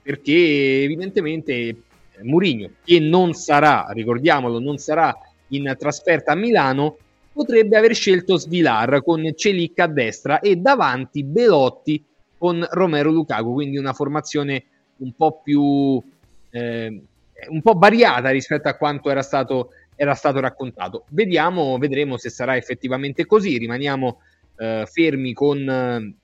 [0.00, 1.82] perché evidentemente
[2.22, 5.14] Murigno che non sarà, ricordiamolo, non sarà
[5.48, 6.96] in trasferta a Milano
[7.38, 12.04] potrebbe aver scelto Svilar con Celic a destra e davanti Belotti
[12.36, 14.64] con Romero Lukaku, quindi una formazione
[14.96, 16.02] un po' più
[16.50, 17.02] eh,
[17.50, 21.04] un po' variata rispetto a quanto era stato, era stato raccontato.
[21.10, 23.56] Vediamo, vedremo se sarà effettivamente così.
[23.56, 24.20] Rimaniamo
[24.56, 26.16] eh, fermi con,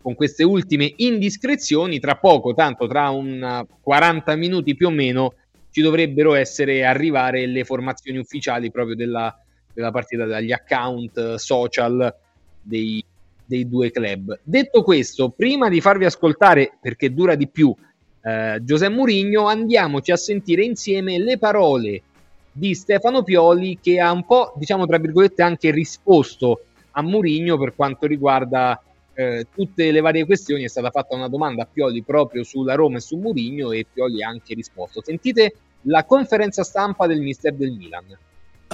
[0.00, 1.98] con, queste ultime indiscrezioni.
[1.98, 5.34] Tra poco, tanto tra un 40 minuti più o meno,
[5.70, 9.36] ci dovrebbero essere arrivare le formazioni ufficiali proprio della,
[9.74, 12.14] della partita, dagli account social
[12.62, 13.04] dei,
[13.44, 14.38] dei due club.
[14.42, 17.74] Detto questo, prima di farvi ascoltare, perché dura di più,
[18.22, 22.02] eh, Giuseppe Murigno, andiamoci a sentire insieme le parole
[22.50, 26.60] di Stefano Pioli che ha un po', diciamo tra virgolette, anche risposto
[26.92, 28.80] a Murigno per quanto riguarda
[29.12, 30.62] eh, tutte le varie questioni.
[30.62, 34.22] È stata fatta una domanda a Pioli proprio sulla Roma e su Murigno e Pioli
[34.22, 35.02] ha anche risposto.
[35.02, 38.06] Sentite la conferenza stampa del mister del Milan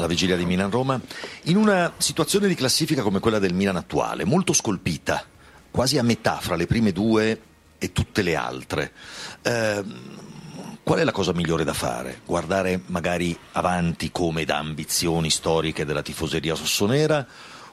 [0.00, 1.00] alla vigilia di Milan-Roma,
[1.44, 5.24] in una situazione di classifica come quella del Milan attuale, molto scolpita,
[5.70, 7.40] quasi a metà fra le prime due
[7.78, 8.92] e tutte le altre.
[9.42, 9.84] Eh,
[10.82, 12.20] qual è la cosa migliore da fare?
[12.24, 17.26] Guardare magari avanti come da ambizioni storiche della tifoseria rossonera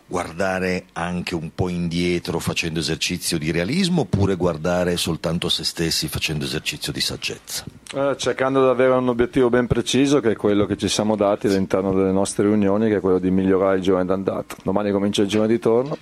[0.07, 6.07] guardare anche un po' indietro facendo esercizio di realismo oppure guardare soltanto a se stessi
[6.07, 7.65] facendo esercizio di saggezza?
[7.93, 11.47] Eh, cercando di avere un obiettivo ben preciso che è quello che ci siamo dati
[11.47, 14.55] all'interno delle nostre riunioni che è quello di migliorare il giorno d'andata.
[14.63, 15.97] Domani comincia il giorno di ritorno.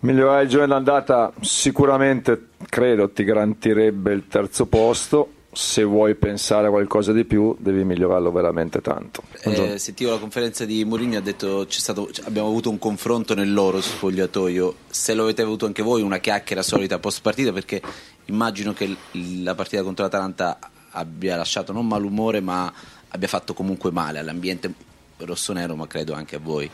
[0.00, 6.70] Migliorare il giorno d'andata sicuramente credo ti garantirebbe il terzo posto se vuoi pensare a
[6.70, 9.22] qualcosa di più devi migliorarlo veramente tanto.
[9.42, 13.80] Eh, sentivo la conferenza di Mourinho ha detto stato, abbiamo avuto un confronto nel loro
[13.80, 17.82] spogliatoio, se lo avete avuto anche voi una chiacchiera solita post partita perché
[18.26, 18.94] immagino che
[19.42, 20.58] la partita contro l'Atalanta
[20.92, 22.72] abbia lasciato non malumore ma
[23.08, 24.72] abbia fatto comunque male all'ambiente
[25.18, 26.70] rossonero ma credo anche a voi.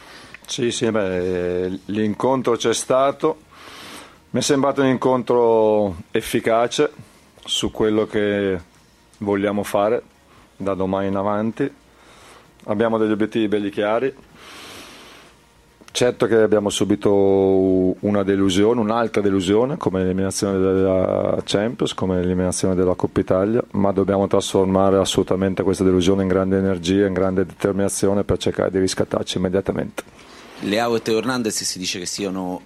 [0.46, 3.38] Sì, sì, beh, l'incontro c'è stato,
[4.30, 7.05] mi è sembrato un incontro efficace
[7.46, 8.60] su quello che
[9.18, 10.02] vogliamo fare
[10.56, 11.70] da domani in avanti.
[12.64, 14.14] Abbiamo degli obiettivi belli chiari.
[15.90, 22.94] Certo che abbiamo subito una delusione, un'altra delusione come l'eliminazione della Champions, come l'eliminazione della
[22.94, 28.36] Coppa Italia, ma dobbiamo trasformare assolutamente questa delusione in grande energia, in grande determinazione per
[28.36, 30.02] cercare di riscattarci immediatamente.
[30.60, 32.60] Leao e Teo Hernandez si dice che siano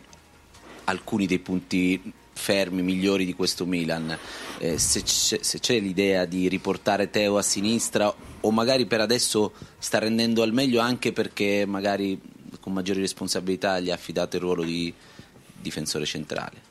[0.85, 4.17] alcuni dei punti fermi migliori di questo Milan.
[4.59, 9.53] Eh, se, c'è, se, c'è, l'idea di riportare Teo a sinistra o magari per adesso
[9.79, 12.19] sta rendendo al meglio anche perché magari
[12.61, 14.93] con maggiori responsabilità gli ha affidato il ruolo di
[15.61, 16.69] difensore centrale.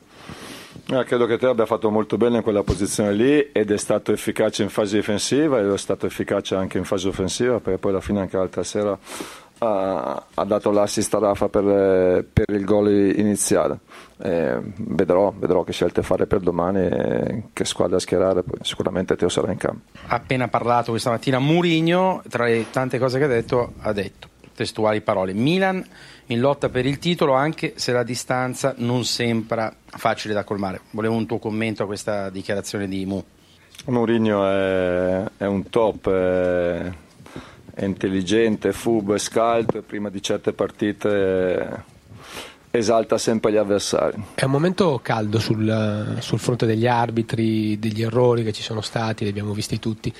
[0.92, 4.12] Eh, credo che Teo abbia fatto molto bene in quella posizione lì ed è stato
[4.12, 8.00] efficace in fase difensiva ed è stato efficace anche in fase offensiva perché poi alla
[8.00, 8.98] fine anche l'altra sera
[9.60, 13.78] ha, ha dato l'assist a Rafa per, per il gol iniziale.
[14.22, 19.28] Eh, vedrò, vedrò, che scelte fare per domani e che squadra schierare, poi sicuramente Teo
[19.28, 19.90] sarà in campo.
[20.08, 24.28] Ha appena parlato questa mattina Murigno, tra le tante cose che ha detto, ha detto
[24.54, 25.32] testuali parole.
[25.32, 25.84] Milan
[26.26, 30.80] in lotta per il titolo anche se la distanza non sembra facile da colmare.
[30.90, 33.24] Volevo un tuo commento a questa dichiarazione di Mu.
[33.86, 36.92] Mourinho è, è un top, è,
[37.80, 41.84] è intelligente, furbo, è scaldo prima di certe partite
[42.70, 44.22] esalta sempre gli avversari.
[44.34, 49.24] È un momento caldo sul, sul, fronte degli arbitri, degli errori che ci sono stati,
[49.24, 50.12] li abbiamo visti tutti.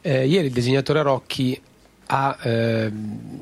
[0.00, 1.60] Eh, ieri il disegnatore Rocchi
[2.06, 2.92] ha, eh,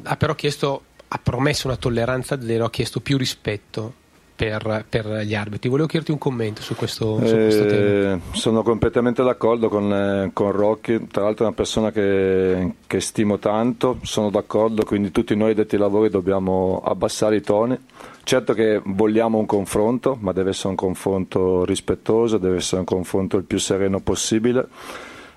[0.02, 3.94] ha però chiesto, ha promesso una tolleranza zero, ha chiesto più rispetto
[4.34, 5.68] per, per, gli arbitri.
[5.68, 8.20] Volevo chiederti un commento su questo, su questo eh, tema.
[8.32, 13.38] Sono completamente d'accordo con, eh, con Rocchi, tra l'altro è una persona che, che, stimo
[13.38, 17.78] tanto, sono d'accordo, quindi tutti noi detti lavori dobbiamo abbassare i toni.
[18.24, 23.36] Certo che vogliamo un confronto, ma deve essere un confronto rispettoso, deve essere un confronto
[23.36, 24.66] il più sereno possibile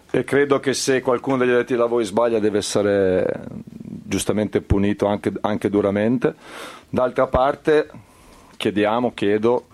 [0.10, 3.28] e credo che se qualcuno degli addetti ai lavori sbaglia deve essere
[4.06, 6.34] giustamente punito anche, anche duramente.
[6.90, 7.90] D'altra parte
[8.58, 9.68] chiediamo, chiedo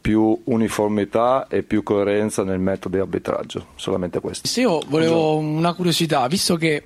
[0.00, 4.46] più uniformità e più coerenza nel metodo di arbitraggio, solamente questo.
[4.46, 6.84] Se io volevo una curiosità, visto che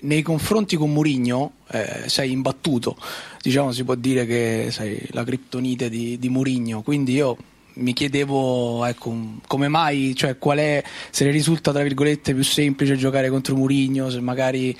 [0.00, 2.96] nei confronti con Murigno eh, sei imbattuto,
[3.42, 7.36] diciamo si può dire che sei la criptonite di, di Murigno, quindi io
[7.74, 9.14] mi chiedevo ecco,
[9.46, 14.10] come mai, cioè qual è, se ne risulta tra virgolette più semplice giocare contro Murigno,
[14.10, 14.76] se magari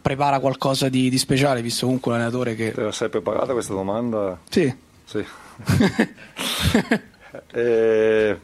[0.00, 2.72] prepara qualcosa di, di, speciale, visto comunque un allenatore che...
[2.72, 4.40] Te la sei preparata questa domanda?
[4.48, 4.74] Sì.
[5.04, 5.24] Sì.
[7.52, 8.38] eh,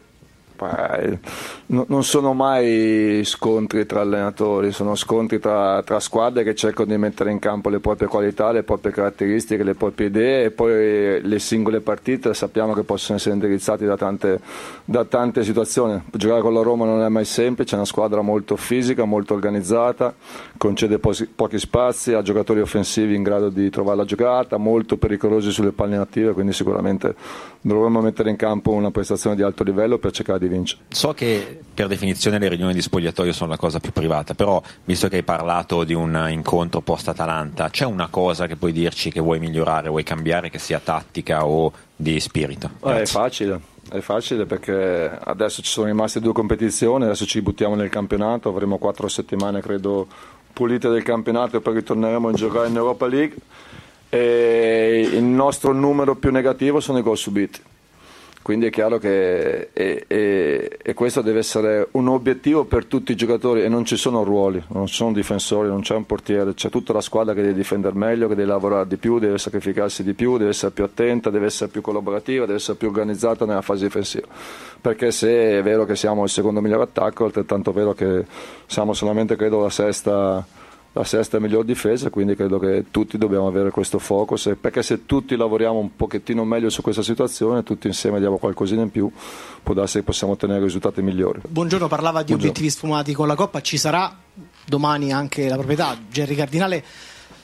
[1.66, 7.30] non sono mai scontri tra allenatori, sono scontri tra, tra, squadre che cercano di mettere
[7.30, 11.80] in campo le proprie qualità, le proprie caratteristiche, le proprie idee e poi le singole
[11.80, 14.40] partite sappiamo che possono essere indirizzate da tante,
[14.84, 16.02] da tante situazioni.
[16.10, 20.14] Giocare con la Roma non è mai semplice, è una squadra molto fisica, molto organizzata,
[20.56, 25.50] concede pochi, pochi spazi, ha giocatori offensivi in grado di trovare la giocata, molto pericolosi
[25.50, 27.14] sulle palle attive, quindi sicuramente
[27.60, 30.82] dovremmo mettere in campo una prestazione di alto livello per cercare di vincere.
[30.88, 35.08] So che per definizione le riunioni di spogliatoio sono la cosa più privata, però visto
[35.08, 39.38] che hai parlato di un incontro post-Atalanta, c'è una cosa che puoi dirci che vuoi
[39.38, 42.70] migliorare, vuoi cambiare, che sia tattica o di spirito?
[42.84, 43.68] Eh, è facile.
[43.90, 48.78] È facile perché adesso ci sono rimaste due competizioni, adesso ci buttiamo nel campionato, avremo
[48.78, 50.06] quattro settimane credo
[50.52, 53.36] pulite del campionato e poi ritorneremo a giocare in Europa League
[54.10, 57.60] e il nostro numero più negativo sono i gol subiti
[58.42, 63.14] quindi è chiaro che e, e, e questo deve essere un obiettivo per tutti i
[63.14, 66.70] giocatori e non ci sono ruoli, non ci sono difensori, non c'è un portiere, c'è
[66.70, 70.14] tutta la squadra che deve difendere meglio, che deve lavorare di più, deve sacrificarsi di
[70.14, 73.84] più, deve essere più attenta, deve essere più collaborativa, deve essere più organizzata nella fase
[73.84, 74.26] difensiva.
[74.80, 78.24] Perché se è vero che siamo il secondo migliore attacco, è altrettanto vero che
[78.64, 80.44] siamo solamente credo la sesta
[80.92, 85.36] la sesta miglior difesa, quindi credo che tutti dobbiamo avere questo focus, perché se tutti
[85.36, 89.10] lavoriamo un pochettino meglio su questa situazione, tutti insieme diamo qualcosina in più,
[89.62, 91.40] può darsi che possiamo ottenere risultati migliori.
[91.46, 92.50] Buongiorno, parlava di Buongiorno.
[92.50, 94.16] obiettivi sfumati con la Coppa, ci sarà
[94.66, 96.84] domani anche la proprietà, Gerry Cardinale.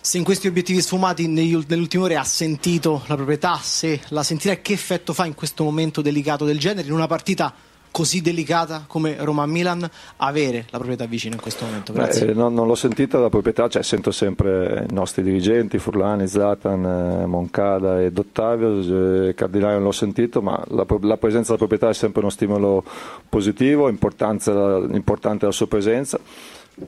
[0.01, 4.73] Se in questi obiettivi sfumati nell'ultime ore ha sentito la proprietà, se la sentirà, che
[4.73, 7.53] effetto fa in questo momento delicato del genere in una partita
[7.97, 11.95] così delicata come Roma-Milan avere la proprietà vicina in questo momento?
[11.95, 12.29] Grazie.
[12.29, 16.85] Eh, non, non, l'ho sentita la proprietà, cioè, sento sempre i nostri dirigenti, Furlani, Zlatan,
[16.85, 21.89] eh, Moncada ed Ottavio, eh, Cardinale non l'ho sentito, ma la, la, presenza della proprietà
[21.89, 22.85] è sempre uno stimolo
[23.31, 26.21] positivo, importante la sua presenza.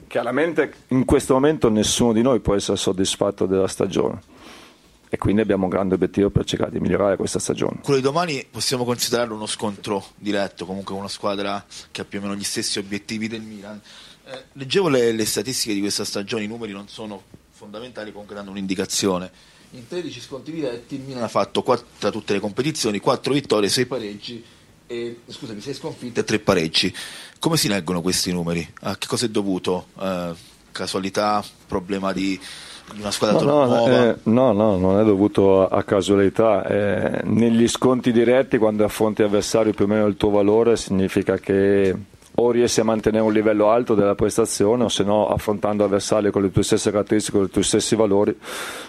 [0.09, 4.36] Chiaramente in questo momento nessuno di noi può essere soddisfatto della stagione
[5.09, 7.80] e quindi abbiamo un grande obiettivo per cercare di migliorare questa stagione.
[7.82, 12.22] Quello di domani possiamo considerarlo uno scontro diretto, comunque una squadra che ha più o
[12.22, 13.80] meno gli stessi obiettivi del Milan.
[14.26, 18.51] Eh, leggevo le, le, statistiche di questa stagione, i numeri non sono fondamentali, comunque danno
[18.51, 19.30] un'indicazione.
[19.72, 23.68] In 13 scontri diretti il Milan ha fatto 4, tra tutte le competizioni 4 vittorie,
[23.68, 24.44] 6 pareggi,
[24.86, 26.94] e, scusami, 6 sconfitte e 3 pareggi.
[27.39, 28.66] Come si leggono questi numeri?
[28.80, 29.89] A che cosa è dovuto?
[29.98, 30.35] Eh,
[30.72, 32.39] casualità, problema di
[32.94, 33.86] di una squadra no, no?
[33.86, 36.65] Eh, no, no, non è dovuto a, a casualità.
[36.66, 41.94] Eh, negli sconti diretti, quando affronti avversari più o meno il tuo valore, significa che
[42.40, 46.43] o riesci a mantenere un livello alto della prestazione o se no affrontando avversari con
[46.43, 48.36] le tue stesse caratteristiche, con i tuoi stessi valori,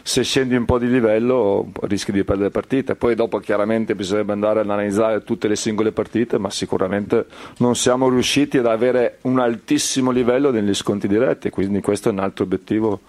[0.04, 2.94] se scendi un po' di livello rischi di perdere partite.
[2.94, 7.26] Poi dopo chiaramente bisognerebbe andare ad analizzare tutte le singole partite, ma sicuramente
[7.58, 12.20] non siamo riusciti ad avere un altissimo livello negli sconti diretti, quindi questo è un
[12.20, 13.00] altro obiettivo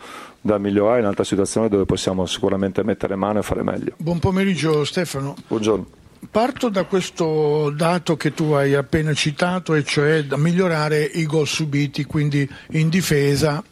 [0.41, 3.95] da migliorare in un'altra situazione dove possiamo sicuramente mettere mano e fare meglio.
[3.99, 5.37] Buon pomeriggio Stefano.
[5.47, 5.87] Buongiorno.
[6.31, 11.47] Parto da questo dato che tu hai appena citato, e cioè da migliorare i gol
[11.47, 13.63] subiti, quindi in difesa.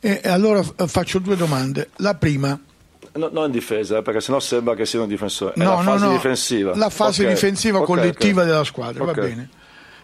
[0.00, 1.90] E allora faccio due domande.
[1.96, 2.58] La prima.
[3.12, 5.52] No, non in difesa, eh, perché sennò sembra che sia un difensore.
[5.56, 6.76] No, È la fase no, difensiva.
[6.76, 7.34] La fase okay.
[7.34, 8.52] difensiva okay, collettiva okay.
[8.52, 9.48] della squadra, va bene.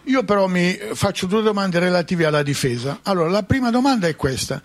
[0.03, 2.99] Io però mi faccio due domande relative alla difesa.
[3.03, 4.61] Allora, la prima domanda è questa.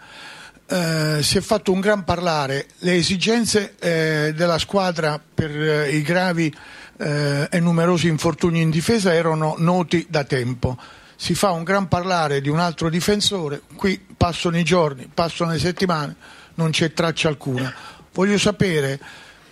[0.72, 6.00] Eh, si è fatto un gran parlare, le esigenze eh, della squadra per eh, i
[6.00, 6.50] gravi
[6.96, 10.78] eh, e numerosi infortuni in difesa erano noti da tempo.
[11.14, 15.58] Si fa un gran parlare di un altro difensore, qui passano i giorni, passano le
[15.58, 16.16] settimane,
[16.54, 17.70] non c'è traccia alcuna.
[18.14, 18.98] Voglio sapere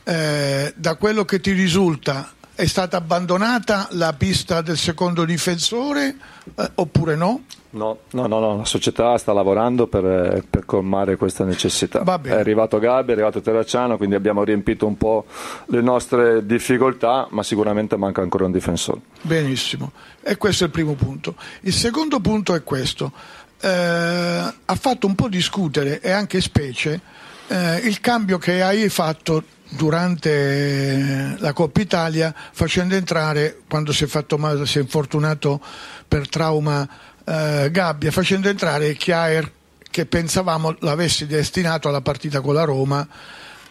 [0.05, 6.15] eh, da quello che ti risulta è stata abbandonata la pista del secondo difensore
[6.55, 7.45] eh, oppure no?
[7.70, 12.03] No, no, no, no, la società sta lavorando per, eh, per colmare questa necessità.
[12.03, 15.24] È arrivato Gabi, è arrivato Terracciano, quindi abbiamo riempito un po'
[15.66, 19.01] le nostre difficoltà, ma sicuramente manca ancora un difensore.
[19.23, 21.37] Benissimo, e questo è il primo punto.
[21.61, 23.11] Il secondo punto è questo.
[23.59, 27.01] Eh, ha fatto un po' discutere e anche specie
[27.47, 34.06] eh, il cambio che hai fatto durante la Coppa Italia facendo entrare quando si è,
[34.06, 35.60] fatto male, si è infortunato
[36.06, 36.88] per trauma
[37.24, 39.52] eh, Gabbia facendo entrare Chiaer
[39.90, 43.06] che pensavamo l'avessi destinato alla partita con la Roma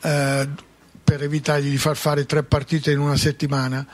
[0.02, 0.50] eh,
[1.04, 3.86] per evitargli di far fare tre partite in una settimana.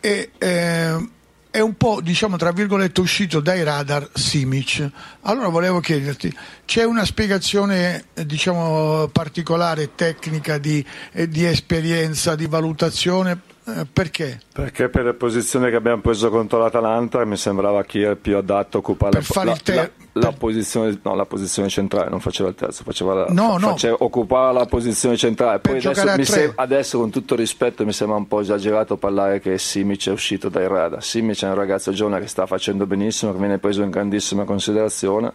[0.00, 1.08] E, eh,
[1.50, 4.88] è un po', diciamo, tra virgolette, uscito dai radar Simic.
[5.22, 6.34] Allora volevo chiederti,
[6.64, 13.47] c'è una spiegazione, diciamo, particolare, tecnica, di, eh, di esperienza, di valutazione?
[13.68, 14.40] Eh, perché?
[14.50, 18.78] Perché per le posizioni che abbiamo preso contro l'Atalanta mi sembrava chi è più adatto
[18.78, 22.82] a occupare la, la, la, la, posizione, no, la posizione centrale, non faceva il terzo,
[22.82, 23.68] faceva la, no, no.
[23.68, 25.58] Faceva, occupava la posizione centrale.
[25.58, 30.08] Poi adesso, sem- adesso, con tutto rispetto mi sembra un po' esagerato parlare che Simic
[30.08, 31.02] è uscito dai radar.
[31.02, 35.32] Simic è un ragazzo giovane che sta facendo benissimo, che viene preso in grandissima considerazione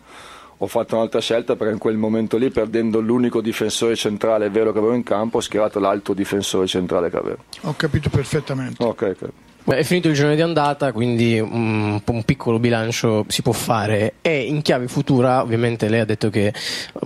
[0.58, 4.80] ho fatto un'altra scelta perché in quel momento lì, perdendo l'unico difensore centrale vero che
[4.80, 7.44] avevo in campo, ho schierato l'altro difensore centrale che avevo.
[7.62, 8.84] Ho capito perfettamente.
[8.84, 9.30] Ok, ok.
[9.66, 14.16] Beh, è finito il giorno di andata, quindi un, un, piccolo bilancio si può fare.
[14.22, 16.54] E in chiave futura, ovviamente, lei ha detto che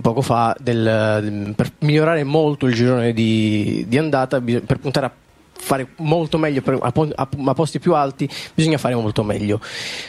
[0.02, 5.11] poco fa del, per migliorare molto il girone di, di andata, per puntare a
[5.57, 9.59] fare molto meglio a, a, posti più alti, bisogna fare molto meglio.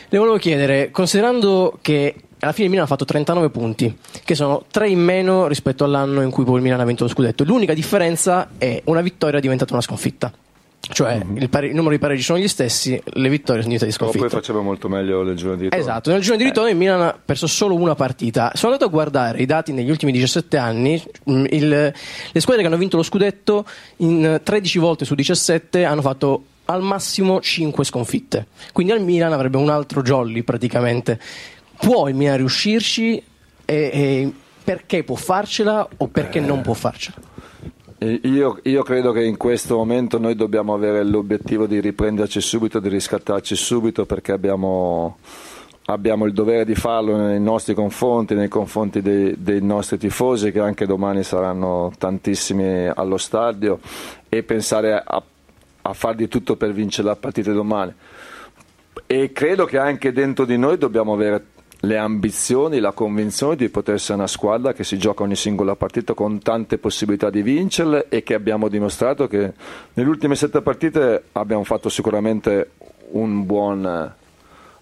[0.08, 4.64] Le volevo chiedere, considerando che alla fine il Milan ha fatto 39 punti, che sono
[4.70, 7.44] 3 in meno rispetto all'anno in cui poi il Milan ha vinto lo scudetto.
[7.44, 10.32] L'unica differenza è una vittoria diventata una sconfitta.
[10.90, 11.36] Cioè mm-hmm.
[11.36, 14.24] il, pare- il, numero di pareggi sono gli stessi, le vittorie sono diventate sconfitte.
[14.24, 15.84] Ma poi faceva molto meglio nel giorno di ritorno.
[15.84, 16.72] Esatto, nel giorno di ritorno eh.
[16.72, 18.52] il Milan ha perso solo una partita.
[18.54, 22.68] Sono andato a guardare i dati negli ultimi 17 anni, mm, il, le squadre che
[22.68, 23.66] hanno vinto lo scudetto
[23.96, 28.46] in 13 volte su 17 hanno fatto al massimo 5 sconfitte.
[28.72, 31.18] Quindi al Milan avrebbe un altro jolly praticamente
[31.78, 33.22] può il Milan riuscirci e,
[33.64, 34.32] e
[34.64, 36.42] perché può farcela o perché eh.
[36.42, 37.16] non può farcela?
[38.00, 42.88] Io, io, credo che in questo momento noi dobbiamo avere l'obiettivo di riprenderci subito, di
[42.88, 45.18] riscattarci subito perché abbiamo,
[45.86, 50.60] abbiamo il dovere di farlo nei nostri confronti, nei confronti dei, dei, nostri tifosi che
[50.60, 53.80] anche domani saranno tantissimi allo stadio
[54.28, 55.20] e pensare a,
[55.82, 57.92] a far di tutto per vincere la partita domani.
[59.06, 61.44] E credo che anche dentro di noi dobbiamo avere
[61.80, 66.12] le ambizioni, la convinzione di poter essere una squadra che si gioca ogni singola partita
[66.14, 69.52] con tante possibilità di vincerle e che abbiamo dimostrato che
[69.92, 72.70] nelle ultime sette partite abbiamo fatto sicuramente
[73.10, 74.14] un buon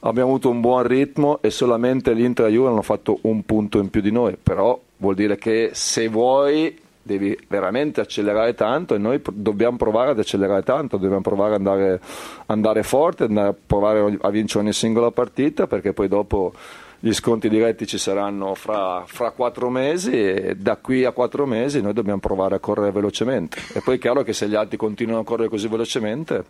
[0.01, 3.91] abbiamo avuto un buon ritmo e solamente l'Inter e Juve hanno fatto un punto in
[3.91, 4.37] più di noi.
[4.41, 10.19] Però vuol dire che se vuoi devi veramente accelerare tanto e noi dobbiamo provare ad
[10.19, 12.01] accelerare tanto, dobbiamo provare ad andare,
[12.47, 16.53] andare forte, andare provare a vincere ogni singola partita perché poi dopo
[16.99, 21.81] gli sconti diretti ci saranno fra, fra, quattro mesi e da qui a quattro mesi
[21.81, 23.59] noi dobbiamo provare a correre velocemente.
[23.75, 26.45] E poi è chiaro che se gli altri continuano a correre così velocemente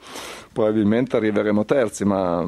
[0.53, 2.47] probabilmente arriveremo terzi, ma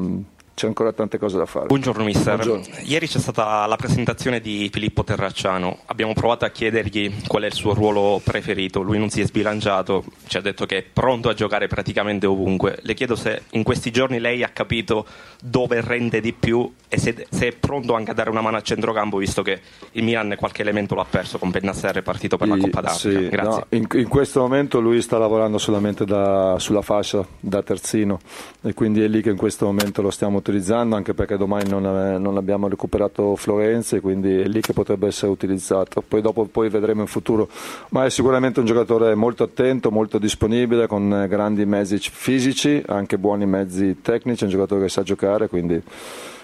[0.59, 1.67] c'è ancora tante cose da fare.
[1.67, 2.35] Buongiorno mister.
[2.35, 2.83] Buongiorno.
[2.83, 5.79] Ieri c'è stata la presentazione di Filippo Terracciano.
[5.85, 8.81] Abbiamo provato a chiedergli qual è il suo ruolo preferito.
[8.81, 12.77] Lui non si è sbilanciato, ci ha detto che è pronto a giocare praticamente ovunque.
[12.81, 15.05] Le chiedo se in questi giorni lei ha capito
[15.41, 18.61] dove rende di più e se, se è pronto anche a dare una mano a
[18.61, 22.81] centrocampo, visto che il Milan qualche elemento l'ha perso con Bennassere partito per la Coppa
[22.81, 23.19] d'Africa.
[23.19, 23.65] Sì, Grazie.
[23.69, 28.19] No, in, in, questo momento lui sta lavorando solamente da, sulla fascia da terzino
[28.61, 30.47] e quindi è lì che in questo momento lo stiamo utilizzando
[30.95, 36.03] anche perché domani non, non abbiamo recuperato Florenzi quindi è lì che potrebbe essere utilizzato.
[36.05, 37.49] Poi dopo poi vedremo in futuro.
[37.89, 43.45] Ma è sicuramente un giocatore molto attento molto disponibile con grandi mezzi fisici anche buoni
[43.45, 45.81] mezzi tecnici un giocatore che sa giocare quindi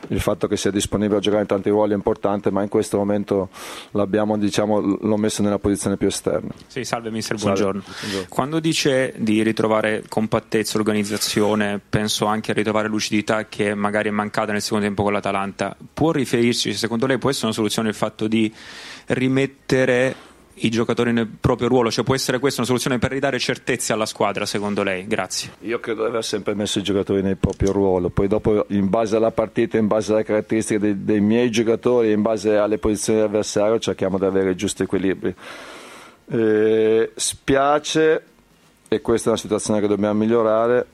[0.09, 2.97] il fatto che sia disponibile a giocare in tanti ruoli è importante, ma in questo
[2.97, 3.49] momento
[4.37, 6.51] diciamo, l'ho messo nella posizione più esterna.
[6.67, 7.81] Sì, salve mister, buongiorno.
[7.81, 8.27] buongiorno.
[8.29, 14.51] Quando dice di ritrovare compattezza, organizzazione, penso anche a ritrovare lucidità che magari è mancata
[14.51, 18.27] nel secondo tempo con l'Atalanta, può riferirci, secondo lei può essere una soluzione il fatto
[18.27, 18.53] di
[19.07, 21.91] rimettere i giocatori nel proprio ruolo?
[21.91, 25.07] Cioè può essere questa una soluzione per ridare certezze alla squadra secondo lei?
[25.07, 25.51] Grazie.
[25.61, 29.15] Io credo di aver sempre messo i giocatori nel proprio ruolo, poi dopo in base
[29.15, 33.79] alla partita, in base alle caratteristiche dei, dei miei giocatori, in base alle posizioni dell'avversario
[33.79, 35.33] cerchiamo di avere il giusto equilibrio.
[36.27, 38.23] Eh, spiace,
[38.87, 40.85] e questa è una situazione che dobbiamo migliorare,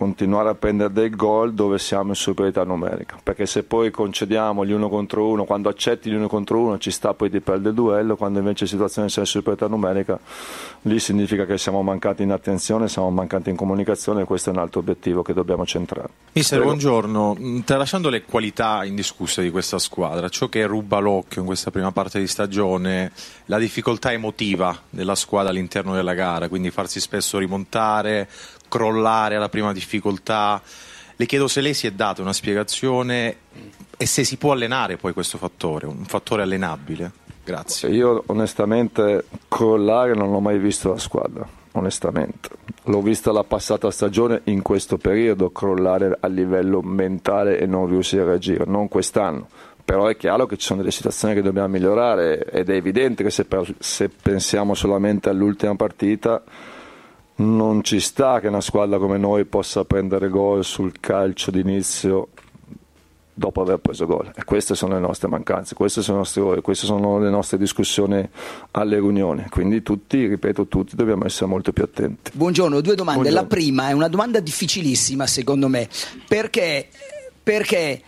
[0.00, 3.18] continuare a prendere dei gol dove siamo in superiorità numerica.
[3.22, 6.90] Perché se poi concediamo gli uno contro uno quando accetti gli uno contro uno ci
[6.90, 10.18] sta poi di perdere il duello quando invece in situazione di superiorità numerica
[10.82, 14.60] lì significa che siamo mancati in attenzione siamo mancati in comunicazione e questo è un
[14.60, 16.08] altro obiettivo che dobbiamo centrare.
[16.32, 17.36] Mister, buongiorno.
[17.38, 21.92] Mm, tralasciando le qualità indiscusse di questa squadra ciò che ruba l'occhio in questa prima
[21.92, 23.12] parte di stagione
[23.44, 28.28] la difficoltà emotiva della squadra all'interno della gara quindi farsi spesso rimontare
[28.70, 30.62] crollare alla prima difficoltà.
[31.16, 33.36] Le chiedo se lei si è data una spiegazione
[33.98, 37.12] e se si può allenare poi questo fattore, un fattore allenabile.
[37.44, 37.90] Grazie.
[37.90, 42.48] Io onestamente crollare non l'ho mai visto la squadra, onestamente.
[42.84, 48.22] L'ho vista la passata stagione in questo periodo crollare a livello mentale e non riuscire
[48.22, 49.48] a reagire, non quest'anno.
[49.84, 53.30] Però è chiaro che ci sono delle situazioni che dobbiamo migliorare ed è evidente che
[53.30, 56.42] se, per, se pensiamo solamente all'ultima partita
[57.40, 62.28] non ci sta che una squadra come noi possa prendere gol sul calcio d'inizio
[63.32, 64.30] dopo aver preso gol.
[64.36, 68.28] E queste sono le nostre mancanze, queste sono, nostri, queste sono le nostre discussioni
[68.72, 69.46] alle riunioni.
[69.48, 72.30] Quindi tutti, ripeto, tutti dobbiamo essere molto più attenti.
[72.34, 73.22] Buongiorno, due domande.
[73.22, 73.48] Buongiorno.
[73.48, 75.88] La prima è una domanda difficilissima secondo me,
[76.28, 76.88] perché,
[77.42, 78.02] perché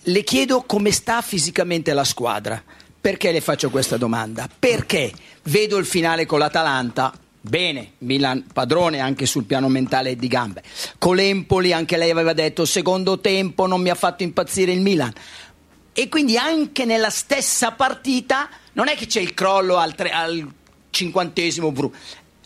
[0.00, 2.62] le chiedo come sta fisicamente la squadra.
[3.00, 4.48] Perché le faccio questa domanda?
[4.58, 5.12] Perché
[5.44, 10.62] vedo il finale con l'Atalanta, Bene, Milan padrone anche sul piano mentale di gambe.
[10.98, 15.12] Colempoli, anche lei aveva detto, secondo tempo non mi ha fatto impazzire il Milan.
[15.92, 20.46] E quindi anche nella stessa partita non è che c'è il crollo al, tre, al
[20.90, 21.72] cinquantesimo,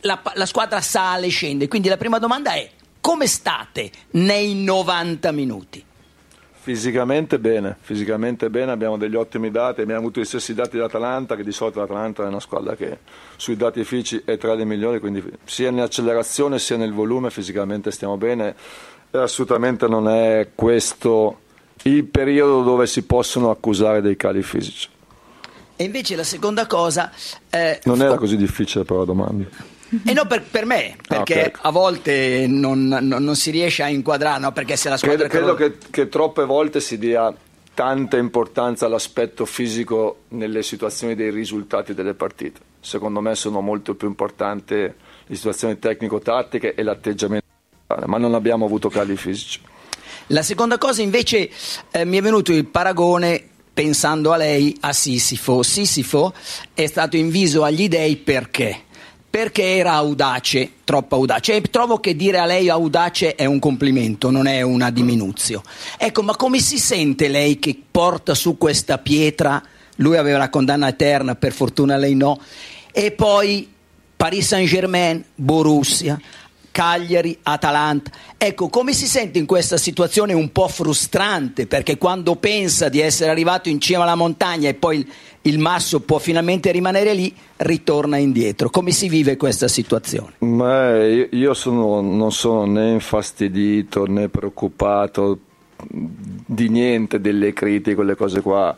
[0.00, 1.68] la, la squadra sale e scende.
[1.68, 5.84] Quindi la prima domanda è, come state nei 90 minuti?
[6.62, 11.42] Fisicamente bene, fisicamente bene, abbiamo degli ottimi dati, abbiamo avuto gli stessi dati dell'Atalanta, che
[11.42, 12.98] di solito l'Atalanta è una squadra che
[13.34, 18.16] sui dati fisici è tra le migliori, quindi sia nell'accelerazione sia nel volume fisicamente stiamo
[18.16, 18.54] bene
[19.10, 21.40] e assolutamente non è questo
[21.82, 24.88] il periodo dove si possono accusare dei cali fisici.
[25.74, 27.10] E invece la seconda cosa...
[27.50, 29.44] Eh, non era così difficile però la domanda.
[30.04, 31.58] E no, per, per me, perché Ah, ok.
[31.62, 34.52] a volte non, non- non si riesce a inquadrare, no?
[34.52, 35.28] perché se la squadra...
[35.28, 37.32] Credo, credo che, che troppe volte si dia
[37.74, 42.60] tanta importanza all'aspetto fisico nelle situazioni dei risultati delle partite.
[42.80, 44.94] Secondo me sono molto più importanti le
[45.36, 47.46] situazioni tecnico-tattiche e l'atteggiamento,
[48.06, 49.60] ma non abbiamo avuto cali fisici.
[50.28, 51.50] La seconda cosa invece
[51.90, 55.62] eh, mi è venuto il paragone pensando a lei a Sisifo.
[55.62, 56.32] Sisifo
[56.74, 58.84] è stato inviso agli dei perché?
[59.32, 61.54] Perché era audace, troppo audace.
[61.54, 65.62] E trovo che dire a lei audace è un complimento, non è una diminuzio.
[65.96, 69.62] Ecco, ma come si sente lei che porta su questa pietra?
[69.96, 72.38] Lui aveva la condanna eterna, per fortuna lei no.
[72.92, 73.66] E poi
[74.14, 76.20] Paris Saint-Germain, Borussia,
[76.72, 78.10] Cagliari, Atalanta.
[78.36, 81.68] Ecco, come si sente in questa situazione un po' frustrante?
[81.68, 85.06] Perché quando pensa di essere arrivato in cima alla montagna e poi il,
[85.42, 88.70] il masso può finalmente rimanere lì, ritorna indietro.
[88.70, 90.32] Come si vive questa situazione?
[90.38, 95.38] Ma io, io sono- non sono né infastidito né preoccupato
[95.88, 98.74] di niente delle critiche, quelle cose qua.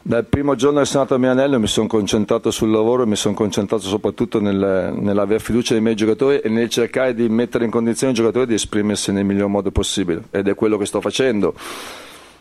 [0.00, 3.82] Dal primo giorno andato a Milanello mi sono concentrato sul lavoro e mi sono concentrato
[3.82, 8.16] soprattutto nel, nell'aver fiducia nei miei giocatori e nel cercare di mettere in condizione i
[8.16, 11.52] giocatori di esprimersi nel miglior modo possibile ed è quello che sto facendo,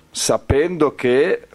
[0.09, 1.47] sapendo che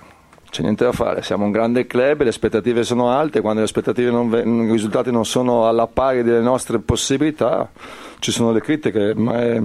[0.50, 3.64] c'è niente da fare, siamo un grande club, le aspettative sono alte, quando
[4.10, 7.70] non i risultati non sono alla pari delle nostre possibilità
[8.18, 9.62] ci sono le critiche, ma è-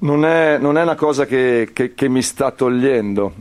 [0.00, 3.32] non, è, non è una cosa che, che- che mi sta togliendo.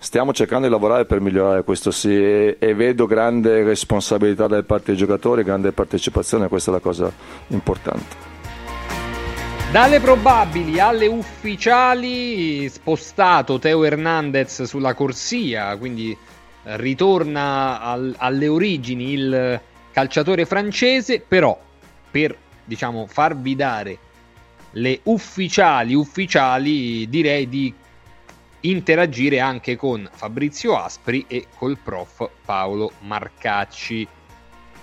[0.00, 4.92] Stiamo cercando di lavorare per migliorare questo sì e, e vedo grande responsabilità da parte
[4.92, 7.12] dei giocatori, grande partecipazione, questa è la cosa
[7.48, 8.26] importante.
[9.72, 16.16] Dalle probabili alle ufficiali, spostato Teo Hernandez sulla corsia, quindi
[16.62, 19.60] ritorna al- alle origini il
[19.90, 21.58] calciatore francese, però
[22.08, 23.98] per diciamo farvi dare
[24.72, 27.74] le ufficiali ufficiali direi di
[28.60, 34.06] interagire anche con Fabrizio Aspri e col prof Paolo Marcacci.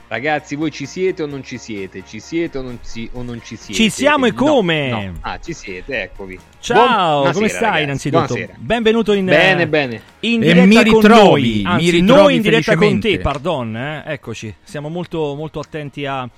[0.07, 2.03] Ragazzi, voi ci siete o non ci siete?
[2.05, 3.73] Ci siete o non, si- o non ci siete?
[3.73, 4.89] Ci siamo e No, come?
[4.89, 5.13] no.
[5.21, 6.39] Ah, ci siete, eccovi.
[6.59, 7.83] Ciao, Buon- come stai ragazzi.
[7.83, 8.25] innanzitutto?
[8.35, 8.53] Buonasera.
[8.59, 10.01] Benvenuto in Bene, bene.
[10.21, 13.19] In E diretta mi con ritrovi, noi, mi anzi ritrovi noi in diretta con te,
[13.19, 14.03] pardon, eh?
[14.05, 14.55] eccoci.
[14.63, 16.29] Siamo molto molto attenti a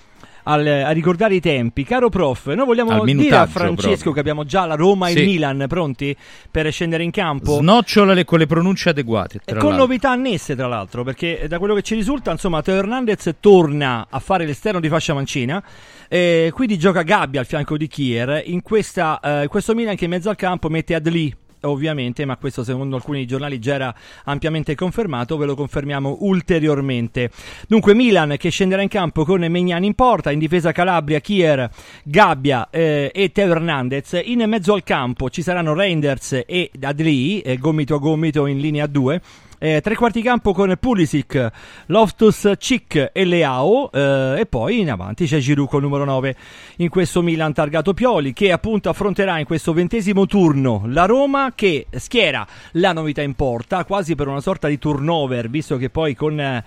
[0.48, 1.84] al- a ricordare i tempi.
[1.84, 4.14] Caro prof, noi vogliamo dire a Francesco proprio.
[4.14, 5.20] che abbiamo già la Roma e Sì.
[5.20, 6.16] il Milan pronti
[6.50, 7.58] per scendere in campo.
[7.58, 9.38] Snocciola le- con le pronunce adeguate.
[9.44, 9.78] E con l'altro.
[9.78, 14.20] novità annesse, tra l'altro, perché da quello che ci risulta, insomma, Teo Hernandez torna a
[14.20, 15.62] fare l'esterno di fascia mancina.
[16.08, 18.44] E quindi gioca Gabbia al fianco di Kier.
[18.46, 21.36] In, questa, eh, questo Milan che in mezzo al campo mette Adli.
[21.62, 23.96] Ovviamente, ma questo secondo alcuni giornali già era
[24.26, 27.32] ampiamente confermato, ve lo confermiamo ulteriormente.
[27.68, 31.70] Dunque, Milan che scenderà in campo con Megnani in porta, in difesa Calabria, Kier,
[32.04, 34.22] Gabbia eh, e Teo Hernandez.
[34.24, 38.86] In mezzo al campo ci saranno Reinders e Adli, eh, gomito a gomito in linea
[38.86, 39.22] 2.
[39.60, 41.52] Eh, tre quarti campo con Pulisic,
[41.88, 46.36] Loftus, Cic e Leao eh, e poi in avanti c'è Giroud col numero 9
[46.78, 51.88] in questo Milan targato Pioli che appunto affronterà in questo ventesimo turno la Roma che
[51.96, 56.40] schiera la novità in porta quasi per una sorta di turnover visto che poi con
[56.40, 56.64] eh,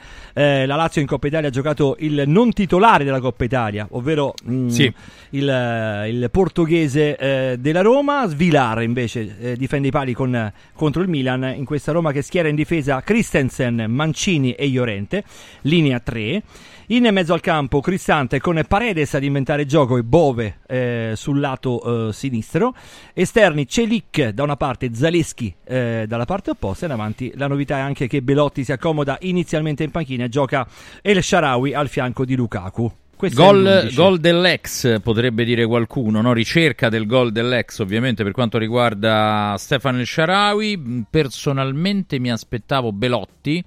[0.67, 4.69] la Lazio in Coppa Italia ha giocato il non titolare della Coppa Italia ovvero mm,
[4.69, 4.93] Sì.
[5.31, 8.27] il, il portoghese eh, della Roma.
[8.27, 11.53] Svilar invece eh, difende i pali con- contro il Milan.
[11.57, 15.25] In questa Roma che schiera in difesa Christensen, Mancini e Llorente
[15.63, 16.43] linea 3
[16.91, 22.09] in mezzo al campo Cristante con Paredes ad inventare gioco e Bove eh, sul lato
[22.09, 22.75] eh, sinistro.
[23.15, 27.33] Esterni Celic da una parte Zaleschi eh, dalla parte opposta in avanti.
[27.37, 30.67] La novità è anche che Belotti si accomoda inizialmente in panchina e gioca
[31.01, 32.93] El Sharawi al fianco di Lukaku
[33.29, 33.95] Gol, l'11.
[33.95, 36.33] gol dell'ex, potrebbe dire qualcuno, no?
[36.33, 41.05] ricerca del gol dell'ex ovviamente per quanto riguarda Stefano El Sharawi.
[41.11, 43.63] Personalmente mi aspettavo Belotti,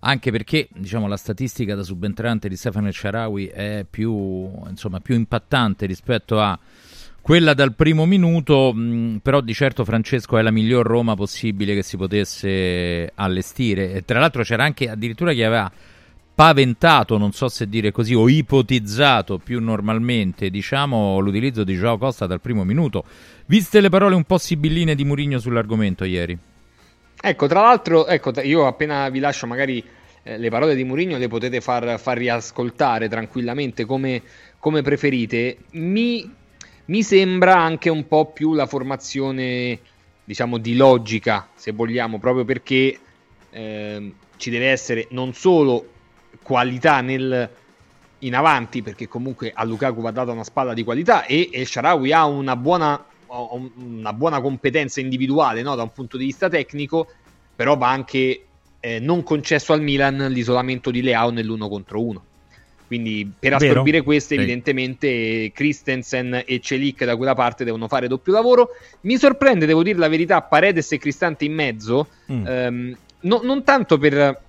[0.00, 5.14] anche perché diciamo, la statistica da subentrante di Stefano El Sharawi è più, insomma, più
[5.14, 6.58] impattante rispetto a
[7.20, 11.82] quella dal primo minuto, mh, però di certo Francesco è la miglior Roma possibile che
[11.82, 13.92] si potesse allestire.
[13.92, 15.70] E tra l'altro c'era anche addirittura chi aveva
[16.42, 22.26] paventato, non so se dire così, o ipotizzato più normalmente, diciamo, l'utilizzo di Joao Costa
[22.26, 23.04] dal primo minuto.
[23.46, 26.36] Viste le parole un po' sibilline di Murigno sull'argomento ieri.
[27.20, 29.84] Ecco, tra l'altro, ecco, io appena vi lascio magari
[30.24, 34.20] eh, le parole di Mourinho le potete far, far riascoltare tranquillamente come,
[34.58, 35.58] come preferite.
[35.74, 36.28] Mi,
[36.86, 39.78] mi sembra anche un po' più la formazione,
[40.24, 42.98] diciamo, di logica, se vogliamo, proprio perché
[43.50, 45.91] ehm, ci deve essere non solo
[46.42, 47.48] qualità nel,
[48.20, 52.12] in avanti, perché comunque a Lukaku va data una spalla di qualità e El Sharawi
[52.12, 53.04] ha una buona,
[53.76, 57.08] una buona competenza individuale no, da un punto di vista tecnico,
[57.54, 58.46] però va anche
[58.80, 62.24] eh, non concesso al Milan l'isolamento di Leao nell'uno contro uno.
[62.86, 63.72] Quindi per Vero.
[63.72, 64.40] assorbire questo, Sì.
[64.40, 68.68] evidentemente Christensen e Celic da quella parte devono fare doppio lavoro.
[69.02, 72.46] Mi sorprende, devo dire la verità, Paredes e Cristante in mezzo, Mm.
[72.46, 74.42] ehm, no- non tanto per,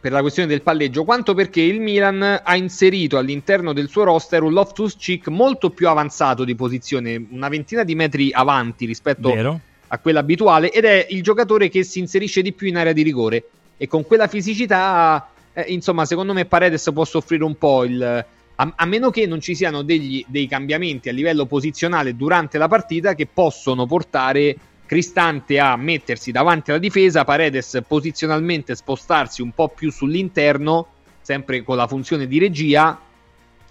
[0.00, 4.42] per la questione del palleggio, quanto perché il Milan ha inserito all'interno del suo roster
[4.42, 9.60] un Loftus Cheek molto più avanzato di posizione, una ventina di metri avanti rispetto Vero.
[9.88, 13.02] a quella abituale, ed è il giocatore che si inserisce di più in area di
[13.02, 13.44] rigore.
[13.76, 18.02] E con quella fisicità, eh, insomma, secondo me Paredes può soffrire un po' il.
[18.02, 22.68] A, a meno che non ci siano degli- dei cambiamenti a livello posizionale durante la
[22.68, 24.54] partita che possono portare
[24.90, 30.88] Cristante a mettersi davanti alla difesa, Paredes posizionalmente spostarsi un po' più sull'interno,
[31.20, 33.00] sempre con la funzione di regia,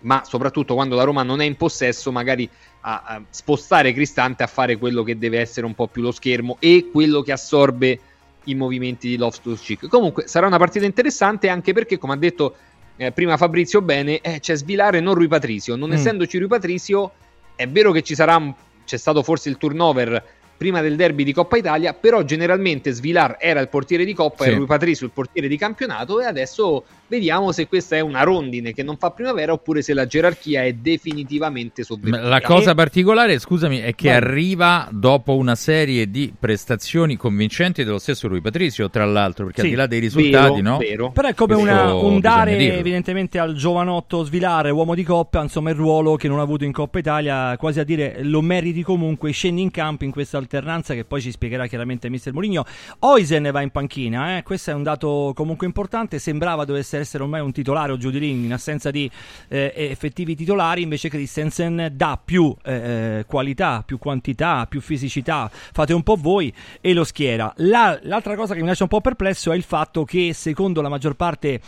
[0.04, 2.50] ma soprattutto quando la Roma non è in possesso, magari
[2.80, 6.56] a, a spostare Cristante a fare quello che deve essere un po' più lo schermo
[6.62, 8.00] e quello che assorbe
[8.46, 9.88] i movimenti di Loftus Cheek.
[9.90, 12.56] Comunque sarà una partita interessante anche perché, come ha detto
[12.96, 15.76] eh, prima Fabrizio bene, eh, c'è Svilare non Rui Patrizio.
[15.76, 15.96] Non Mm.
[15.96, 17.12] essendoci Rui Patrizio,
[17.58, 21.56] è vero che ci sarà c'è stato forse il turnover prima del derby di Coppa
[21.56, 24.50] Italia, però generalmente Svilar era il portiere di Coppa Sì.
[24.50, 28.72] e Rui Patrizio il portiere di campionato e adesso vediamo se questa è una rondine
[28.74, 32.30] che non fa primavera oppure se la gerarchia è definitivamente sopravvissuta.
[32.30, 34.18] La cosa E- particolare, scusami, è che Vai.
[34.18, 39.68] arriva dopo una serie di prestazioni convincenti dello stesso Rui Patrizio, tra l'altro, perché Sì,
[39.68, 40.78] al di là dei risultati, vero, no?
[40.78, 41.12] vero.
[41.12, 45.76] Però è come una- un dare evidentemente al giovanotto Svilare, uomo di Coppa, insomma il
[45.76, 49.62] ruolo che non ha avuto in Coppa Italia, quasi a dire lo meriti comunque, scendi
[49.62, 52.66] in campo in questa alternanza che poi ci spiegherà chiaramente mister Mourinho.
[53.00, 54.44] Oisen va in panchina, eh?
[54.44, 58.20] questo è un dato comunque importante, sembrava dovesse essere ormai un titolare o giù di
[58.20, 59.10] lì in assenza di
[59.48, 66.04] eh, effettivi titolari, invece Christensen dà più eh, qualità, più quantità, più fisicità, fate un
[66.04, 67.54] po' voi e lo schiera.
[67.58, 70.90] La- l'altra cosa che mi lascia un po' perplesso è il fatto che secondo la
[70.90, 71.62] maggior parte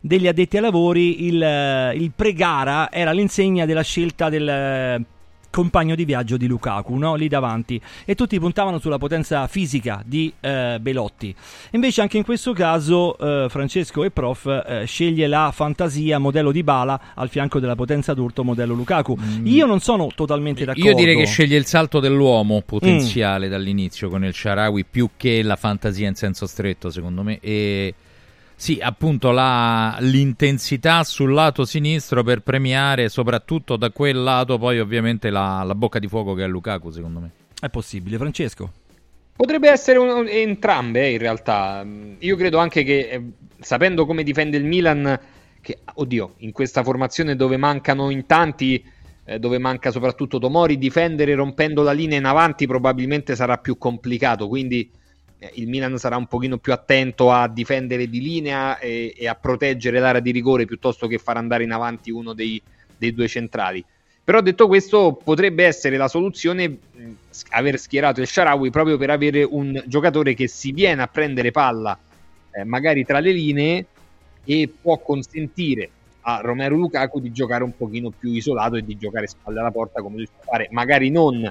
[0.00, 5.04] degli addetti ai lavori il, eh, il pre-gara era l'insegna della scelta del eh,
[5.50, 7.14] compagno di viaggio di Lukaku, no?
[7.14, 11.34] lì davanti, e tutti puntavano sulla potenza fisica di eh, Belotti.
[11.72, 16.62] Invece anche in questo caso eh, Francesco e Prof eh, sceglie la fantasia modello di
[16.62, 19.16] Bala al fianco della potenza d'urto modello Lukaku.
[19.44, 20.88] Io non sono totalmente d'accordo.
[20.88, 20.92] Mm.
[20.92, 25.56] Io direi che sceglie il salto dell'uomo potenziale dall'inizio con il Sharawi più che la
[25.56, 27.38] fantasia in senso stretto, secondo me.
[27.40, 27.94] E
[28.60, 35.30] sì, appunto la- l'intensità sul lato sinistro per premiare soprattutto da quel lato poi ovviamente
[35.30, 37.30] la, la bocca di fuoco che è Lukaku, secondo me.
[37.60, 38.72] È possibile, Francesco.
[39.36, 41.86] Potrebbe essere un- entrambe eh, in realtà.
[42.18, 43.22] Io credo anche che eh,
[43.60, 45.20] sapendo come difende il Milan,
[45.60, 48.84] che oddio, in questa formazione dove mancano in tanti,
[49.24, 54.48] eh, dove manca soprattutto Tomori, difendere rompendo la linea in avanti probabilmente sarà più complicato.
[54.48, 54.90] Quindi
[55.54, 60.00] il Milan sarà un pochino più attento a difendere di linea e, e a proteggere
[60.00, 62.60] l'area di rigore piuttosto che far andare in avanti uno dei,
[62.96, 63.84] dei due centrali.
[64.24, 67.10] Però detto questo, potrebbe essere la soluzione mh,
[67.50, 71.98] aver schierato il Sharawi proprio per avere un giocatore che si viene a prendere palla
[72.50, 73.86] eh, magari tra le linee
[74.44, 75.90] e può consentire
[76.22, 80.02] a Romero Lukaku di giocare un pochino più isolato e di giocare spalle alla porta
[80.02, 81.50] come lui sa fare, magari non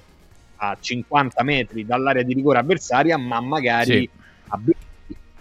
[0.57, 4.09] a 50 metri dall'area di rigore avversaria, ma magari Sì.
[4.49, 4.85] a 20.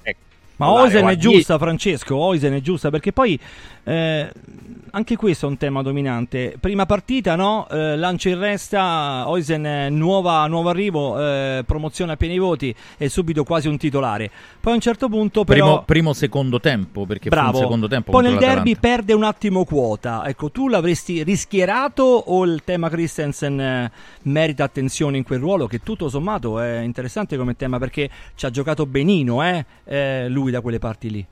[0.03, 0.19] Ecco,
[0.57, 1.20] Ma Oisen è 10.
[1.36, 2.17] giusta, Francesco.
[2.17, 3.39] Oisen è giusta perché poi
[3.89, 4.28] eh,
[4.90, 6.56] anche questo è un tema dominante.
[6.58, 7.68] Prima partita, no?
[7.70, 13.08] Eh, lancia in resta, Oisen eh, nuova, nuovo arrivo, eh, promozione a pieni voti e
[13.08, 14.28] subito quasi un titolare.
[14.58, 15.66] Poi a un certo punto, però.
[15.66, 17.58] Primo, primo secondo tempo, perché Bravo.
[17.58, 20.26] secondo tempo Poi nel derby perde un attimo quota.
[20.26, 23.92] Ecco, tu l'avresti rischierato o il tema Christensen eh,
[24.23, 28.50] merita attenzione in quel ruolo che tutto sommato è interessante come tema perché ci ha
[28.50, 29.42] giocato benino,
[30.28, 31.26] lui da quelle parti lì.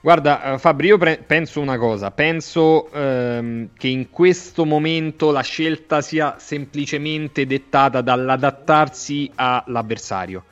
[0.00, 5.40] Guarda, eh, Fabri, io pre- penso una cosa, penso ehm, che in questo momento la
[5.40, 10.44] scelta sia semplicemente dettata dall'adattarsi all'avversario,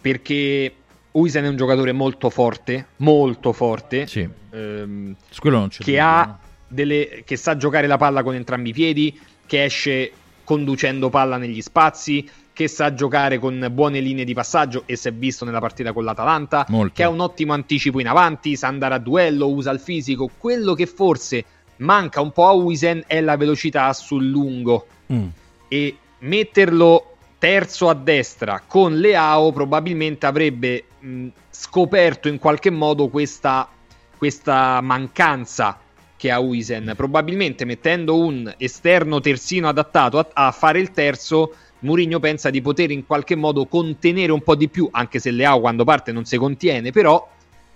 [0.00, 0.72] perché
[1.10, 4.06] Uisen è un giocatore molto forte, molto forte,
[4.50, 9.20] ehm, non c'è che, ha delle, che sa giocare la palla con entrambi i piedi,
[9.44, 10.12] che esce
[10.44, 15.12] conducendo palla negli spazi, che sa giocare con buone linee di passaggio e si è
[15.12, 16.92] visto nella partita con l'Atalanta, Molto.
[16.92, 20.28] che ha un ottimo anticipo in avanti, sa andare a duello, usa il fisico.
[20.36, 21.44] Quello che forse
[21.76, 24.86] manca un po' a Uisen è la velocità sul lungo
[25.68, 33.68] e metterlo terzo a destra con Leao probabilmente avrebbe mh, scoperto in qualche modo questa,
[34.16, 35.78] questa mancanza
[36.16, 36.94] che ha Uisen.
[36.96, 42.90] Probabilmente mettendo un esterno terzino adattato a, a fare il terzo, Mourinho pensa di poter
[42.90, 46.36] in qualche modo contenere un po' di più, anche se Leao quando parte non si
[46.36, 47.28] contiene, però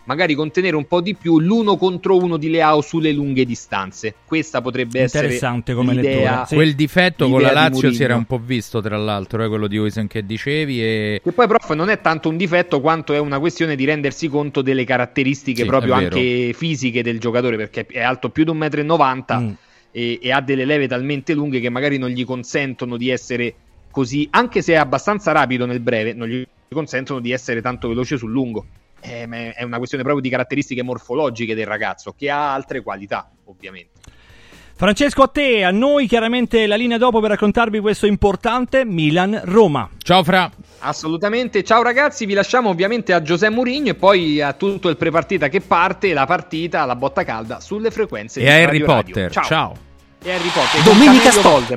[0.05, 4.15] magari contenere un po' di più l'uno contro uno di Leao sulle lunghe distanze.
[4.25, 6.55] Questa potrebbe essere Interessante come lettura, sì.
[6.55, 9.49] Quel difetto con l'idea la di Lazio si era un po' visto, tra l'altro, eh,
[9.49, 10.83] quello di Oisen che dicevi.
[10.83, 11.21] E...
[11.23, 14.63] Che poi, prof, non è tanto un difetto quanto è una questione di rendersi conto
[14.63, 19.41] delle caratteristiche Sì, proprio anche fisiche del giocatore, perché è alto più di 1,90 m
[19.43, 19.53] Mm.
[19.93, 23.55] e, e ha delle leve talmente lunghe che magari non gli consentono di essere
[23.93, 28.17] così, anche se è abbastanza rapido nel breve, non gli consentono di essere tanto veloce
[28.17, 28.67] sul lungo.
[29.01, 33.91] Eh, è una questione proprio di caratteristiche morfologiche del ragazzo, che ha altre qualità, ovviamente.
[34.75, 39.89] Francesco, a te, a noi chiaramente la linea dopo per raccontarvi questo importante Milan-Roma.
[39.99, 40.51] Ciao Fra.
[40.81, 45.49] Assolutamente, ciao ragazzi, vi lasciamo ovviamente a Giuseppe Mourinho e poi a tutto il prepartita
[45.49, 49.15] che parte, la partita, la botta calda sulle frequenze E di a Radio Harry Radio.
[49.15, 49.31] Potter.
[49.31, 49.45] Ciao.
[49.45, 49.77] Ciao.
[50.21, 50.83] E Harry Potter.
[50.83, 51.77] Domenica Sport.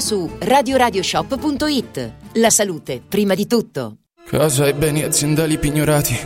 [0.00, 2.12] su radioradioshop.it.
[2.34, 3.96] La salute, prima di tutto.
[4.26, 6.16] Casa e beni aziendali pignorati,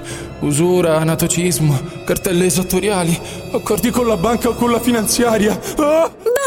[0.41, 3.19] usura, anatocismo, cartelle esattoriali,
[3.53, 5.59] accordi con la banca o con la finanziaria.
[5.77, 6.36] Ah!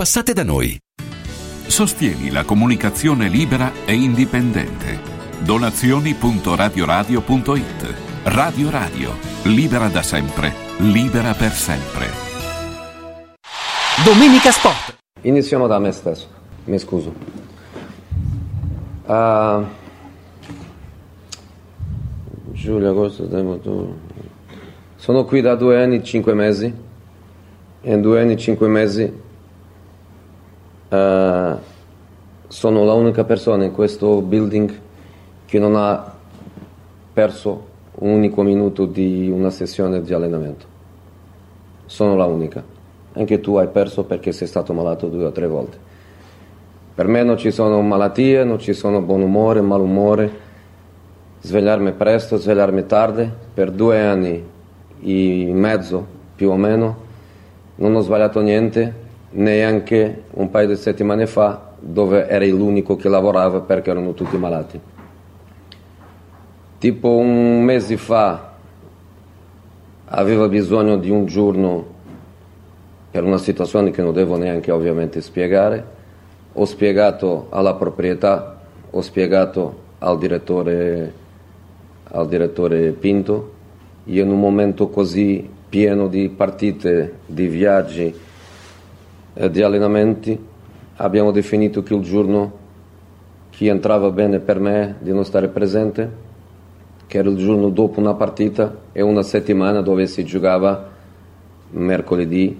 [0.00, 0.78] Passate da noi.
[1.66, 4.98] Sostieni la comunicazione libera e indipendente.
[5.40, 12.06] Donazioni.radioradio.it Radio Radio, libera da sempre, libera per sempre.
[14.02, 14.96] Domenica Sport.
[15.20, 16.28] Iniziamo da me stesso,
[16.64, 17.12] mi scuso.
[19.04, 19.66] Uh,
[22.52, 23.60] Giulio, agosto, settembre,
[24.96, 26.74] sono qui da due anni e cinque mesi.
[27.82, 29.28] E in due anni e cinque mesi
[30.90, 31.56] Uh,
[32.48, 34.80] sono l'unica persona in questo building
[35.46, 36.14] che non ha
[37.12, 37.68] perso
[38.00, 40.66] un unico minuto di una sessione di allenamento.
[41.86, 42.62] Sono la unica.
[43.12, 45.78] Anche tu hai perso perché sei stato malato due o tre volte.
[46.92, 50.30] Per me non ci sono malattie, non ci sono buon umore, malumore,
[51.40, 53.30] svegliarmi presto, svegliarmi tardi.
[53.54, 54.44] Per due anni
[55.02, 56.04] e mezzo
[56.34, 57.08] più o meno
[57.76, 58.99] non ho sbagliato niente,
[59.30, 64.80] neanche un paio di settimane fa dove eri l'unico che lavorava perché erano tutti malati.
[66.78, 68.52] Tipo un mese fa
[70.06, 71.98] aveva bisogno di un giorno
[73.10, 75.98] per una situazione che non devo neanche ovviamente spiegare.
[76.54, 78.60] Ho spiegato alla proprietà,
[78.90, 81.12] ho spiegato al direttore,
[82.04, 83.58] al direttore Pinto.
[84.04, 88.14] In un momento così pieno di partite, di viaggi,
[89.34, 90.38] eh, di allenamenti
[90.96, 92.58] abbiamo definito che il giorno
[93.50, 96.28] che entrava bene per me di non stare presente,
[97.06, 100.88] che era il giorno dopo una partita e una settimana dove si giocava
[101.70, 102.58] mercoledì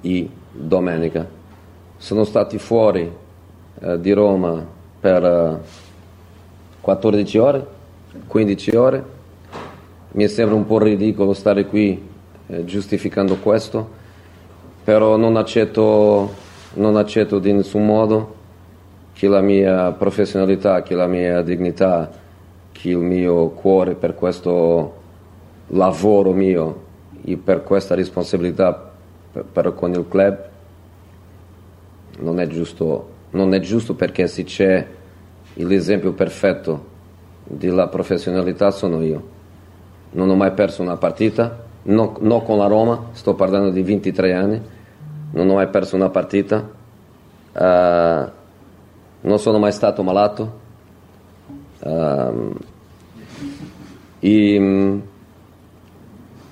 [0.00, 1.26] e domenica.
[1.96, 3.10] Sono stati fuori
[3.80, 4.64] eh, di Roma
[5.00, 5.58] per eh,
[6.80, 7.66] 14 ore,
[8.26, 9.04] 15 ore.
[10.12, 12.00] Mi sembra un po' ridicolo stare qui
[12.46, 14.04] eh, giustificando questo
[14.86, 16.32] però non accetto
[16.74, 18.34] non accetto di nessun modo
[19.14, 22.08] che la mia professionalità, che la mia dignità,
[22.70, 24.94] che il mio cuore per questo
[25.68, 26.84] lavoro mio
[27.24, 28.92] e per questa responsabilità
[29.32, 30.44] per, per con il club
[32.20, 34.86] non è giusto, non è giusto perché se c'è
[35.54, 36.84] l'esempio perfetto
[37.42, 39.34] della professionalità sono io.
[40.12, 44.32] Non ho mai perso una partita, non, non con la Roma, sto parlando di 23
[44.32, 44.74] anni,
[45.32, 46.56] non ho mai perso una partita,
[47.52, 48.30] uh,
[49.20, 50.64] non sono mai stato malato.
[51.80, 52.56] Uh,
[54.20, 55.02] e, um,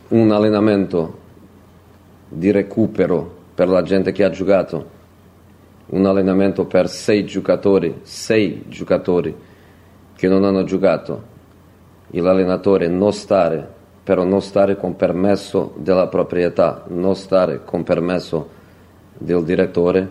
[0.08, 1.18] un allenamento
[2.28, 4.90] di recupero per la gente che ha giocato,
[5.86, 9.34] un allenamento per sei giocatori, sei giocatori
[10.14, 11.32] che non hanno giocato,
[12.10, 13.66] e l'allenatore non stare,
[14.04, 18.53] però non stare con permesso della proprietà, non stare con permesso
[19.24, 20.08] del direttore,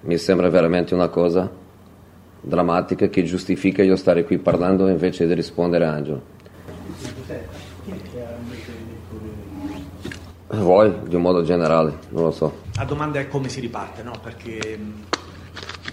[0.00, 1.48] mi sembra veramente una cosa
[2.40, 6.22] drammatica che giustifica io stare qui parlando invece di rispondere a Angelo.
[10.48, 12.52] Voi, di un modo generale, non lo so.
[12.76, 14.12] La domanda è come si riparte, no?
[14.22, 14.78] Perché...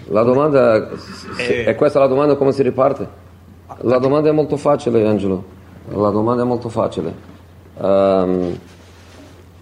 [0.08, 0.90] La domanda,
[1.36, 1.64] è...
[1.64, 3.08] è questa la domanda come si riparte?
[3.82, 5.44] La domanda è molto facile, Angelo.
[5.88, 7.14] La domanda è molto facile.
[7.76, 8.58] Um,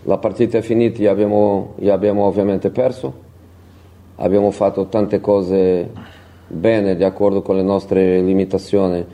[0.03, 3.27] la partita è finita, e abbiamo, abbiamo ovviamente perso.
[4.17, 5.91] Abbiamo fatto tante cose
[6.47, 9.05] bene, di accordo con le nostre limitazioni.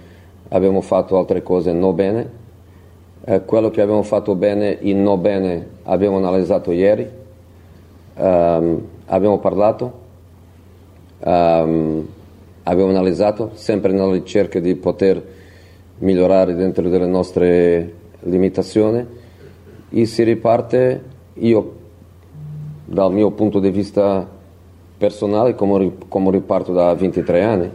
[0.49, 2.43] Abbiamo fatto altre cose non bene
[3.27, 7.09] eh, quello che abbiamo fatto bene e non bene abbiamo analizzato ieri,
[8.17, 9.93] um, abbiamo parlato,
[11.21, 12.07] um,
[12.65, 15.23] abbiamo analizzato, sempre nella ricerca di poter
[15.99, 19.23] migliorare dentro delle nostre limitazioni
[19.97, 21.73] e si riparte, io
[22.85, 24.29] dal mio punto di vista
[24.99, 27.71] personale come, come riparto da 23 anni,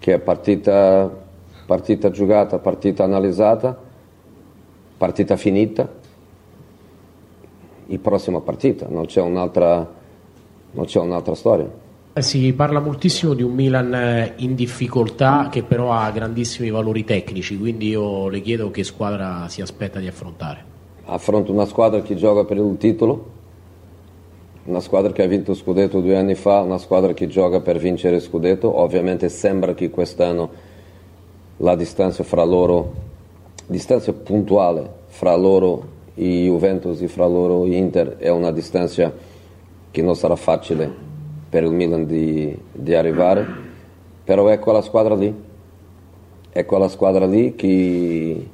[0.00, 1.08] che è partita,
[1.66, 3.78] partita giocata, partita analizzata,
[4.96, 5.88] partita finita
[7.86, 9.88] e prossima partita, non c'è un'altra,
[10.72, 11.70] non c'è un'altra storia.
[12.12, 17.04] Eh, si parla moltissimo di un Milan eh, in difficoltà che però ha grandissimi valori
[17.04, 20.69] tecnici, quindi io le chiedo che squadra si aspetta di affrontare.
[21.12, 23.38] Affronto una squadra che gioca per il titolo,
[24.64, 28.20] una squadra che ha vinto Scudetto due anni fa, una squadra che gioca per vincere
[28.20, 30.50] Scudetto, ovviamente sembra che quest'anno
[31.58, 33.08] la distanza fra loro
[33.66, 39.12] distanza puntuale fra loro e Juventus e fra loro e Inter è una distanza
[39.90, 40.90] che non sarà facile
[41.48, 43.46] per il Milan di, di arrivare,
[44.24, 45.34] però è quella squadra lì,
[46.50, 48.48] è quella squadra lì che,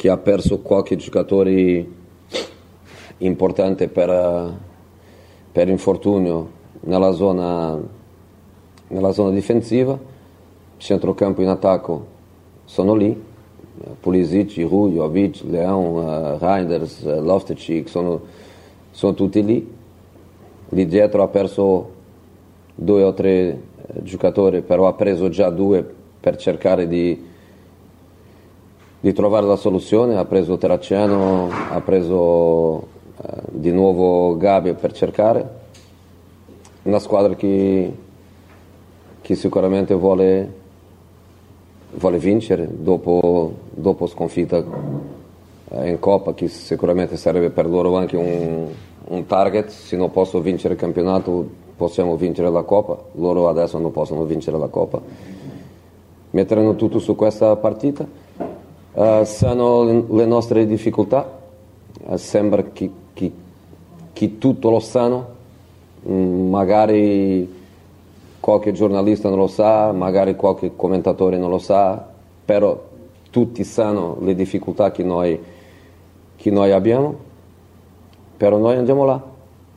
[0.00, 1.86] che ha perso qualche giocatore
[3.18, 4.58] importante per,
[5.52, 6.50] per infortunio
[6.84, 7.78] nella zona,
[8.86, 9.98] nella zona difensiva,
[10.78, 12.06] centrocampo in attacco
[12.64, 13.14] sono lì,
[14.00, 18.22] Pulisic, Giroud, Jovic, Leão, uh, Reinders, uh, Loftus-Cheek, sono,
[18.92, 19.70] sono, tutti lì.
[20.70, 21.90] Lì dietro ha perso
[22.74, 25.86] due o tre eh, giocatori, però ha preso già due
[26.18, 27.28] per cercare di,
[29.00, 30.16] di trovare la soluzione.
[30.16, 32.82] Ha preso Terracciano, ha preso uh,
[33.48, 35.58] di nuovo Gabio per cercare.
[36.82, 37.92] Una squadra che,
[39.20, 40.58] che sicuramente vuole
[41.92, 44.62] vuole vincere dopo, dopo sconfitta
[45.70, 48.66] eh, in Coppa, che sicuramente sarebbe per loro anche un,
[49.06, 53.90] un target, se non posso vincere il campionato possiamo vincere la Coppa, loro adesso non
[53.90, 55.00] possono vincere la Coppa.
[56.32, 58.06] Metteranno tutto su questa partita,
[58.92, 61.38] uh, sanno le nostre difficoltà,
[62.02, 63.32] uh, sembra che, che,
[64.12, 65.26] che, tutto lo sanno,
[66.08, 67.58] mm, magari
[68.40, 72.04] qualche giornalista non lo sa, magari qualche commentatore non lo sa,
[72.44, 72.88] però
[73.30, 75.38] tutti sanno le difficoltà che noi,
[76.36, 77.14] che noi abbiamo,
[78.36, 79.22] però noi andiamo là.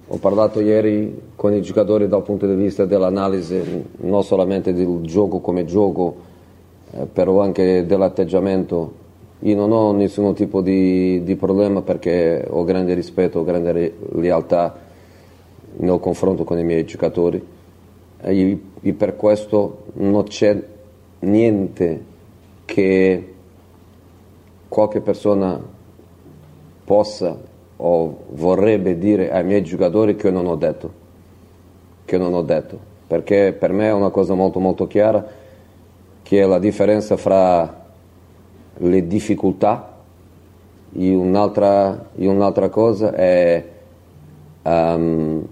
[0.08, 5.40] Ho parlato ieri con i giocatori dal punto di vista dell'analisi non solamente del gioco
[5.40, 6.16] come gioco,
[6.92, 9.01] eh, però anche dell'atteggiamento.
[9.46, 14.74] Io non ho nessun tipo di, di problema perché ho grande rispetto, grande lealtà
[15.78, 17.46] nel confronto con i miei giocatori.
[18.22, 20.64] E, e per questo non c'è
[21.20, 22.04] niente
[22.64, 23.34] che
[24.70, 25.62] qualche persona
[26.86, 27.38] possa
[27.76, 30.92] o vorrebbe dire ai miei giocatori che non ho detto,
[32.06, 35.42] che non ho detto, perché per me è una cosa molto molto chiara
[36.22, 37.83] che è la differenza fra
[38.77, 39.98] le difficoltà
[40.93, 43.66] e un'altra, e un'altra cosa è
[44.64, 45.45] um,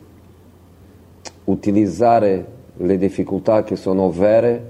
[1.46, 4.70] utilizzare le difficoltà che sono vere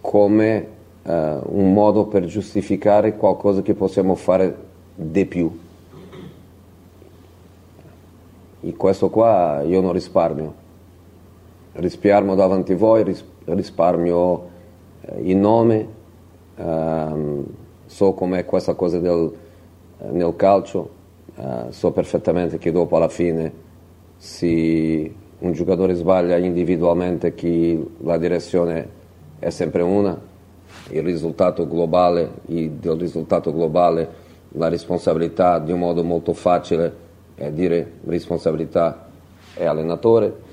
[0.00, 0.66] come
[1.02, 4.56] eh, un modo per giustificare qualcosa che possiamo fare
[4.94, 5.58] di più.
[8.60, 10.54] In questo qua io non risparmio,
[11.72, 14.48] risparmio davanti a voi, ris- risparmio
[15.02, 15.96] eh, il nome,
[16.58, 17.44] ehm,
[17.86, 19.32] so com'è questa cosa del,
[20.10, 20.90] nel calcio,
[21.36, 23.66] eh, so perfettamente che dopo alla fine
[24.16, 28.96] se un giocatore sbaglia individualmente che la direzione
[29.38, 30.18] è sempre una,
[30.90, 37.50] il risultato globale, il, del risultato globale la responsabilità di un modo molto facile è
[37.50, 39.06] dire responsabilità
[39.54, 40.46] è allenatore,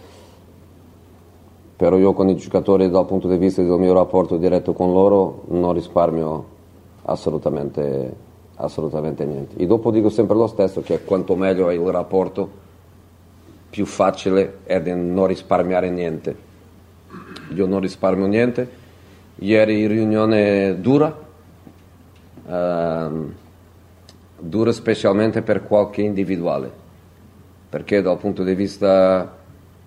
[1.76, 5.44] però io con i giocatori dal punto di vista del mio rapporto diretto con loro
[5.48, 6.46] non risparmio
[7.04, 8.14] assolutamente,
[8.56, 9.58] assolutamente niente.
[9.58, 12.64] E dopo dico sempre lo stesso che quanto meglio è il rapporto,
[13.70, 16.36] più facile è di non risparmiare niente.
[17.54, 18.84] Io non risparmio niente.
[19.36, 21.14] Ieri riunione dura,
[22.48, 23.34] ehm,
[24.40, 26.72] dura specialmente per qualche individuale,
[27.68, 29.35] perché dal punto di vista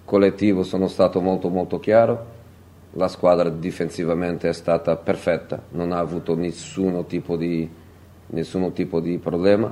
[0.08, 2.36] collettivo sono stato molto molto chiaro,
[2.92, 7.68] la squadra difensivamente è stata perfetta, non ha avuto nessuno tipo di,
[8.28, 9.70] nessuno tipo di problema,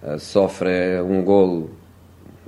[0.00, 1.68] eh, soffre un gol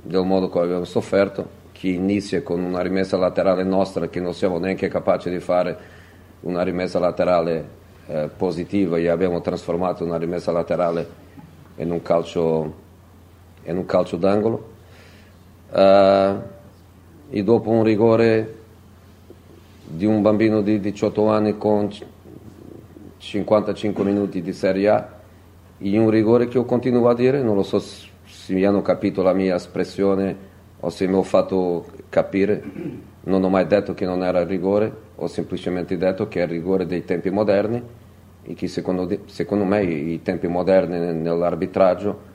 [0.03, 4.59] del modo come abbiamo sofferto, che inizia con una rimessa laterale nostra che non siamo
[4.59, 5.77] neanche capaci di fare
[6.41, 7.65] una rimessa laterale
[8.07, 11.07] eh, positiva e abbiamo trasformato una rimessa laterale
[11.75, 12.73] in un calcio,
[13.63, 14.69] in un calcio d'angolo.
[15.71, 16.59] Uh,
[17.33, 18.55] e dopo un rigore
[19.85, 21.89] di un bambino di 18 anni con
[23.17, 25.19] 55 minuti di Serie A,
[25.79, 29.21] in un rigore che io continuo a dire, non lo so se mi hanno capito
[29.21, 30.49] la mia espressione
[30.81, 32.61] o se mi ho fatto capire,
[33.21, 36.85] non ho mai detto che non era rigore, ho semplicemente detto che è il rigore
[36.85, 37.81] dei tempi moderni
[38.43, 42.29] e che secondo, secondo me i tempi moderni nell'arbitraggio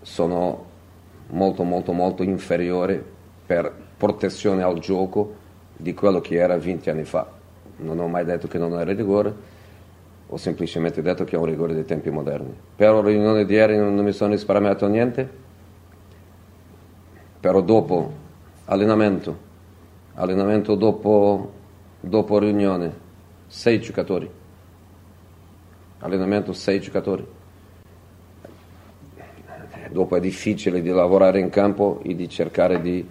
[0.00, 0.70] sono
[1.28, 3.02] molto molto molto inferiori
[3.44, 5.34] per protezione al gioco
[5.76, 7.24] di quello che era 20 anni fa.
[7.76, 9.32] Non ho mai detto che non era rigore,
[10.26, 12.52] ho semplicemente detto che è un rigore dei tempi moderni.
[12.74, 15.28] Per la riunione di ieri non mi sono risparmiato niente,
[17.38, 18.12] però dopo
[18.64, 19.38] allenamento,
[20.14, 21.52] allenamento dopo,
[22.00, 22.92] dopo riunione,
[23.46, 24.28] sei giocatori
[26.02, 27.24] allenamento sei giocatori.
[29.90, 33.06] Dopo è difficile di lavorare in campo e di cercare di,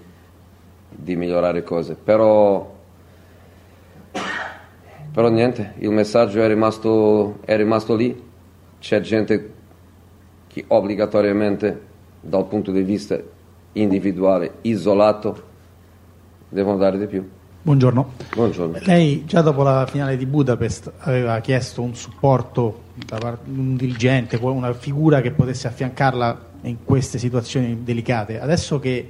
[0.94, 2.74] di migliorare cose, però,
[5.12, 8.30] però niente, il messaggio è rimasto, è rimasto lì,
[8.80, 9.54] c'è gente
[10.48, 11.82] che obbligatoriamente
[12.20, 13.20] dal punto di vista
[13.74, 15.44] individuale, isolato,
[16.50, 17.28] devono dare di più.
[17.64, 18.14] Buongiorno.
[18.34, 18.80] Buongiorno.
[18.82, 23.76] Lei già dopo la finale di Budapest aveva chiesto un supporto da parte di un
[23.76, 28.40] dirigente, una figura che potesse affiancarla in queste situazioni delicate.
[28.40, 29.10] Adesso che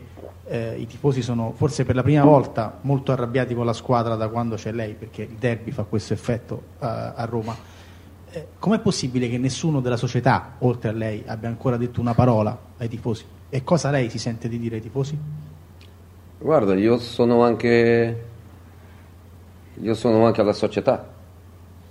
[0.52, 4.28] eh, i tifosi sono forse per la prima volta molto arrabbiati con la squadra da
[4.28, 7.56] quando c'è lei, perché il derby fa questo effetto uh, a Roma,
[8.30, 12.58] eh, com'è possibile che nessuno della società, oltre a lei, abbia ancora detto una parola
[12.78, 13.24] ai tifosi?
[13.50, 15.18] E cosa lei si sente di dire ai tifosi?
[16.38, 18.24] Guarda, io sono anche
[19.80, 21.08] io sono anche alla società.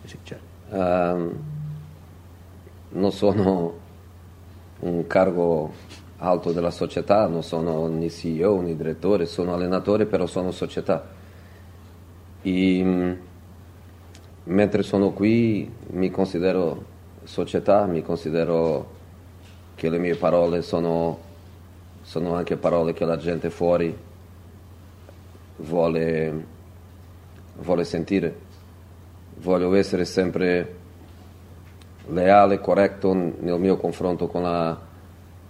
[0.05, 0.45] Sì, certo.
[0.69, 1.33] um,
[2.91, 3.73] non sono
[4.81, 5.73] un cargo
[6.21, 11.07] alto della società, non sono né CEO né direttore, sono allenatore, però sono società.
[12.43, 13.19] E,
[14.45, 16.85] mentre sono qui mi considero
[17.25, 18.99] società, mi considero
[19.75, 21.19] che le mie parole sono,
[22.03, 23.97] sono anche parole che la gente fuori
[25.57, 26.59] vuole
[27.61, 28.49] vuole sentire.
[29.37, 30.77] Voglio essere sempre
[32.09, 34.79] leale, corretto nel mio confronto con la,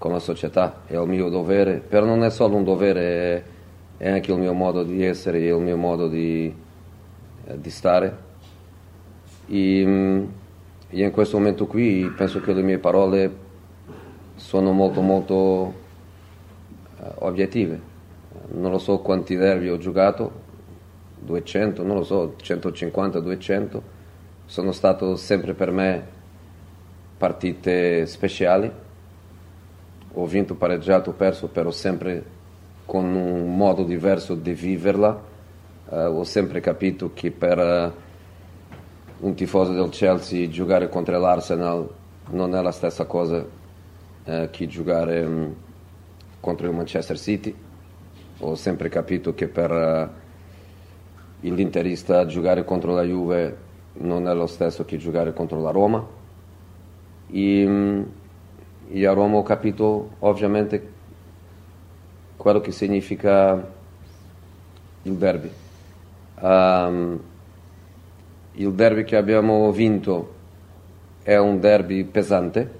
[0.01, 3.43] con la società, è il mio dovere, però non è solo un dovere, è,
[3.99, 6.51] è anche il mio modo di essere, è il mio modo di,
[7.45, 8.17] eh, di stare.
[9.47, 10.25] E, mm,
[10.89, 13.31] e, in questo momento qui penso che le mie parole
[14.37, 15.75] sono molto molto uh,
[17.19, 17.79] obiettive.
[18.53, 20.33] Non lo so quanti derby ho giocato,
[21.19, 23.83] 200, non lo so, 150, 200,
[24.47, 26.03] sono stato sempre per me
[27.19, 28.89] partite speciali,
[30.13, 32.39] ho vinto, pareggiato, perso, però sempre
[32.85, 35.23] con un modo diverso di viverla,
[35.89, 41.89] uh, ho sempre capito che per uh, un tifoso del Chelsea giocare contro l'Arsenal
[42.31, 43.39] non è la stessa cosa
[44.25, 45.55] uh, che giocare um,
[46.41, 47.55] contro il Manchester City
[48.43, 50.11] ho sempre capito che per
[51.41, 53.57] l'interista giocare contro la Juve
[53.95, 56.07] non è lo stesso che giocare contro la Roma.
[57.31, 58.03] E, mm,
[58.93, 60.99] e a Roma ho capito ovviamente
[62.37, 63.53] quello che significa
[65.03, 65.51] il derby.
[66.41, 67.21] Um,
[68.53, 70.35] il derby che abbiamo vinto
[71.23, 72.79] è un derby pesante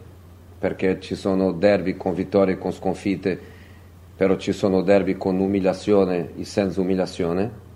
[0.59, 3.39] perché ci sono derby con vittorie e con sconfitte,
[4.17, 7.69] però ci sono derby con umiliazione e senza umiliazione.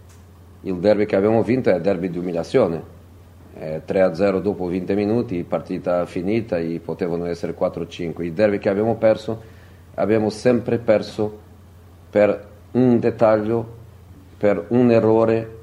[0.62, 2.93] Il derby che abbiamo vinto è derby di umiliazione.
[3.56, 8.24] È 3-0 dopo 20 minuti, partita finita e potevano essere 4-5.
[8.24, 9.40] Il derby che abbiamo perso,
[9.94, 11.38] abbiamo sempre perso
[12.10, 13.76] per un dettaglio,
[14.36, 15.58] per un errore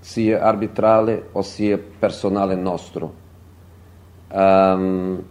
[0.00, 3.14] sia arbitrale o sia personale nostro.
[4.30, 5.24] Um,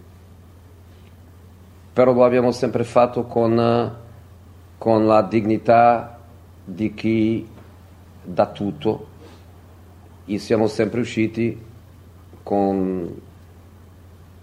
[1.93, 3.95] però lo abbiamo sempre fatto con,
[4.79, 6.17] con la dignità
[6.63, 7.47] di chi
[8.23, 9.09] dà tutto
[10.25, 11.59] e siamo sempre usciti
[12.43, 13.21] con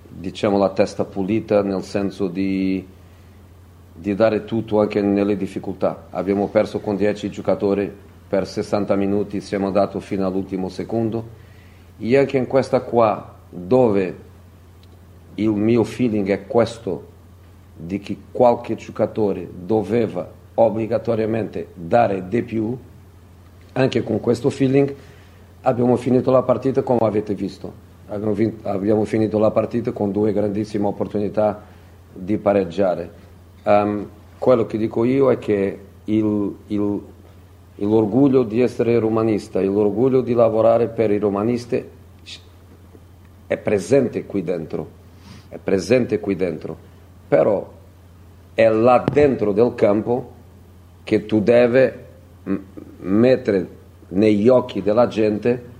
[0.09, 2.85] diciamo la testa pulita nel senso di,
[3.93, 6.07] di dare tutto anche nelle difficoltà.
[6.11, 7.91] Abbiamo perso con 10 giocatori
[8.29, 11.47] per 60 minuti, siamo andati fino all'ultimo secondo
[11.99, 14.27] e anche in questa qua dove
[15.35, 17.17] il mio feeling è questo
[17.77, 22.77] di che qualche giocatore doveva obbligatoriamente dare di più,
[23.73, 24.93] anche con questo feeling
[25.69, 27.87] abbiamo finito la partita come avete visto.
[28.09, 31.63] Abbiamo, vinto, abbiamo finito la partita con due grandissime opportunità
[32.13, 33.11] di pareggiare.
[33.65, 37.01] Um, quello che dico io è che il, il,
[37.77, 41.85] l'orgoglio di essere romanista, l'orgoglio di lavorare per i romanisti
[43.47, 44.89] è presente qui dentro,
[45.49, 46.89] è presente qui dentro
[47.29, 47.71] però
[48.55, 50.33] è là dentro del campo
[51.05, 51.93] che tu devi
[53.01, 53.77] mettere
[54.09, 55.77] negli occhi della gente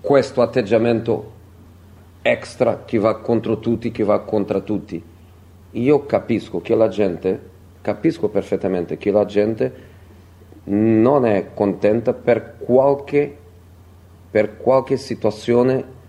[0.00, 1.30] questo atteggiamento
[2.22, 5.02] extra che va contro tutti, che va contro tutti.
[5.72, 7.40] Io capisco che la gente,
[7.80, 9.90] capisco perfettamente che la gente
[10.64, 13.36] non è contenta per qualche,
[14.30, 16.00] per qualche situazione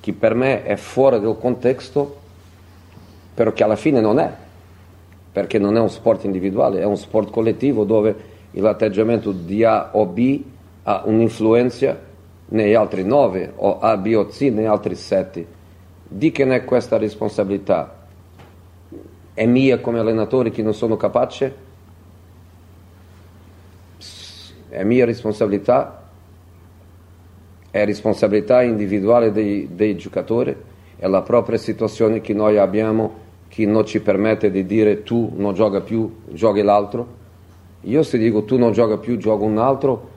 [0.00, 2.22] che per me è fuori del contesto
[3.34, 4.32] però che alla fine non è,
[5.32, 10.06] perché non è un sport individuale, è un sport collettivo dove l'atteggiamento di A o
[10.06, 10.42] B
[10.84, 11.98] ha un'influenza
[12.46, 15.46] negli altri nove, o A, B o C negli altri sette.
[16.06, 18.06] Di che ne è questa responsabilità?
[19.32, 21.54] È mia come allenatore che non sono capace?
[24.68, 26.02] È mia responsabilità?
[27.70, 30.54] È responsabilità individuale dei, dei giocatori?
[30.96, 35.54] È la propria situazione che noi abbiamo chi non ci permette di dire tu non
[35.54, 37.22] gioca più, giochi l'altro.
[37.84, 40.10] Io se dico tu non gioca più, gioco un altro,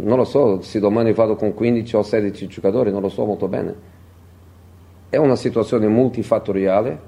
[0.00, 3.48] non lo so, se domani vado con 15 o 16 giocatori, non lo so molto
[3.48, 3.92] bene.
[5.08, 6.98] È una situazione multifattoriale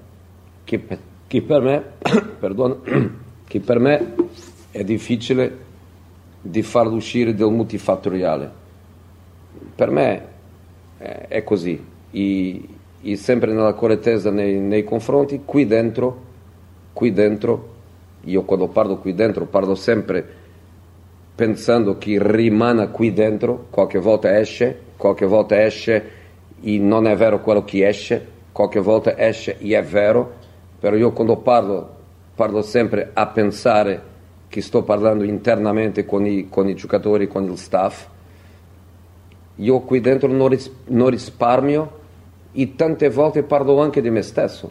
[0.64, 0.84] che,
[1.26, 1.82] che, per, me,
[2.38, 2.76] perdona,
[3.46, 4.14] che per me
[4.70, 5.64] è difficile
[6.40, 8.64] di farlo uscire dal multifattoriale.
[9.74, 10.22] Per me
[10.98, 11.84] è così.
[12.10, 12.68] I,
[13.02, 16.22] e sempre nella correttezza nei, nei confronti, qui dentro,
[16.92, 17.74] qui dentro,
[18.26, 20.44] io quando parlo qui dentro parlo sempre
[21.34, 26.10] pensando che rimane qui dentro, qualche volta esce, qualche volta esce
[26.62, 30.32] e non è vero quello che esce, qualche volta esce e è vero,
[30.80, 31.94] però io quando parlo
[32.36, 34.14] parlo sempre a pensare
[34.48, 38.06] che sto parlando internamente con i, con i giocatori, con il staff.
[39.56, 41.98] Io qui dentro non, ris- non risparmio
[42.52, 44.70] e tante volte parlo anche di me stesso,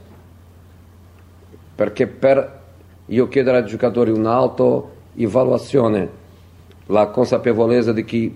[1.73, 2.61] perché per
[3.07, 6.09] io chiedere ai giocatori un'auto-evaluazione,
[6.87, 8.35] la consapevolezza di chi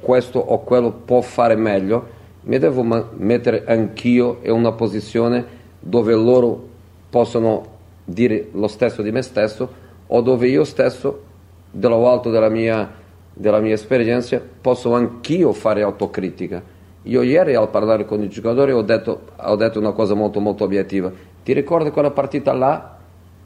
[0.00, 2.82] questo o quello può fare meglio, mi devo
[3.16, 6.68] mettere anch'io in una posizione dove loro
[7.10, 9.68] possono dire lo stesso di me stesso
[10.06, 11.22] o dove io stesso,
[11.70, 12.90] dallo alto della mia,
[13.32, 18.82] della mia esperienza, posso anch'io fare autocritica io ieri al parlare con i giocatori ho
[18.82, 21.10] detto, ho detto una cosa molto molto obiettiva.
[21.42, 22.98] Ti ricordi quella partita là?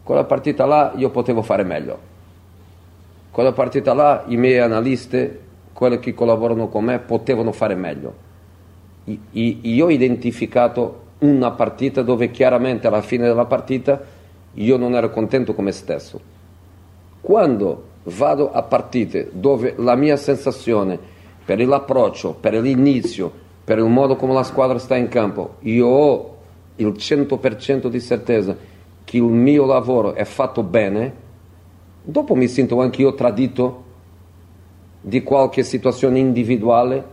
[0.05, 1.99] Quella partita là io potevo fare meglio.
[3.31, 5.31] Quella partita là i miei analisti,
[5.73, 8.15] quelli che collaborano con me, potevano fare meglio.
[9.05, 13.99] I, i, io ho identificato una partita dove chiaramente alla fine della partita
[14.52, 16.20] io non ero contento con me stesso.
[17.23, 20.99] Quando vado a partite dove la mia sensazione
[21.47, 23.33] per l'approccio, per l'inizio,
[23.65, 26.36] per il modo come la squadra sta in campo, io ho
[26.76, 28.57] il 100% di certezza
[29.15, 31.12] che il mio lavoro è fatto bene,
[32.02, 33.83] dopo mi sento anch'io tradito
[35.01, 37.12] di qualche situazione individuale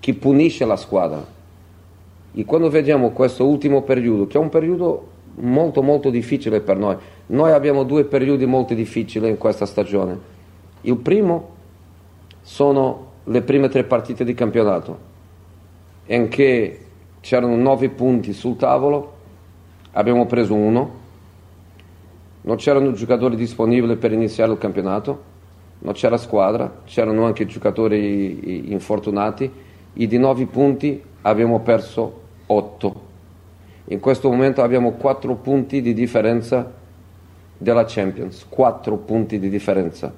[0.00, 1.22] che punisce la squadra.
[2.32, 6.96] E quando vediamo questo ultimo periodo, che è un periodo molto molto difficile per noi,
[7.26, 10.18] noi abbiamo due periodi molto difficili in questa stagione.
[10.82, 11.50] Il primo
[12.40, 14.98] sono le prime tre partite di campionato,
[16.06, 16.80] in che
[17.20, 19.12] c'erano nove punti sul tavolo,
[19.94, 21.02] abbiamo preso uno,
[22.42, 25.32] non c'erano giocatori disponibili per iniziare il campionato,
[25.80, 29.50] non c'era squadra, c'erano anche giocatori infortunati
[29.92, 33.12] e di nove punti abbiamo perso otto.
[33.86, 36.72] In questo momento abbiamo quattro punti di differenza
[37.56, 40.12] della Champions, quattro punti di differenza.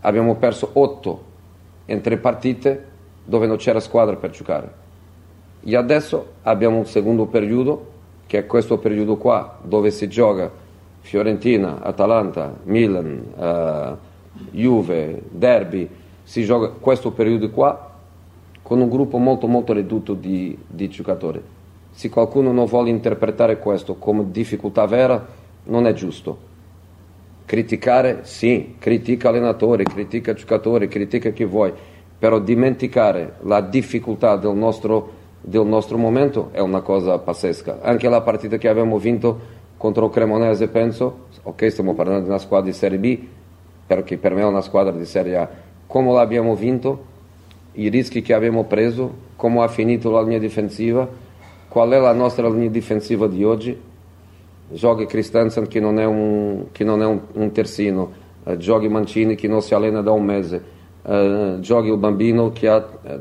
[0.00, 1.24] Abbiamo perso otto
[1.86, 2.86] in tre partite
[3.24, 4.86] dove non c'era squadra per giocare.
[5.62, 7.96] E adesso abbiamo un secondo periodo,
[8.28, 10.50] che è questo periodo qua, dove si gioca
[11.00, 13.96] Fiorentina, Atalanta, Milan, uh,
[14.50, 15.88] Juve, Derby,
[16.22, 17.90] si gioca questo periodo qua
[18.60, 21.40] con un gruppo molto molto ridotto di, di giocatori.
[21.90, 25.26] Se qualcuno non vuole interpretare questo come difficoltà vera,
[25.64, 26.46] non è giusto.
[27.46, 31.72] Criticare, sì, critica allenatori, critica giocatori, critica chi vuoi,
[32.18, 35.12] però dimenticare la difficoltà del nostro,
[35.48, 37.78] del nostro momento è una cosa pazzesca.
[37.80, 42.38] Anche la partita che abbiamo vinto contro il Cremonese, penso, ok, stiamo parlando di una
[42.38, 43.18] squadra di Serie B,
[43.86, 45.48] perché per me è una squadra di Serie A.
[45.86, 47.04] Come l'abbiamo vinto,
[47.72, 51.08] i rischi che abbiamo preso, come ha finito la linea difensiva,
[51.68, 53.80] qual è la nostra linea difensiva di oggi.
[54.70, 58.12] Giochi Christensen che non è un, non è un, un terzino,
[58.58, 60.62] giochi Mancini che non si allena da un mese,
[61.02, 63.20] eh, giochi il bambino che ha, eh,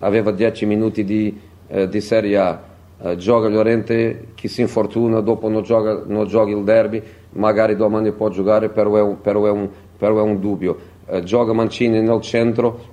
[0.00, 2.62] aveva 10 minuti di, eh, di Serie A,
[3.00, 8.12] eh, gioca Llorente che si infortuna, dopo non gioca, non gioca il derby, magari domani
[8.12, 10.76] può giocare, però è un, però è un, però è un dubbio.
[11.06, 12.92] Eh, gioca Mancini nel centro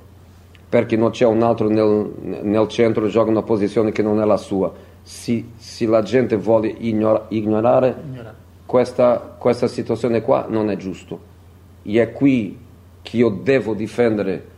[0.68, 4.38] perché non c'è un altro nel, nel centro, gioca una posizione che non è la
[4.38, 4.72] sua
[5.04, 7.96] se, se la gente vuole ignora, ignorare
[8.66, 11.30] questa, questa situazione qua non è giusto.
[11.84, 12.58] E è qui
[13.02, 14.50] che io devo difendere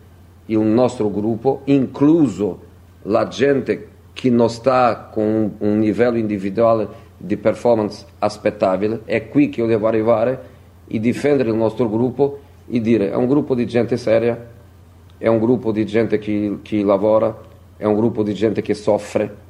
[0.47, 2.71] il nostro gruppo, incluso
[3.03, 9.49] la gente che non sta con un, un livello individuale di performance aspettabile, è qui
[9.49, 10.51] che io devo arrivare
[10.87, 14.51] e difendere il nostro gruppo e dire è un gruppo di gente seria,
[15.17, 17.35] è un gruppo di gente che, che lavora,
[17.77, 19.41] è un gruppo di gente che soffre,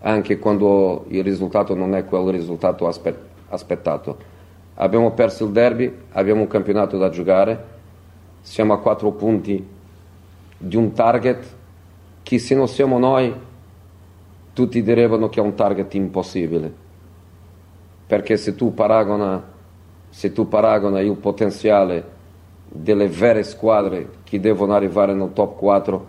[0.00, 4.38] anche quando il risultato non è quel risultato aspe- aspettato.
[4.74, 7.64] Abbiamo perso il derby, abbiamo un campionato da giocare,
[8.40, 9.64] siamo a quattro punti
[10.62, 11.42] di un target
[12.22, 13.34] che se non siamo noi
[14.52, 16.70] tutti direbbero che è un target impossibile.
[18.06, 19.42] Perché se tu paragona,
[20.10, 22.18] se tu paragona il potenziale
[22.68, 26.06] delle vere squadre che devono arrivare nel top 4,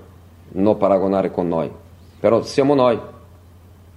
[0.49, 1.71] non paragonare con noi.
[2.19, 2.99] Però siamo noi,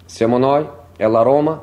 [0.04, 0.64] siamo noi,
[0.96, 1.60] è la Roma,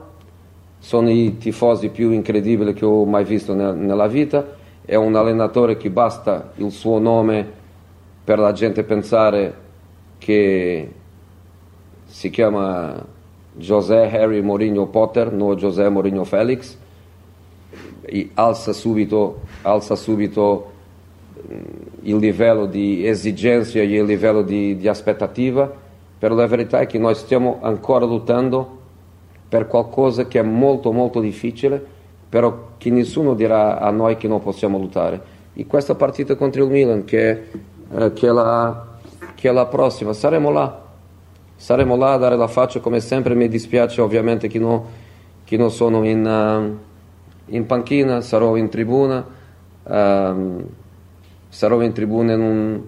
[0.79, 5.89] sono i tifosi più incredibili che ho mai visto nella vita, è un allenatore che
[5.89, 7.59] basta il suo nome
[8.23, 9.53] per la gente pensare
[10.17, 10.91] che
[12.05, 13.03] si chiama
[13.53, 16.77] José Harry Mourinho Potter, non José Mourinho Felix,
[18.33, 20.71] alza subito, alza subito
[22.01, 25.89] il livello di esigenza e il livello di, di aspettativa
[26.21, 28.77] però la verità è che noi stiamo ancora lottando
[29.49, 31.83] per qualcosa che è molto molto difficile,
[32.29, 35.19] però che nessuno dirà a noi che non possiamo lottare.
[35.55, 37.47] E questa partita contro il Milan, che,
[38.13, 38.87] che, è, la,
[39.35, 40.81] che la prossima, saremo là,
[41.55, 44.85] saremo là a dare la faccia come sempre, mi dispiace ovviamente che, no,
[45.43, 49.25] che non sono in, uh, in, panchina, sarò in tribuna,
[49.83, 50.63] um,
[51.49, 52.81] sarò in tribuna in un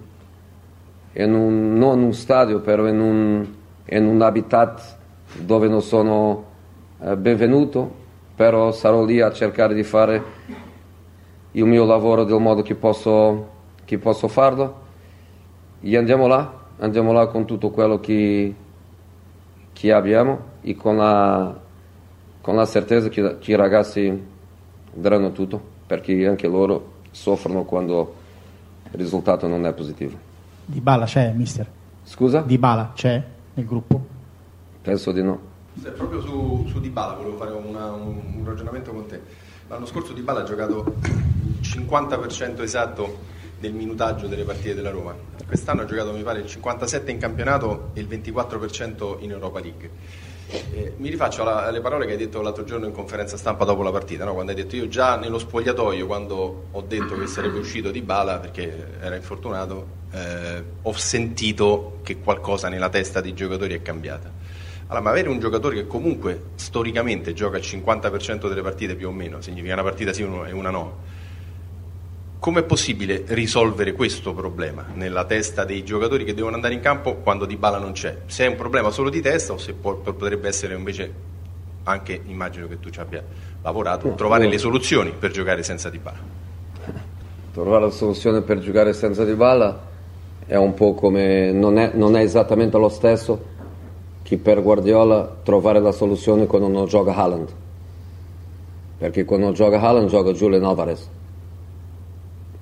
[1.14, 3.46] in un, non un stadio, però in un,
[3.84, 4.96] in un habitat
[5.40, 6.44] dove non sono
[7.00, 8.02] eh, benvenuto,
[8.34, 10.22] però sarò lì a cercare di fare
[11.52, 13.48] il mio lavoro del modo che posso,
[13.84, 14.82] che posso farlo.
[15.86, 18.54] E andiamo là, andiamo là con tutto quello che,
[19.70, 21.54] che abbiamo e con la,
[22.40, 24.26] con la certezza che, che i ragazzi
[24.94, 28.14] daranno tutto, perché anche loro soffrono quando
[28.90, 30.16] il risultato non è positivo.
[30.64, 31.70] Di Bala c'è, mister?
[32.02, 32.40] Scusa?
[32.40, 33.22] Di Bala c'è
[33.52, 34.02] nel gruppo?
[34.80, 35.38] Penso di no.
[35.82, 39.20] Se proprio su, su Dybala volevo fare una, un, un, ragionamento con te.
[39.68, 43.33] L'anno scorso Dybala ha giocato il 50% esatto
[43.64, 45.16] del minutaggio delle partite della Roma.
[45.46, 49.90] Quest'anno ha giocato mi pare il 57% in campionato e il 24% in Europa League.
[50.72, 53.82] Eh, mi rifaccio alla- alle parole che hai detto l'altro giorno in conferenza stampa dopo
[53.82, 54.34] la partita, no?
[54.34, 58.38] quando hai detto io già nello spogliatoio, quando ho detto che sarebbe uscito di bala
[58.38, 64.30] perché era infortunato, eh, ho sentito che qualcosa nella testa dei giocatori è cambiata.
[64.88, 69.12] Allora, ma avere un giocatore che comunque storicamente gioca il 50% delle partite più o
[69.12, 70.98] meno, significa una partita sì e una no,
[72.44, 77.46] Com'è possibile risolvere questo problema nella testa dei giocatori che devono andare in campo quando
[77.46, 78.18] Di Bala non c'è?
[78.26, 81.10] Se è un problema solo di testa o se può- potrebbe essere invece
[81.84, 83.24] anche, immagino che tu ci abbia
[83.62, 86.18] lavorato, trovare le soluzioni per giocare senza Di Bala.
[87.54, 89.80] Trovare la soluzione per giocare senza Dybala
[90.44, 93.42] è un po' come non è, non è esattamente lo stesso
[94.22, 97.48] che per Guardiola trovare la soluzione quando non gioca Haaland
[98.98, 101.08] perché quando gioca Haaland gioca Julian Alvarez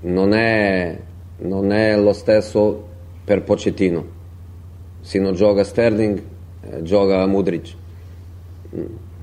[0.03, 0.99] non è,
[1.39, 2.89] non è lo stesso
[3.25, 4.21] per Pochettino.
[5.01, 6.23] Se non gioca Sterling
[6.63, 7.75] eh, gioca Mudric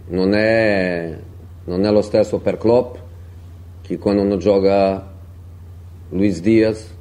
[0.07, 1.17] non è,
[1.65, 2.97] non è lo stesso per Klopp
[3.81, 5.09] che quando non gioca
[6.09, 6.93] Luis Diaz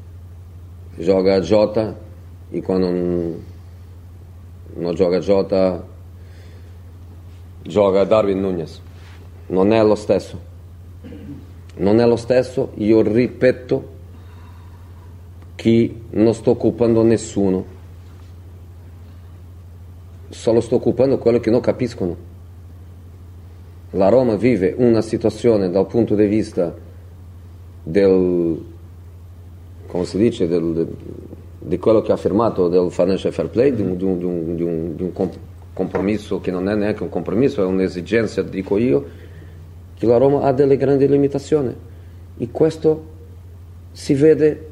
[0.97, 1.97] gioca Jota
[2.51, 3.45] e quando non,
[4.75, 5.85] non gioca Jota
[7.63, 8.81] gioca Darwin Nunez
[9.49, 10.41] non è lo stesso
[11.79, 13.97] non è lo stesso io ripeto
[15.55, 17.65] che non sto occupando nessuno.
[20.29, 22.17] Solo sto occupando quello che non capiscono.
[23.93, 26.75] La Roma vive una situazione dal punto di vista
[27.83, 28.63] del
[29.87, 30.95] come si dice del- del-
[31.61, 34.97] di quello che ha firmato del financial fair play di un, di un- di un-
[34.97, 35.31] di un-
[35.73, 39.07] compromesso che non è neanche un compromesso è un'esigenza dico io
[39.99, 41.75] che la Roma ha delle grandi limitazioni
[42.39, 43.17] e questo
[43.93, 44.67] si vede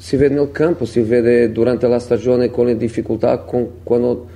[0.00, 4.26] si vede nel campo, si vede durante la stagione con le difficoltà, con- quando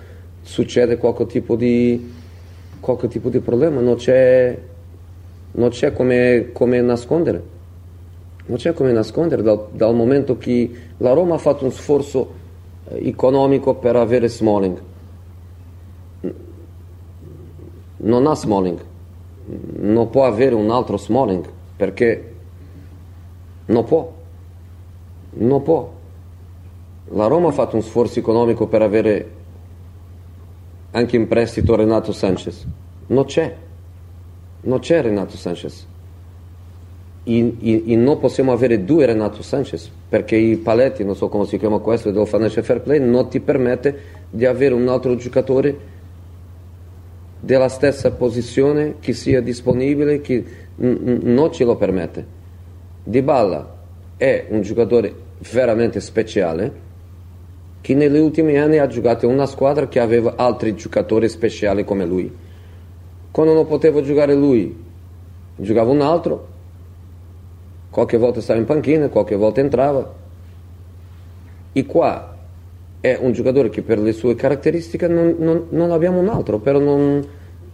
[0.43, 2.13] succede qualche tipo di,
[2.81, 4.59] qualche tipo di problema, non c'è,
[5.53, 7.43] non c'è come, come nascondere.
[8.45, 12.33] Non c'è come nascondere dal, dal momento che la Roma ha fatto un sforzo
[12.91, 14.83] eh, economico per avere Smalling.
[17.97, 18.79] Non ha Smalling,
[19.47, 22.35] non può avere un altro Smalling perché
[23.67, 24.13] non può.
[25.31, 25.93] Non può.
[27.09, 29.31] La Roma ha fatto un sforzo economico per avere
[30.93, 32.67] anche in prestito Renato Sanchez.
[33.09, 33.55] Non c'è.
[34.63, 35.87] Non c'è Renato Sanchez.
[37.25, 41.79] E non possiamo avere due Renato Sanchez perché i paletti, non so come si chiama
[41.79, 43.99] questo, del Financial Fair Play non ti permette
[44.31, 45.93] di avere un altro giocatore
[47.45, 50.45] della stessa posizione che sia disponibile, che
[50.77, 52.27] non ce lo permette.
[53.05, 53.77] Dybala
[54.17, 55.15] è un giocatore
[55.53, 56.83] veramente speciale
[57.83, 62.07] che negli ultimi anni ha giocato in una squadra che aveva altri giocatori speciali come
[62.07, 62.35] lui.
[63.31, 64.83] Quando non poteva giocare lui,
[65.57, 66.49] giocava un altro,
[67.91, 70.15] qualche volta stava in panchina, qualche volta entrava.
[71.73, 72.34] E qua
[73.05, 76.79] è un giocatore che per le sue caratteristiche non, non- non abbiamo un altro, però
[76.79, 77.23] non,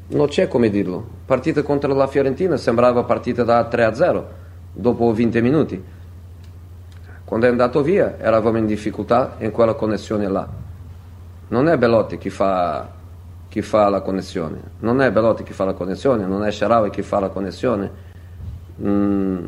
[0.09, 1.07] non c'è come dirlo.
[1.25, 4.25] Partita contro la Fiorentina sembrava partita da 3-0
[4.73, 5.81] dopo 20 minuti.
[7.25, 10.49] Quando è andato via eravamo in difficoltà in quella connessione là.
[11.47, 12.91] Non è Belotti che fa,
[13.49, 17.05] che fa la connessione, non è Belotti che fa la connessione, non è Sharawi che
[17.05, 18.09] fa la connessione,
[18.83, 19.47] Mm,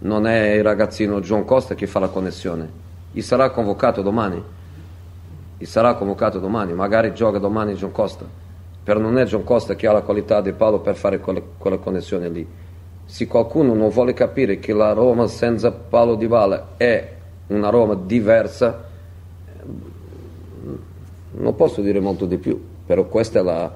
[0.00, 2.68] non è il ragazzino John Costa che fa la connessione.
[3.10, 4.42] Gli sarà convocato domani.
[5.60, 8.24] Gli sarà convocato domani, magari gioca domani John Costa.
[8.82, 11.76] Però non è John Costa che ha la qualità di Paolo per fare quella, quella
[11.76, 12.48] connessione lì.
[13.04, 17.12] Se qualcuno non vuole capire che la Roma senza Paolo Di Bala è
[17.48, 18.88] una Roma diversa,
[21.32, 23.70] non posso dire molto di più, però questa è la,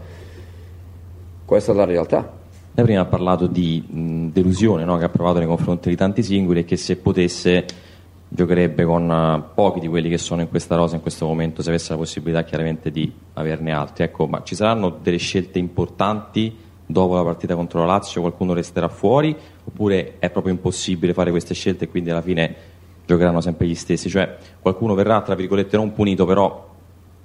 [1.45, 2.33] questa è la realtà.
[2.73, 6.23] Lei prima ha parlato di mh, delusione no, che ha provato nei confronti di tanti
[6.23, 7.67] singoli e che se potesse
[8.35, 11.69] giocherebbe con eh, pochi di quelli che sono in questa rosa in questo momento se
[11.69, 14.03] avesse la possibilità chiaramente di averne altri.
[14.05, 16.53] Ecco, ma ci saranno delle scelte importanti
[16.85, 18.21] dopo la partita contro la Lazio?
[18.23, 22.55] Qualcuno resterà fuori oppure è proprio impossibile fare queste scelte e quindi alla fine
[23.07, 24.09] giocheranno sempre gli stessi?
[24.09, 26.73] Cioè qualcuno verrà tra virgolette non punito però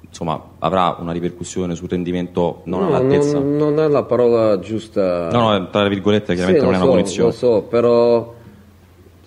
[0.07, 3.39] insomma avrà una ripercussione sul rendimento non No, all'altezza?
[3.39, 5.29] non, non è la parola giusta.
[5.31, 7.29] No, no, tra virgolette chiaramente Sì, non è lo una so, punizione.
[7.29, 8.33] Lo so, però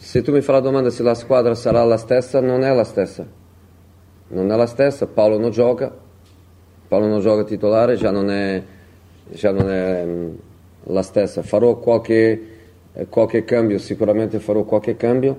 [0.02, 2.82] se tu mi fai la domanda se la squadra sarà la stessa, non è la
[2.82, 3.24] stessa.
[4.28, 5.94] Non è la stessa, Paolo non gioca,
[6.88, 8.60] Paolo non gioca titolare, già non è,
[9.30, 10.30] già non è mm,
[10.86, 11.42] la stessa.
[11.42, 12.42] Farò qualche,
[12.92, 15.36] eh, qualche cambio, sicuramente farò qualche cambio,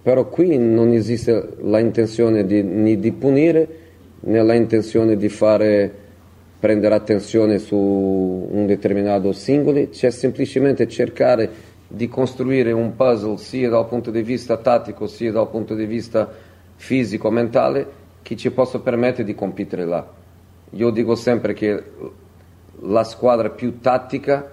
[0.00, 3.68] però qui non esiste la intenzione di, né di punire
[4.20, 5.92] né la intenzione di fare
[6.60, 13.86] prendere attenzione su un determinato singolo, c'è semplicemente cercare di costruire un puzzle sia dal
[13.86, 16.28] punto di vista tattico sia dal punto di vista
[16.74, 20.06] fisico, mentale, che ci possa permettere di competere là.
[20.70, 21.82] Io dico sempre che
[22.80, 24.50] la squadra più tattica,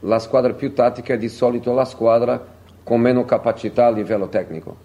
[0.00, 2.44] la squadra più tattica è di solito la squadra
[2.82, 4.76] con meno capacità a livello tecnico,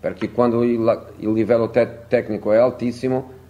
[0.00, 3.40] perché quando il, il livello te- tecnico è altissimo,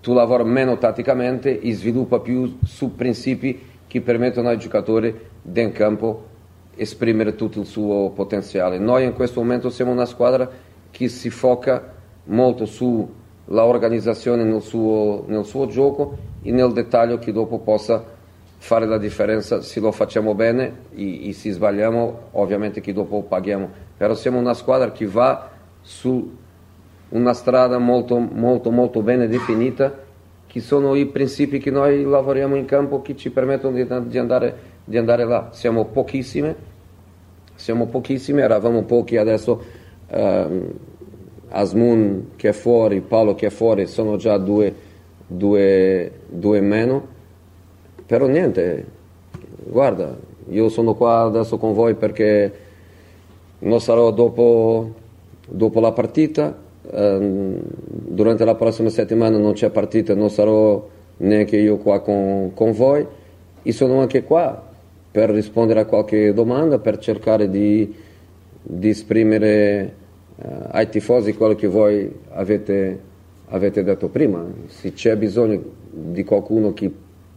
[0.00, 6.26] tu lavori meno tatticamente e sviluppa più su principi che permettono ai giocatori dentro campo
[6.76, 8.78] esprimere tutto il suo potenziale.
[8.78, 10.48] Noi in questo momento siamo una squadra
[10.90, 11.92] che si foca
[12.24, 18.02] molto sulla organizzazione nel suo, nel suo gioco e nel dettaglio che dopo possa
[18.56, 23.68] fare la differenza se lo facciamo bene e, e se sbagliamo ovviamente che dopo paghiamo.
[23.98, 25.50] Però siamo una squadra che va
[25.82, 26.34] su
[27.10, 29.92] una strada molto, molto, molto bene definita,
[30.52, 34.56] che sono i principi che noi lavoriamo in campo che ci permettono di, di, andare,
[34.84, 35.48] di andare, là.
[35.50, 36.54] Siamo pochissime,
[37.54, 39.62] siamo pochissime, eravamo pochi adesso.
[40.08, 40.72] Ehm,
[41.48, 44.74] Asmun che è fuori, Paolo che è fuori, sono già due,
[45.26, 47.06] due, due meno.
[48.04, 48.86] Però niente,
[49.64, 50.14] guarda,
[50.50, 52.52] io sono qua adesso con voi perché
[53.60, 54.92] non sarò dopo,
[55.48, 56.54] dopo la partita,
[56.90, 60.88] Ehm, durante la prossima settimana non c'è partita, non sarò
[61.18, 63.06] neanche io qua con, con voi
[63.62, 64.70] e sono anche qua
[65.10, 67.94] per rispondere a qualche domanda, per cercare di,
[68.62, 69.94] di esprimere
[70.36, 72.98] uh, ai tifosi quello che voi avete,
[73.48, 74.44] avete, detto prima.
[74.66, 76.90] Se c'è bisogno di qualcuno che,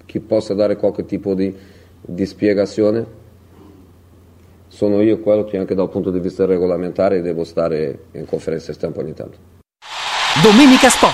[0.05, 1.53] che possa dare qualche tipo di,
[2.01, 3.05] di spiegazione,
[4.75, 8.99] sono io quello che anche dal punto di vista regolamentare devo stare in conferenza stampa
[8.99, 9.37] ogni tanto.
[10.43, 11.13] Domenica Sport.